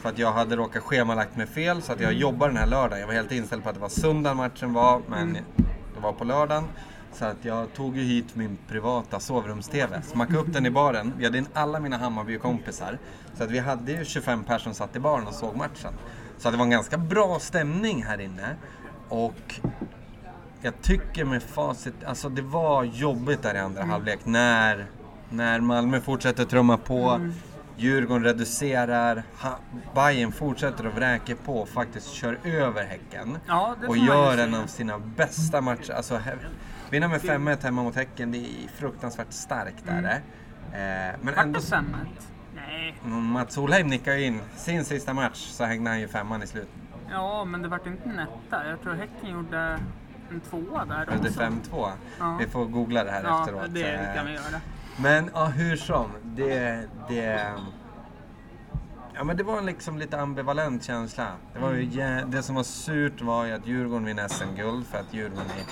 För 0.01 0.09
att 0.09 0.19
jag 0.19 0.33
hade 0.33 0.57
råkat 0.57 0.83
schemalagt 0.83 1.37
mig 1.37 1.47
fel 1.47 1.83
så 1.83 1.93
att 1.93 2.01
jag 2.01 2.13
jobbade 2.13 2.53
den 2.53 2.57
här 2.57 2.67
lördagen. 2.67 3.01
Jag 3.01 3.07
var 3.07 3.15
helt 3.15 3.33
inställd 3.33 3.63
på 3.63 3.69
att 3.69 3.75
det 3.75 3.81
var 3.81 3.89
söndag 3.89 4.35
matchen 4.35 4.73
var 4.73 5.03
men 5.09 5.39
det 5.95 6.01
var 6.01 6.13
på 6.13 6.25
lördagen. 6.25 6.65
Så 7.13 7.25
att 7.25 7.45
jag 7.45 7.73
tog 7.75 7.97
ju 7.97 8.03
hit 8.03 8.37
min 8.37 8.59
privata 8.69 9.21
sovrums-TV, 9.21 10.03
smackade 10.03 10.39
upp 10.39 10.53
den 10.53 10.67
i 10.67 10.71
baren. 10.71 11.13
Vi 11.19 11.25
hade 11.25 11.39
in 11.39 11.47
alla 11.53 11.81
mina 11.81 11.97
Hammarby-kompisar. 11.97 12.99
Så 13.35 13.45
att 13.45 13.51
vi 13.51 13.59
hade 13.59 13.93
ju 13.93 14.05
25 14.05 14.45
personer 14.45 14.59
som 14.59 14.75
satt 14.75 14.97
i 14.97 14.99
baren 14.99 15.27
och 15.27 15.35
såg 15.35 15.57
matchen. 15.57 15.93
Så 16.39 16.49
att 16.49 16.55
det 16.55 16.59
var 16.59 16.65
en 16.65 16.71
ganska 16.71 16.99
bra 16.99 17.39
stämning 17.39 18.05
här 18.05 18.21
inne. 18.21 18.57
Och 19.09 19.61
jag 20.63 20.83
tycker 20.83 21.25
med 21.25 21.43
facit, 21.43 22.05
alltså 22.07 22.29
det 22.29 22.43
var 22.43 22.85
jobbigt 22.85 23.43
där 23.43 23.55
i 23.55 23.59
andra 23.59 23.85
halvlek 23.85 24.19
när, 24.25 24.87
när 25.31 25.61
Malmö 25.61 26.01
fortsätter 26.01 26.45
trumma 26.45 26.77
på, 26.77 27.31
Djurgården 27.77 28.25
reducerar, 28.25 29.23
ha, 29.43 29.59
Bayern 29.95 30.33
fortsätter 30.33 30.85
att 30.85 30.95
vräka 30.95 31.37
på 31.45 31.59
och 31.61 31.69
faktiskt 31.69 32.11
kör 32.13 32.39
över 32.45 32.85
Häcken. 32.85 33.39
Ja, 33.47 33.75
och 33.89 33.97
gör 33.97 34.39
en 34.39 34.55
av 34.55 34.67
sina 34.67 34.99
bästa 34.99 35.61
matcher. 35.61 35.93
Alltså, 35.93 36.15
he- 36.15 36.37
vinna 36.91 37.09
med 37.09 37.21
5-1 37.21 37.63
hemma 37.63 37.83
mot 37.83 37.95
Häcken, 37.95 38.33
det 38.33 38.39
är 38.39 38.69
fruktansvärt 38.77 39.33
starkt 39.33 39.87
där. 39.87 39.99
Mm. 39.99 41.11
Eh, 41.11 41.17
men 41.23 41.35
Vart 41.35 41.45
ändå, 41.45 41.61
det 41.61 41.67
5-1? 41.67 41.85
Nej. 42.55 42.95
Mm, 43.05 43.25
Mats 43.25 43.55
Solheim 43.55 43.87
nickar 43.89 44.13
ju 44.15 44.25
in 44.27 44.41
sin 44.57 44.85
sista 44.85 45.15
match 45.15 45.47
så 45.51 45.65
hängde 45.65 45.91
han 45.91 46.01
ju 46.01 46.09
femman 46.09 46.43
i 46.43 46.47
slutet. 46.47 46.71
Ja, 47.11 47.45
men 47.45 47.63
det 47.63 47.69
vart 47.69 47.87
inte 47.87 48.09
en 48.09 48.19
etta. 48.19 48.67
Jag 48.69 48.83
tror 48.83 48.95
Häcken 48.95 49.31
gjorde 49.31 49.79
en 50.31 50.41
tvåa 50.41 50.85
där 50.85 51.07
Det 51.23 51.29
också. 51.29 51.41
5-2. 51.41 51.91
Ja. 52.19 52.37
Vi 52.41 52.47
får 52.47 52.65
googla 52.67 53.05
det 53.05 53.11
här 53.11 53.25
Ja, 53.25 53.41
efteråt. 53.41 53.63
det 53.75 54.13
kan 54.17 54.27
vi 54.27 54.33
göra. 54.33 54.61
Men 54.97 55.31
ja, 55.35 55.45
hur 55.45 55.77
som. 55.77 56.11
Det, 56.23 56.83
det, 57.09 57.53
ja, 59.15 59.25
men 59.25 59.37
det 59.37 59.43
var 59.43 59.59
en 59.59 59.67
liksom 59.67 59.99
lite 59.99 60.21
ambivalent 60.21 60.85
känsla. 60.85 61.27
Det, 61.55 61.59
var 61.59 61.73
ju, 61.73 61.83
jä- 61.83 62.31
det 62.31 62.43
som 62.43 62.55
var 62.55 62.63
surt 62.63 63.21
var 63.23 63.45
ju 63.45 63.53
att 63.53 63.67
Djurgården 63.67 64.05
vinner 64.05 64.29
SM-guld 64.29 64.87
för 64.87 64.99
att 64.99 65.15
Djurgården 65.15 65.47
är, 65.59 65.65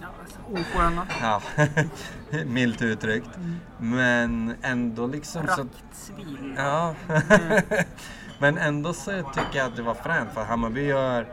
Ja, 0.00 0.06
alltså, 0.22 0.38
osköna. 0.52 1.06
ja, 1.22 1.42
milt 2.46 2.82
uttryckt. 2.82 3.28
Men 3.78 4.54
ändå 4.62 5.06
liksom. 5.06 5.42
Praktsvin. 5.46 6.54
Ja. 6.56 6.94
Men 8.38 8.58
ändå 8.58 8.92
så 8.92 9.10
tycker 9.10 9.58
jag 9.58 9.66
att 9.66 9.76
det 9.76 9.82
var 9.82 9.94
fränt 9.94 10.30
för 10.34 10.44
Hammarby 10.44 10.86
gör 10.86 11.26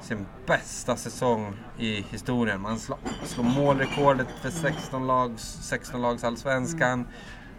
sin 0.00 0.26
bästa 0.46 0.96
säsong 0.96 1.54
i 1.78 2.02
historien. 2.10 2.60
Man 2.60 2.78
slår, 2.78 2.98
slår 3.24 3.44
målrekordet 3.44 4.28
för 4.42 4.50
16 4.50 5.06
lags, 5.06 5.58
16 5.62 6.02
lags 6.02 6.24
allsvenskan. 6.24 7.06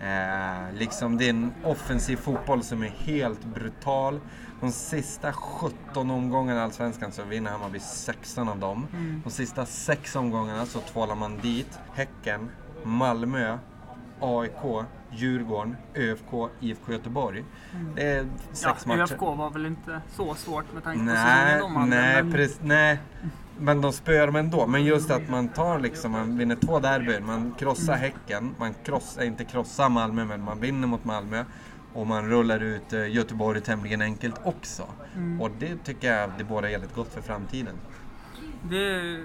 Eh, 0.01 0.73
liksom 0.73 1.17
det 1.17 1.25
är 1.25 1.29
en 1.29 1.53
offensiv 1.63 2.15
fotboll 2.17 2.63
som 2.63 2.83
är 2.83 2.87
helt 2.87 3.45
brutal. 3.45 4.19
De 4.61 4.71
sista 4.71 5.33
17 5.33 6.11
omgångarna 6.11 6.59
i 6.59 6.63
Allsvenskan 6.63 7.11
så 7.11 7.23
vinner 7.23 7.51
Hammarby 7.51 7.79
16 7.79 8.49
av 8.49 8.59
dem. 8.59 8.87
De 9.23 9.29
sista 9.29 9.65
6 9.65 10.15
omgångarna 10.15 10.65
så 10.65 10.79
tvålar 10.79 11.15
man 11.15 11.37
dit 11.37 11.79
Häcken, 11.93 12.49
Malmö, 12.83 13.57
AIK, 14.19 14.85
Djurgården, 15.13 15.75
ÖFK, 15.95 16.49
IFK 16.59 16.91
Göteborg. 16.91 17.43
Det 17.95 18.01
är 18.03 18.17
Ja, 18.17 18.23
sex 18.51 18.85
matcher. 18.85 18.99
ÖFK 19.01 19.21
var 19.21 19.49
väl 19.49 19.65
inte 19.65 20.01
så 20.15 20.35
svårt 20.35 20.73
med 20.73 20.83
tanke 20.83 20.99
på 20.99 21.05
Nej, 21.05 21.53
säsongen 21.53 21.59
de 21.59 21.75
hade. 21.75 21.89
nej, 21.89 22.23
men- 22.23 22.31
precis, 22.33 22.59
nej. 22.63 22.99
Men 23.59 23.81
de 23.81 23.93
spöar 23.93 24.25
dem 24.27 24.35
ändå. 24.35 24.67
Men 24.67 24.83
just 24.83 25.11
att 25.11 25.29
man 25.29 25.47
tar 25.47 25.79
liksom, 25.79 26.11
man 26.11 26.37
vinner 26.37 26.55
två 26.55 26.79
derbyn. 26.79 27.25
Man 27.25 27.55
krossar 27.59 27.93
Mm. 27.93 27.99
Häcken. 27.99 28.55
Man 28.59 28.73
krossar, 28.85 29.23
inte 29.23 29.43
krossar 29.45 29.89
Malmö, 29.89 30.25
men 30.25 30.41
man 30.43 30.59
vinner 30.59 30.87
mot 30.87 31.05
Malmö. 31.05 31.43
Och 31.93 32.07
man 32.07 32.29
rullar 32.29 32.59
ut 32.59 32.93
eh, 32.93 33.07
Göteborg 33.15 33.61
tämligen 33.61 34.01
enkelt 34.01 34.35
också. 34.43 34.83
Mm. 35.15 35.41
Och 35.41 35.51
det 35.59 35.83
tycker 35.83 36.13
jag 36.13 36.29
det 36.37 36.43
båda 36.43 36.67
väldigt 36.67 36.95
gott 36.95 37.13
för 37.13 37.21
framtiden. 37.21 37.75
Det, 38.63 39.17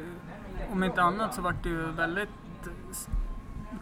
om 0.72 0.84
inte 0.84 1.02
annat 1.02 1.34
så 1.34 1.42
vart 1.42 1.62
det 1.62 1.68
ju 1.68 1.92
väldigt 1.92 2.28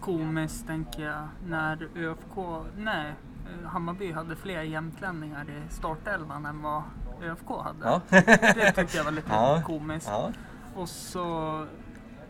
komiskt 0.04 0.66
tänker 0.66 1.02
jag 1.04 1.28
när 1.46 1.88
ÖFK, 1.96 2.64
nej, 2.76 3.14
eh, 3.62 3.68
Hammarby 3.68 4.12
hade 4.12 4.36
fler 4.36 4.62
jämtlänningar 4.62 5.44
i 5.50 5.72
startelvan 5.74 6.46
än 6.46 6.62
vad 6.62 6.82
ÖFK 7.22 7.48
hade. 7.64 7.78
Ja. 7.84 8.00
Det 8.54 8.72
tyckte 8.72 8.96
jag 8.96 9.04
var 9.04 9.10
lite 9.12 9.28
Ja. 9.32 9.62
komiskt. 9.66 10.08
Ja. 10.10 10.32
Och 10.74 10.88
så 10.88 11.66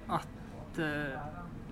att 0.07 0.79
eh, 0.79 1.19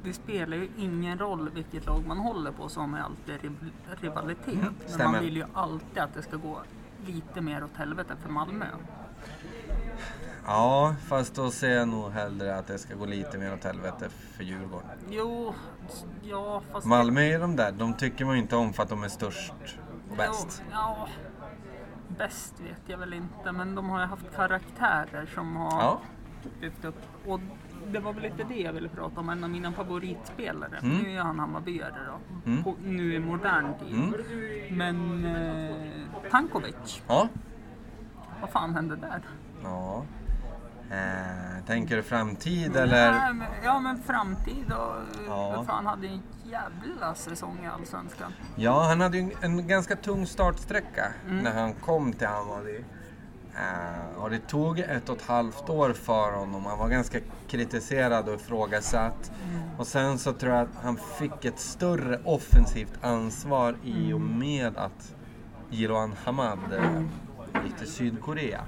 det 0.05 0.13
spelar 0.13 0.57
ju 0.57 0.69
ingen 0.77 1.19
roll 1.19 1.51
vilket 1.55 1.87
lag 1.87 2.07
man 2.07 2.19
håller 2.19 2.51
på 2.53 2.69
så 2.69 2.81
har 2.81 2.87
man 2.87 3.01
ju 3.01 3.05
alltid 3.07 3.41
riv- 3.43 3.73
rivalitet. 4.01 4.47
Men 4.55 4.59
Mm, 4.63 4.75
stämmer. 4.87 5.13
man 5.13 5.21
vill 5.25 5.37
ju 5.37 5.45
alltid 5.55 5.99
att 5.99 6.15
det 6.15 6.23
ska 6.23 6.37
gå 6.37 6.63
lite 7.07 7.41
mer 7.41 7.65
åt 7.65 7.77
helvete 7.77 8.15
för 8.23 8.29
Malmö. 8.33 8.67
Ja, 10.47 10.95
fast 11.09 11.35
då 11.35 11.51
ser 11.51 11.71
jag 11.71 11.89
nog 11.89 12.11
hellre 12.11 12.57
att 12.57 12.67
det 12.67 12.79
ska 12.79 12.95
gå 12.95 13.07
lite 13.07 13.39
mer 13.39 13.55
åt 13.55 13.65
helvete 13.65 14.09
för 14.09 14.45
Djurgården. 14.45 14.99
Jo, 15.11 15.55
ja 16.23 16.63
fast... 16.73 16.87
Malmö 16.87 17.21
är 17.21 17.39
de 17.41 17.57
där, 17.57 17.73
de 17.73 17.95
tycker 17.95 18.25
man 18.25 18.37
inte 18.37 18.57
om 18.57 18.73
för 18.73 18.83
att 18.83 18.89
de 18.89 19.03
är 19.05 19.09
störst 19.09 19.53
och 20.11 20.17
bäst. 20.17 20.63
Ja, 20.73 21.09
bäst 22.19 22.61
vet 22.61 22.81
jag 22.87 22.99
väl 22.99 23.13
inte, 23.15 23.53
men 23.53 23.75
de 23.75 23.91
har 23.91 24.01
ju 24.01 24.07
haft 24.07 24.35
karaktärer 24.37 25.27
som 25.35 25.57
har 25.57 25.83
Ja. 25.83 26.01
lyft 26.61 26.85
upp. 26.85 26.99
Och 27.27 27.41
det 27.87 27.99
var 27.99 28.13
väl 28.13 28.23
lite 28.23 28.45
det 28.45 28.61
jag 28.61 28.73
ville 28.73 28.89
prata 28.89 29.21
om, 29.21 29.29
en 29.29 29.45
av 29.45 29.51
mina 29.51 29.73
favoritspelare. 29.73 30.79
Mm. 30.83 30.99
Nu 30.99 31.17
är 31.17 31.21
han 31.21 31.39
Hammarbyare 31.39 31.95
då, 32.07 32.51
Mm. 32.51 32.65
på, 32.65 32.75
nu 32.85 33.15
i 33.15 33.19
modern 33.21 33.75
tid. 33.79 33.95
Mm. 33.95 34.77
Men 34.77 35.25
eh, 35.25 35.77
Tankovic, 36.31 37.03
Ja. 37.09 37.29
vad 38.41 38.51
fan 38.51 38.75
hände 38.75 38.97
där? 38.97 39.23
ja. 39.63 40.05
Eh, 40.93 41.65
tänker 41.67 41.97
du 41.97 42.03
framtid 42.03 42.77
eller? 42.77 43.13
Nej, 43.13 43.33
men, 43.35 43.49
ja 43.65 43.81
men 43.81 44.03
framtid 44.03 44.73
och 44.73 44.95
Ja. 45.27 45.65
fan 45.67 45.87
hade 45.87 46.07
en 46.07 46.23
jävla 46.45 47.15
säsong 47.15 47.59
i 47.65 47.67
Allsvenskan. 47.67 48.33
Ja, 48.57 48.83
han 48.83 49.01
hade 49.01 49.19
ju 49.19 49.31
en, 49.41 49.67
ganska 49.67 49.97
tung 49.97 50.27
startsträcka 50.27 51.13
Mm. 51.27 51.39
när 51.45 51.53
han 51.61 51.73
kom 51.75 52.13
till 52.13 52.27
Hammarby. 52.27 52.85
Eh, 53.55 54.23
och 54.23 54.31
det 54.31 54.39
tog 54.39 54.79
ett 54.79 55.09
och 55.09 55.17
ett 55.17 55.27
halvt 55.27 55.71
år 55.71 55.93
för 55.93 56.33
honom. 56.33 56.67
Han 56.67 56.79
var 56.79 56.89
ganska 56.89 57.19
kritiserad 57.49 58.29
och 58.29 58.35
ifrågasatt. 58.35 59.33
Mm. 59.45 59.63
Och 59.79 59.87
sen 59.87 60.19
så 60.19 60.33
tror 60.33 60.53
jag 60.53 60.63
att 60.63 60.77
han 60.83 60.97
fick 60.97 61.45
ett 61.45 61.59
större 61.59 62.21
offensivt 62.25 62.99
ansvar 63.05 63.77
i 63.85 64.13
och 64.13 64.21
Mm. 64.21 64.39
med 64.39 64.77
att 64.77 65.15
Jiloan 65.71 66.15
Hamad 66.25 66.59
eh, 66.73 67.03
gick 67.65 67.77
till 67.77 67.91
Sydkorea. 67.93 68.61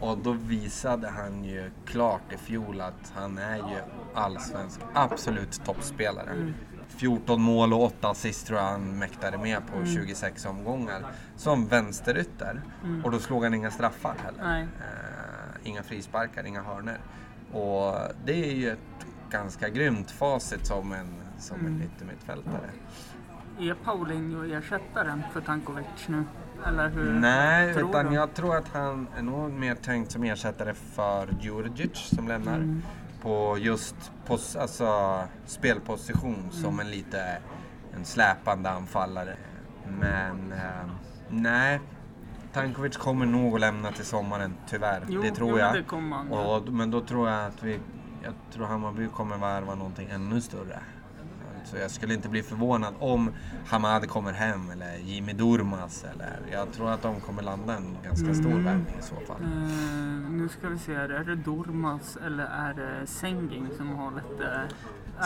Och 0.00 0.18
då 0.18 0.32
visade 0.32 1.08
han 1.08 1.44
ju 1.44 1.70
klart 1.86 2.32
i 2.32 2.36
fjol 2.36 2.80
att 2.80 3.12
han 3.14 3.38
är 3.38 3.56
ju 3.56 3.80
allsvensk 4.14 4.80
absolut 4.94 5.64
toppspelare. 5.64 6.30
Mm. 6.30 6.54
14 6.88 7.40
mål 7.42 7.72
och 7.72 7.82
8 7.82 8.08
assist 8.08 8.46
tror 8.46 8.58
jag 8.58 8.66
han 8.66 8.98
mäktade 8.98 9.38
med 9.38 9.62
på 9.66 9.86
26 9.86 10.46
omgångar. 10.46 11.06
Som 11.36 11.66
vänsterytter. 11.66 12.62
Och 13.04 13.10
då 13.10 13.18
slog 13.18 13.44
han 13.44 13.54
inga 13.54 13.70
straffar 13.70 14.14
heller. 14.24 14.60
Eh, 14.60 15.68
inga 15.68 15.82
frisparkar, 15.82 16.46
inga 16.46 16.62
hörnor. 16.62 16.98
Och 17.52 17.94
det 18.24 18.50
är 18.50 18.54
ju 18.54 18.70
ett 18.70 19.06
ganska 19.30 19.68
grymt 19.68 20.10
facit 20.10 20.66
som 20.66 20.92
en, 20.92 21.14
som 21.38 21.66
en 21.66 21.82
yttermittfältare. 21.82 22.70
Är 23.58 23.74
Paulinho 23.74 24.44
ersättaren 24.44 25.22
för 25.32 25.40
Tankovic 25.40 25.86
nu? 26.08 26.24
Eller 26.66 26.88
hur 26.88 27.12
Nej, 27.12 27.74
tror 27.74 27.90
utan 27.90 28.06
du? 28.06 28.14
jag 28.14 28.34
tror 28.34 28.56
att 28.56 28.68
han 28.68 29.06
är 29.18 29.22
nog 29.22 29.50
mer 29.52 29.74
tänkt 29.74 30.12
som 30.12 30.24
ersättare 30.24 30.74
för 30.74 31.28
Djurdjic 31.40 31.96
som 31.96 32.28
lämnar. 32.28 32.54
Mm. 32.56 32.82
På 33.22 33.56
just 33.58 34.12
pos, 34.26 34.56
alltså, 34.56 35.18
spelposition 35.46 36.34
Mm. 36.34 36.50
som 36.50 36.80
en 36.80 36.90
lite 36.90 37.38
en 37.94 38.04
släpande 38.04 38.70
anfallare. 38.70 39.36
Men 40.00 40.52
eh, 40.52 40.90
nej, 41.28 41.80
Tankovic 42.52 42.96
kommer 42.96 43.26
nog 43.26 43.54
att 43.54 43.60
lämna 43.60 43.92
till 43.92 44.04
sommaren, 44.04 44.54
tyvärr. 44.68 45.02
Jo, 45.08 45.22
det 45.22 45.30
tror 45.30 45.50
jo, 45.50 45.58
jag. 45.58 45.74
det 45.74 45.82
kommer 45.82 46.16
han, 46.16 46.26
ja. 46.30 46.56
Och, 46.56 46.72
men 46.72 46.90
då 46.90 47.00
tror 47.00 47.28
jag 47.28 47.46
att 47.46 47.62
vi, 47.62 47.80
jag 48.22 48.32
tror 48.52 48.66
Hammarby 48.66 49.08
kommer 49.08 49.38
värva 49.38 49.74
någonting 49.74 50.08
ännu 50.10 50.40
större. 50.40 50.78
Så 51.70 51.76
jag 51.76 51.90
skulle 51.90 52.14
inte 52.14 52.28
bli 52.28 52.42
förvånad 52.42 52.94
om 52.98 53.30
Hamad 53.68 54.08
kommer 54.08 54.32
hem 54.32 54.70
eller 54.70 54.96
Jimmy 54.96 55.32
Durmaz. 55.32 56.04
Eller, 56.14 56.38
jag 56.52 56.72
tror 56.72 56.90
att 56.90 57.02
de 57.02 57.20
kommer 57.20 57.42
landa 57.42 57.76
en 57.76 57.96
ganska 58.04 58.34
stor 58.34 58.50
Mm. 58.50 58.64
värvning 58.64 58.94
i 58.98 59.02
så 59.02 59.14
fall. 59.14 59.42
Eh, 59.42 60.30
nu 60.30 60.48
ska 60.48 60.68
vi 60.68 60.78
se, 60.78 60.94
är 60.94 61.08
det 61.24 61.34
Dormas 61.36 62.18
eller 62.26 62.44
är 62.44 62.74
det 62.74 63.06
Senging 63.06 63.68
som 63.76 63.88
har 63.96 64.10
lite... 64.10 64.60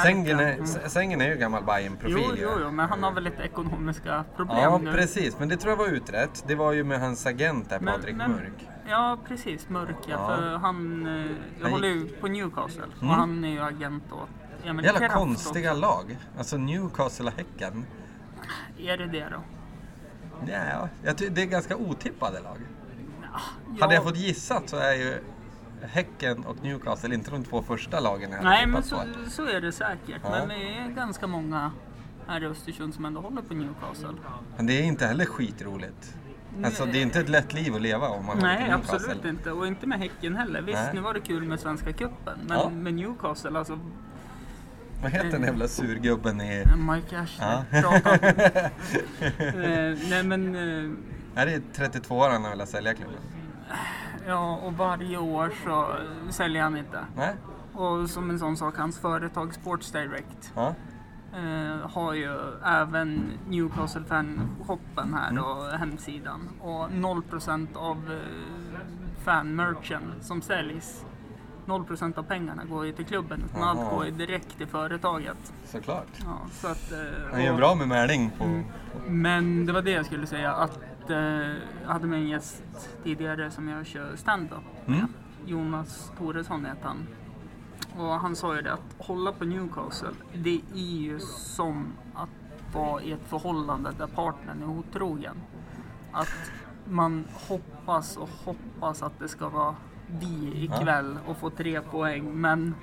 Sängen 0.03 0.41
är. 0.41 0.63
S- 0.63 0.79
Sängen 0.93 1.21
är 1.21 1.29
ju 1.29 1.37
gammal 1.37 1.65
bayern 1.65 1.97
profil 1.97 2.17
Jo, 2.19 2.35
jo, 2.37 2.49
jo, 2.63 2.71
men 2.71 2.89
han 2.89 3.03
har 3.03 3.13
väl 3.13 3.25
lite 3.25 3.43
ekonomiska 3.43 4.25
problem 4.37 4.59
Ja, 4.59 4.79
nu. 4.79 4.93
precis. 4.93 5.39
Men 5.39 5.49
det 5.49 5.57
tror 5.57 5.71
jag 5.73 5.77
var 5.77 5.89
utrett. 5.89 6.45
Det 6.47 6.55
var 6.55 6.73
ju 6.73 6.85
med 6.85 7.01
hans 7.01 7.27
agent 7.27 7.71
där, 7.71 7.81
Men- 7.81 7.95
Patrik 7.95 8.17
men- 8.17 8.31
Mörk. 8.33 8.69
Ja, 8.89 9.19
precis. 9.29 9.69
Mörk 9.69 9.97
ja. 10.07 10.09
Ja. 10.09 10.37
För 10.37 10.57
han, 10.59 11.07
eh, 11.07 11.27
jag 11.63 11.69
håller 11.71 11.89
ju 11.89 12.09
på 12.09 12.27
Newcastle 12.29 12.83
Mm. 13.01 13.11
och 13.11 13.17
han 13.17 13.45
är 13.45 13.49
ju 13.49 13.61
agent 13.61 14.13
åt 14.13 14.29
Emil 14.65 14.85
Jävla 14.85 15.01
Kraft 15.01 15.15
konstiga 15.15 15.71
också. 15.71 15.81
lag. 15.81 16.17
Alltså 16.39 16.57
Newcastle 16.57 17.27
och 17.27 17.33
Häcken. 17.37 17.87
Är 18.79 18.97
det 18.97 19.07
det 19.07 19.29
då? 19.31 19.43
Ja, 20.53 20.89
jag 21.05 21.17
det 21.17 21.43
är 21.43 21.47
ganska 21.47 21.77
otippade 21.77 22.41
lag. 22.41 22.59
Ja, 23.23 23.41
Hade 23.81 23.95
jag 23.95 24.03
fått 24.05 24.17
gissat 24.17 24.69
så 24.69 24.77
är 24.77 24.93
ju 24.95 25.15
Häcken 25.83 26.45
och 26.45 26.57
Newcastle 26.63 27.15
inte 27.15 27.31
de 27.31 27.45
två 27.45 27.63
första 27.63 28.01
lagen 28.01 28.31
jag 28.33 28.45
Nej, 28.45 28.67
men 28.67 28.83
så, 28.83 28.97
på. 28.97 29.31
så 29.31 29.47
är 29.47 29.61
det 29.61 29.73
säkert. 29.73 30.21
Ja. 30.23 30.31
Men 30.31 30.49
det 30.49 30.55
är 30.79 30.89
ganska 30.89 31.27
många 31.27 31.71
här 32.27 32.43
i 32.43 32.47
Östersund 32.47 32.95
som 32.95 33.05
ändå 33.05 33.21
håller 33.21 33.43
på 33.43 33.55
Newcastle. 33.55 34.15
Men 34.57 34.67
det 34.67 34.73
är 34.73 34.83
inte 34.83 35.07
heller 35.07 35.25
skitroligt. 35.25 36.15
Alltså 36.65 36.85
det 36.87 36.99
är 36.99 37.03
inte 37.03 37.21
ett 37.21 37.29
lätt 37.29 37.53
liv 37.53 37.75
att 37.75 37.83
leva 37.83 38.09
om 38.09 38.27
man 38.27 38.39
Nej, 38.39 38.71
absolut 38.71 39.25
inte. 39.25 39.53
Och 39.53 39.67
inte 39.67 39.87
med 39.87 39.99
Häcken 39.99 40.37
heller. 40.37 40.63
Visst, 40.63 40.79
Nej. 40.85 40.95
nu 40.95 41.01
var 41.01 41.15
det 41.15 41.21
kul 41.21 41.43
med 41.45 41.61
Svenska 41.61 41.93
cupen. 41.93 42.39
Men 42.49 42.59
Ja. 42.59 42.69
med 42.71 42.95
Newcastle, 42.95 43.59
alltså 43.59 43.79
Vad 45.05 45.13
heter 45.13 45.31
den 45.31 45.43
jävla 45.43 45.69
surgubben 45.69 46.41
i... 46.41 46.65
Mike 46.93 47.21
Ashley. 47.21 47.49
Ja. 47.71 48.01
Eh, 49.39 49.99
nej 50.11 50.23
men, 50.25 50.55
eh, 50.55 51.43
Är 51.43 51.47
det 51.47 51.61
32 51.75 52.29
han 52.29 52.51
vill 52.59 52.67
sälja 52.67 52.95
klubben? 52.95 53.17
ja 54.27 54.57
och 54.57 54.73
varje 54.73 55.19
år 55.19 55.53
så 55.65 55.83
eh, 55.83 56.31
säljer 56.31 56.63
han 56.63 56.77
inte. 56.77 56.99
Nej? 57.17 57.35
Och 57.73 58.11
som 58.11 58.31
en 58.31 58.39
sån 58.39 58.57
sak, 58.57 58.77
hans 58.79 58.99
företag 58.99 59.55
Sports 59.55 59.93
Direct 59.93 60.53
Ja. 60.55 60.75
eh, 61.33 61.91
har 61.91 62.13
ju 62.15 62.37
även 62.65 63.23
Newcastle 63.49 64.05
fan-shoppen 64.09 65.15
här 65.15 65.31
Mm. 65.31 65.45
och 65.45 65.65
hemsidan. 65.79 66.49
Och 66.61 66.89
0% 66.91 67.77
av 67.77 67.97
eh, 68.13 68.79
fan-merchen 69.25 70.03
som 70.21 70.43
säljs 70.43 71.05
0% 71.67 72.19
av 72.19 72.23
pengarna 72.23 72.65
går 72.65 72.87
ju 72.87 72.93
till 72.93 73.05
klubben 73.07 73.43
utan 73.51 73.63
Aha. 73.63 73.71
allt 73.71 73.91
går 73.91 74.05
ju 74.05 74.11
direkt 74.11 74.57
till 74.59 74.67
företaget. 74.67 75.53
Såklart. 75.65 76.07
Ja, 76.25 76.39
så 76.53 76.67
att, 76.69 76.93
eh, 76.93 76.99
Han 77.33 77.45
gör 77.45 77.53
och- 77.53 77.59
bra 77.59 77.75
med 77.75 77.89
Märling 77.89 78.31
på... 78.39 78.45
Mm. 78.45 78.65
Men 79.07 79.67
det 79.67 79.73
var 79.73 79.83
det 79.83 79.91
jag 79.91 80.07
skulle 80.07 80.27
säga 80.27 80.53
att 80.53 81.11
eh, 81.11 81.17
jag 81.83 81.89
hade 81.89 82.07
med 82.07 82.19
en 82.19 82.29
gäst 82.29 82.63
tidigare 83.05 83.51
som 83.51 83.69
jag 83.69 83.87
kör 83.87 84.17
stand-up 84.17 84.59
med. 84.87 84.97
Mm. 84.99 85.09
Jonas 85.47 86.13
Toresson 86.19 86.65
heter 86.65 86.85
han. 86.89 87.07
Och 87.99 88.13
han 88.21 88.37
sa 88.37 88.57
ju 88.57 88.63
det 88.63 88.73
att 88.73 88.95
hålla 88.99 89.33
på 89.33 89.45
Newcastle, 89.45 90.09
det 90.35 90.61
är 90.75 90.79
ju 91.01 91.19
som 91.39 91.87
att 92.15 92.29
vara 92.75 93.03
i 93.03 93.13
ett 93.13 93.29
förhållande 93.29 93.91
där 93.99 94.07
partnern 94.07 94.63
är 94.63 94.67
otrogen. 94.69 95.37
Att 96.13 96.51
man 96.89 97.25
hoppas 97.49 98.17
och 98.17 98.29
hoppas 98.45 99.03
att 99.03 99.19
det 99.19 99.29
ska 99.29 99.49
vara 99.49 99.75
vi 100.07 100.65
ikväll 100.65 101.19
och 101.27 101.37
få 101.37 101.51
tre 101.51 101.81
poäng. 101.81 102.41
Men 102.41 102.75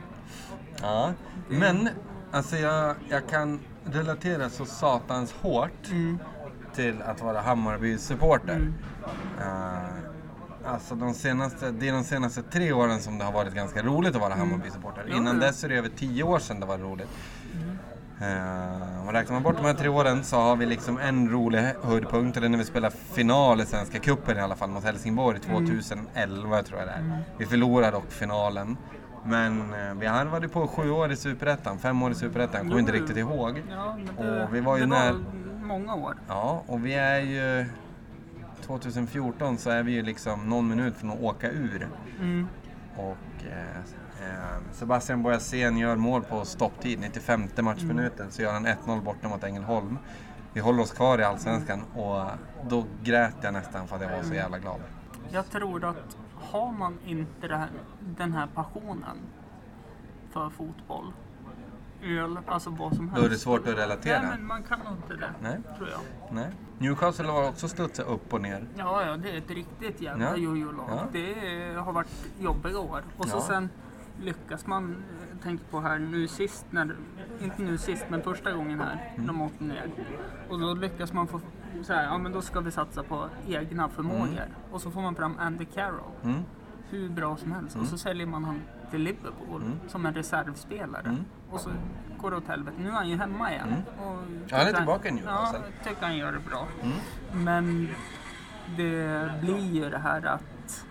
Ja. 0.82 1.14
Men, 1.50 1.90
alltså 2.32 2.58
jag, 2.58 2.96
jag 3.10 3.28
kan 3.30 3.60
relatera 3.84 4.50
så 4.50 4.66
satans 4.66 5.34
hårt 5.34 5.92
mm, 5.92 6.18
till 6.76 7.02
att 7.02 7.22
vara 7.22 7.42
Hammarby-supporter. 7.42 8.56
Mm. 8.56 8.74
Eh, 9.40 10.72
alltså 10.72 10.96
de 10.96 11.14
senaste, 11.14 11.72
det 11.72 11.88
är 11.88 11.94
de 11.94 12.04
senaste 12.04 12.44
tre 12.44 12.72
åren 12.74 13.00
som 13.00 13.18
det 13.18 13.26
har 13.26 13.32
varit 13.32 13.54
ganska 13.54 13.84
roligt 13.84 14.16
att 14.16 14.22
vara 14.22 14.34
Hammarby-supporter. 14.34 15.06
Ja, 15.10 15.16
Innan 15.16 15.40
dess 15.40 15.64
är 15.64 15.70
det 15.70 15.76
över 15.76 15.90
tio 15.90 16.24
år 16.24 16.40
sedan 16.40 16.60
det 16.60 16.66
var 16.66 16.78
roligt. 16.78 17.10
Om 19.00 19.06
man 19.06 19.14
räknar 19.14 19.34
man 19.34 19.44
bort 19.44 19.56
de 19.58 19.66
här 19.66 19.74
tre 19.74 19.88
åren 19.90 20.24
så 20.24 20.36
har 20.38 20.56
vi 20.56 20.66
liksom 20.66 20.98
en 20.98 21.30
rolig 21.30 21.60
höjdpunkt 21.84 22.38
och 22.38 22.44
är 22.44 22.50
när 22.50 22.58
vi 22.58 22.66
spelar 22.66 22.90
final 22.90 23.62
i 23.62 23.66
Svenska 23.66 24.00
Cupen 24.00 24.38
i 24.38 24.42
alla 24.42 24.56
fall 24.56 24.70
mot 24.70 24.84
Helsingborg 24.84 25.40
2011 25.40 26.64
tror 26.64 26.80
jag 26.80 26.88
det 26.88 26.92
är. 26.94 27.24
Vi 27.38 27.46
förlorade 27.46 27.92
dock 27.92 28.12
finalen. 28.12 28.78
Men 29.26 29.74
eh, 29.74 29.94
vi 30.00 30.06
harvade 30.08 30.48
på 30.50 30.68
sju 30.68 30.92
år 30.92 31.12
i 31.12 31.16
Superettan, 31.16 31.80
fem 31.80 32.04
år 32.04 32.12
i 32.12 32.16
Superettan, 32.16 32.62
kommer 32.68 32.80
inte 32.80 32.92
riktigt 32.92 33.18
ihåg. 33.18 33.64
ja, 33.72 33.98
det, 34.18 34.44
Och 34.44 34.56
vi 34.56 34.60
var 34.60 34.76
ju 34.78 34.82
det 34.82 34.88
när- 34.88 35.12
var 35.14 35.22
många 35.64 35.96
år. 35.96 36.16
Ja, 36.28 36.64
och 36.68 36.86
vi 36.86 36.94
är 36.94 37.20
ju... 37.20 37.66
2014 38.66 39.58
så 39.58 39.70
är 39.70 39.84
vi 39.84 39.92
ju 39.92 40.02
liksom 40.02 40.50
någon 40.50 40.68
minut 40.68 40.96
från 40.98 41.10
att 41.12 41.22
åka 41.22 41.50
ur. 41.52 41.88
Mm. 42.20 42.48
Och 42.96 43.46
eh, 43.52 43.58
eh, 43.60 43.84
Sebastian 44.72 45.24
Boyasen 45.24 45.78
gör 45.78 45.96
mål 45.96 46.24
på 46.24 46.46
stopptid, 46.46 47.00
95 47.00 47.50
matchminuten, 47.62 48.32
så 48.32 48.42
gör 48.42 48.54
han 48.54 48.68
1-0 48.68 49.02
borta 49.04 49.28
mot 49.28 49.44
Ängelholm. 49.44 49.98
Vi 50.54 50.60
håller 50.62 50.84
oss 50.84 50.92
kvar 50.92 51.20
i 51.20 51.24
Allsvenskan 51.24 51.82
och 51.96 52.26
då 52.70 52.86
grät 53.04 53.36
jag 53.42 53.54
nästan 53.54 53.88
för 53.88 53.96
att 53.96 54.02
jag 54.02 54.10
var 54.10 54.24
så 54.24 54.34
jävla 54.34 54.60
glad. 54.60 54.82
Jag 55.30 55.50
tror 55.50 55.86
att 55.86 56.18
har 56.36 56.72
man 56.72 56.98
inte 57.06 57.48
här, 57.48 57.70
den 58.00 58.34
här 58.34 58.48
passionen 58.56 59.18
för 60.32 60.50
fotboll, 60.50 61.14
öl, 62.04 62.40
alltså 62.48 62.70
vad 62.70 62.96
som 62.96 63.10
helst. 63.10 63.22
Då 63.22 63.26
är 63.28 63.30
det 63.30 63.38
svårt 63.38 63.68
att 63.68 63.78
relatera. 63.78 64.22
Nej, 64.22 64.30
men 64.32 64.46
man 64.46 64.64
kan 64.64 64.80
nog 64.80 64.94
inte 64.94 65.14
det. 65.16 65.32
Nej. 65.42 65.58
Tror 65.78 65.90
jag. 65.90 66.00
Nej. 66.36 66.48
Newcastle 66.78 67.28
har 67.28 67.50
också 67.50 67.68
studsat 67.68 68.06
upp 68.08 68.34
och 68.34 68.42
ner. 68.42 68.68
Ja, 68.78 69.06
ja, 69.06 69.18
det 69.18 69.32
är 69.32 69.38
ett 69.38 69.50
riktigt 69.50 70.02
jävla 70.02 70.26
Ja. 70.30 70.36
jojo-lag. 70.38 70.90
Ja. 70.90 71.04
Det 71.12 71.74
har 71.76 71.94
varit 71.94 72.08
jobbiga 72.40 72.80
år. 72.80 73.04
Och 73.18 73.28
så 73.28 73.38
Ja. 73.38 73.42
sen 73.42 73.70
lyckas 74.22 74.68
man, 74.68 75.04
jag 75.34 75.42
tänker 75.42 75.66
på 75.66 75.80
här 75.82 76.00
nu 76.00 76.28
sist, 76.28 76.66
när, 76.70 76.96
inte 77.42 77.62
nu 77.62 77.78
sist, 77.78 78.06
men 78.10 78.22
första 78.22 78.52
gången 78.52 78.80
här, 78.80 79.12
Mm. 79.16 79.28
de 79.28 79.42
åkte 79.42 79.64
ner. 79.64 79.92
Och 80.50 80.60
då 80.60 80.74
lyckas 80.74 81.14
man 81.14 81.28
få 81.28 81.42
så 81.84 81.94
här, 81.94 82.04
ja 82.04 82.18
men 82.18 82.32
då 82.32 82.42
ska 82.42 82.60
vi 82.60 82.72
satsa 82.72 83.04
på 83.04 83.30
egna 83.48 83.90
förmågor. 83.90 84.46
Och 84.72 84.82
så 84.82 84.92
får 84.92 85.02
man 85.02 85.16
fram 85.16 85.36
Andy 85.40 85.66
Carroll, 85.66 86.12
Mm. 86.24 86.42
hur 86.90 87.10
bra 87.10 87.38
som 87.38 87.52
helst. 87.52 87.76
Och 87.76 87.86
så 87.86 87.98
säljer 87.98 88.26
man 88.28 88.44
han 88.44 88.62
till 88.92 89.02
Liverpool 89.02 89.64
som 89.88 90.06
en 90.06 90.14
reservspelare. 90.14 91.06
Mm. 91.10 91.26
Och 91.50 91.60
så 91.60 91.70
går 92.18 92.32
det 92.32 92.38
åt 92.38 92.48
helvete. 92.48 92.78
Nu 92.80 92.88
är 92.90 92.94
han 92.94 93.10
ju 93.10 93.18
hemma 93.18 93.52
igen. 93.52 93.74
Och 94.00 94.18
Ja, 94.48 94.58
han 94.58 94.68
är 94.68 94.74
tillbaka 94.74 95.12
Newcastle. 95.12 95.60
Ja, 95.84 95.90
tycker 95.90 96.02
han 96.06 96.18
gör 96.18 96.32
det 96.32 96.40
bra. 96.50 96.68
Mm. 96.82 96.96
Men 97.46 97.90
det 98.78 99.32
blir 99.42 99.72
ju 99.84 99.90
det 99.90 99.98
här 99.98 100.26
att, 100.26 100.86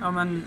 ja 0.00 0.10
men 0.10 0.44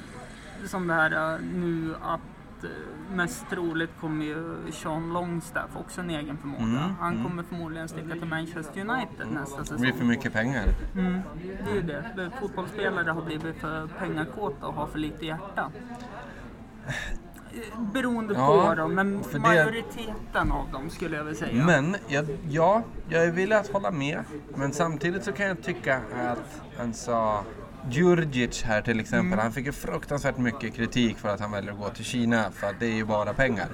som 0.66 0.88
det 0.88 0.94
här 0.94 1.34
äh, 1.36 1.40
nu 1.42 1.96
att 2.02 2.20
äh, 2.64 2.70
mest 3.16 3.50
troligt 3.50 3.90
kommer 4.02 4.26
ju 4.26 4.58
Sean 4.72 5.14
Longstaff 5.14 5.70
också 5.76 6.02
en 6.02 6.10
egen 6.10 6.38
förmåga. 6.38 6.64
Mm, 6.64 6.96
Han 7.00 7.24
kommer 7.24 7.44
förmodligen 7.44 7.88
sticka 7.90 8.10
till 8.14 8.26
Manchester 8.26 8.82
United 8.82 9.28
nästa 9.32 9.58
Det 9.64 9.80
blir 9.80 9.92
för 9.92 9.94
säsong. 9.98 10.08
mycket 10.08 10.34
pengar. 10.34 10.66
Mm, 10.96 11.20
det 11.66 11.72
är 11.72 11.76
ju 11.76 11.82
det. 11.82 12.32
Fotbollsspelare 12.42 13.12
har 13.12 13.22
blivit 13.22 13.56
för 13.58 13.88
pengakåta 14.00 14.68
och 14.68 14.74
har 14.74 14.88
för 14.88 15.00
lite 15.00 15.26
hjärta. 15.26 15.72
Eh, 16.88 17.82
Beroende 17.94 18.34
Ja, 18.34 18.66
på 18.70 18.76
dem, 18.76 18.96
men 18.96 19.24
för 19.24 19.34
det- 19.34 19.40
majoriteten 19.40 20.52
av 20.52 20.72
dem 20.72 20.90
skulle 20.90 21.18
jag 21.18 21.24
vilja 21.24 21.40
säga. 21.40 21.66
Men 21.66 21.96
jag, 22.08 22.26
ja, 22.50 22.82
jag 23.10 23.24
är 23.26 23.32
villig 23.32 23.56
att 23.56 23.68
hålla 23.74 23.92
med. 23.92 24.24
Men 24.56 24.74
samtidigt 24.74 25.24
så 25.24 25.32
kan 25.32 25.46
jag 25.48 25.62
tycka 25.64 26.02
att 26.28 26.62
han 26.78 26.94
sa 26.94 27.44
Djurdjic 27.90 28.64
här 28.64 28.82
till 28.82 29.00
exempel, 29.00 29.26
Mm. 29.34 29.40
han 29.40 29.52
fick 29.52 29.66
ju 29.66 29.72
fruktansvärt 29.72 30.38
mycket 30.38 30.74
kritik 30.76 31.18
för 31.18 31.30
att 31.30 31.40
han 31.40 31.52
väljer 31.52 31.72
att 31.72 31.78
gå 31.78 31.90
till 31.90 32.06
Kina 32.06 32.52
för 32.52 32.68
att 32.68 32.80
det 32.80 32.86
är 32.86 32.94
ju 32.96 33.06
bara 33.06 33.34
pengar. 33.34 33.68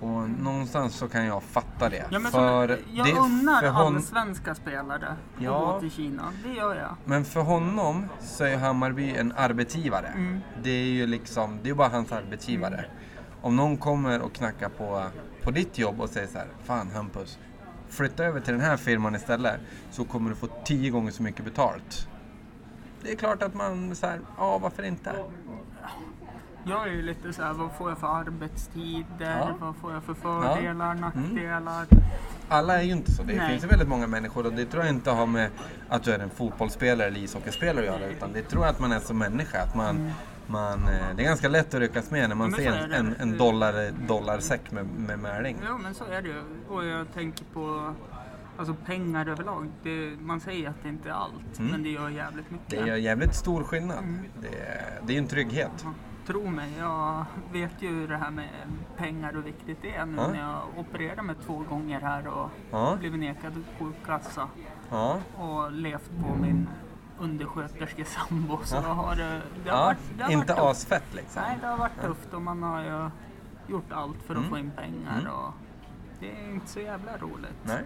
Och 0.00 0.30
någonstans 0.30 0.94
så 0.94 1.08
kan 1.08 1.24
jag 1.24 1.42
fatta 1.42 1.88
det. 1.88 2.04
Ja, 2.10 2.20
för 2.20 2.30
som, 2.68 2.78
jag 2.96 3.06
det, 3.06 3.12
unnar 3.12 3.60
för 3.60 3.68
hon, 3.68 3.96
allsvenska 3.96 4.54
spelare 4.54 5.16
Ja. 5.38 5.56
att 5.68 5.74
gå 5.74 5.80
till 5.80 5.90
Kina. 5.90 6.22
Det 6.44 6.52
gör 6.52 6.76
jag. 6.76 6.96
Men 7.04 7.24
för 7.24 7.40
honom 7.40 8.08
så 8.20 8.44
är 8.44 8.56
Hammarby 8.56 9.10
en 9.16 9.32
arbetsgivare. 9.36 10.06
Mm. 10.06 10.40
Det 10.62 10.70
är 10.70 10.84
ju 10.86 11.06
liksom, 11.06 11.58
det 11.62 11.70
är 11.70 11.74
bara 11.74 11.88
hans 11.88 12.12
arbetsgivare. 12.12 12.84
Om 13.42 13.56
någon 13.56 13.76
kommer 13.76 14.20
och 14.22 14.32
knackar 14.32 14.68
på, 14.68 15.04
på 15.42 15.50
ditt 15.50 15.78
jobb 15.78 16.00
och 16.00 16.10
säger 16.10 16.26
så 16.26 16.38
här, 16.38 16.46
Fan 16.64 16.90
Hampus, 16.90 17.38
flytta 17.88 18.24
över 18.24 18.40
till 18.40 18.52
den 18.52 18.62
här 18.62 18.76
firman 18.76 19.14
istället 19.14 19.60
så 19.90 20.04
kommer 20.04 20.30
du 20.30 20.36
få 20.36 20.48
tio 20.64 20.90
gånger 20.90 21.10
så 21.10 21.22
mycket 21.22 21.44
betalt. 21.44 22.08
Det 23.06 23.12
är 23.12 23.16
klart 23.16 23.42
att 23.42 23.54
man 23.54 23.94
säger, 23.96 24.20
ja 24.38 24.58
varför 24.58 24.82
inte? 24.82 25.12
Jag 26.64 26.88
är 26.88 26.92
ju 26.92 27.02
lite 27.02 27.32
så 27.32 27.42
här, 27.42 27.52
vad 27.52 27.72
får 27.72 27.88
jag 27.88 27.98
för 27.98 28.06
arbetstider? 28.06 29.06
Ja. 29.18 29.26
Mm. 29.46 29.58
Vad 29.60 29.76
får 29.76 29.92
jag 29.92 30.02
för 30.02 30.14
fördelar, 30.14 30.94
nackdelar? 30.94 31.86
Alla 32.48 32.78
är 32.78 32.82
ju 32.82 32.92
inte 32.92 33.12
så. 33.12 33.22
Det 33.22 33.36
Nej. 33.36 33.50
finns 33.50 33.64
ju 33.64 33.68
väldigt 33.68 33.88
många 33.88 34.06
människor 34.06 34.46
och 34.46 34.52
det 34.52 34.64
tror 34.66 34.84
jag 34.84 34.94
inte 34.94 35.10
har 35.10 35.26
med 35.26 35.50
att 35.88 36.02
du 36.02 36.12
är 36.12 36.18
en 36.18 36.30
fotbollsspelare 36.30 37.06
eller 37.08 37.20
ishockeyspelare 37.20 37.90
att 37.90 38.00
göra 38.00 38.10
utan 38.10 38.32
det 38.32 38.42
tror 38.42 38.64
jag 38.64 38.70
att 38.72 38.80
man 38.80 38.92
är 38.92 39.00
som 39.00 39.18
människa. 39.18 39.62
Att 39.62 39.74
man, 39.74 40.12
man, 40.46 40.78
eh, 40.88 41.16
det 41.16 41.22
är 41.22 41.26
ganska 41.26 41.48
lätt 41.48 41.74
att 41.74 41.80
ryckas 41.80 42.10
med 42.10 42.28
när 42.28 42.36
man 42.36 42.54
Mm. 42.54 42.60
Ser 42.60 42.88
det. 42.88 42.96
en, 42.96 43.14
en 43.18 43.38
dollar, 43.38 43.90
dollarsäck 44.06 44.70
med, 44.70 44.86
med 44.86 45.18
märling. 45.18 45.56
Ja, 45.64 45.78
men 45.78 45.94
så 45.94 46.04
är 46.04 46.22
det 46.22 46.28
ju. 46.28 46.42
Och 46.68 46.84
jag 46.84 47.06
tänker 47.14 47.44
på 47.44 47.94
alltså 48.58 48.74
pengar 48.86 49.26
överlag. 49.28 49.68
Det, 49.82 50.16
man 50.20 50.40
säger 50.40 50.70
att 50.70 50.82
det 50.82 50.88
inte 50.88 51.08
är 51.08 51.12
allt, 51.12 51.58
men 51.58 51.82
det 51.82 51.88
gör 51.88 52.08
jävligt 52.08 52.50
mycket. 52.50 52.72
Mm. 52.72 52.84
Det 52.86 52.92
är 52.92 52.96
jävligt 52.96 53.34
stor 53.34 53.64
skillnad. 53.64 53.98
Mm. 53.98 54.24
Det, 54.40 54.48
är, 54.58 55.00
det 55.06 55.14
är 55.14 55.18
en 55.18 55.26
trygghet. 55.26 55.70
Ja, 55.84 55.90
Tro 56.26 56.46
mig, 56.50 56.72
jag 56.78 57.24
vet 57.52 57.82
ju 57.82 58.06
det 58.06 58.16
här 58.16 58.30
med 58.30 58.48
pengar 58.96 59.28
och 59.28 59.34
hur 59.34 59.42
viktigt 59.42 59.78
det 59.82 59.94
är 59.96 60.06
nu 60.06 60.16
Ja. 60.16 60.28
när 60.28 60.40
jag 60.40 60.62
opererar 60.76 61.22
mig 61.22 61.36
två 61.46 61.64
gånger 61.68 62.00
här 62.00 62.26
och 62.26 62.50
Ja. 62.70 62.96
blivit 63.00 63.20
nekad 63.20 63.64
sjukkassa 63.78 64.48
Ja. 64.90 65.18
och 65.36 65.72
levt 65.72 66.10
på 66.22 66.34
min 66.34 66.68
undersköterskesambo. 67.18 68.58
Så 68.64 68.76
Ja. 68.76 68.80
har, 68.80 69.16
det, 69.16 69.42
det 69.64 69.70
har 69.70 69.84
varit, 69.84 69.98
det 70.18 70.24
har 70.24 70.30
inte 70.30 70.52
varit 70.54 70.62
asfett 70.76 71.14
liksom. 71.14 71.42
Nej, 71.46 71.58
det 71.60 71.66
har 71.66 71.76
varit 71.76 72.00
tufft 72.02 72.34
och 72.34 72.42
man 72.42 72.62
har 72.62 72.82
ju 72.82 73.10
gjort 73.72 73.92
allt 73.92 74.22
för 74.22 74.34
att 74.34 74.38
Mm. 74.38 74.50
få 74.50 74.58
in 74.58 74.70
pengar. 74.76 75.30
Och 75.32 75.52
det 76.20 76.30
är 76.30 76.50
inte 76.52 76.66
så 76.68 76.80
jävla 76.80 77.16
roligt. 77.16 77.56
Nej. 77.62 77.82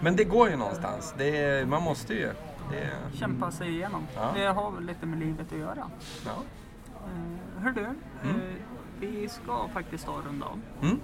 Men 0.00 0.16
det 0.16 0.24
går 0.24 0.50
ju 0.50 0.56
någonstans. 0.56 1.14
Är, 1.18 1.66
man 1.66 1.82
måste 1.82 2.14
ju. 2.14 2.28
Är, 2.72 3.16
Kämpa 3.18 3.50
sig 3.50 3.68
igenom. 3.68 4.06
Ja. 4.16 4.32
Det 4.34 4.44
har 4.44 4.70
väl 4.70 4.84
lite 4.84 5.06
med 5.06 5.18
livet 5.18 5.52
att 5.52 5.58
göra. 5.58 5.90
ja. 6.26 6.32
Uh, 7.14 7.62
hör 7.62 7.72
du, 7.72 7.80
eh, 7.80 8.36
vi 9.00 9.28
ska 9.28 9.68
faktiskt 9.68 10.06
ha 10.06 10.20
runda 10.26 10.46
av. 10.46 10.60
Mm. 10.82 11.00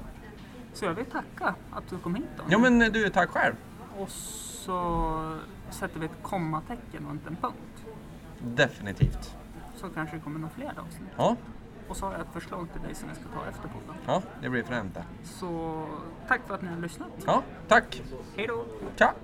Så 0.72 0.85
jag 0.85 0.95
vill 0.95 1.07
tacka 1.07 1.55
att 1.72 1.89
du 1.91 1.99
kom 1.99 2.14
hit 2.14 2.26
då. 2.37 2.43
ja 2.49 2.59
men 2.59 2.78
du, 2.78 3.09
tack 3.09 3.30
själv. 3.30 3.55
Och 3.99 4.09
så 4.09 5.39
sätter 5.70 6.01
vi 6.01 6.07
ett 6.07 6.22
kommatecken 6.22 7.07
och 7.07 7.12
inte 7.12 7.28
en 7.28 7.37
punkt. 7.37 7.85
Definitivt. 8.43 9.37
Så 9.74 9.89
kanske 9.89 10.16
det 10.16 10.22
kommer 10.22 10.39
några 10.39 10.55
fler 10.55 10.74
avsnitt. 10.87 11.11
Ja, 11.16 11.37
Och 11.89 11.97
så 11.97 12.07
har 12.07 12.12
jag 12.12 12.20
ett 12.20 12.32
förslag 12.32 12.68
till 12.72 12.82
dig 12.82 12.95
som 12.95 13.09
jag 13.09 13.16
ska 13.16 13.26
ta 13.41 13.49
efter 13.49 13.68
podden. 13.68 13.97
ja 14.07 14.22
det 14.43 14.49
blir 14.49 14.62
främt. 14.62 14.99
Så 15.24 15.82
tack 16.28 16.41
för 16.47 16.55
att 16.55 16.62
ni 16.62 16.68
har 16.68 16.76
lyssnat. 16.76 17.09
Ja, 17.26 17.43
tack. 17.68 18.03
Hej 18.37 18.47
då! 18.47 18.64
Tja! 18.97 19.14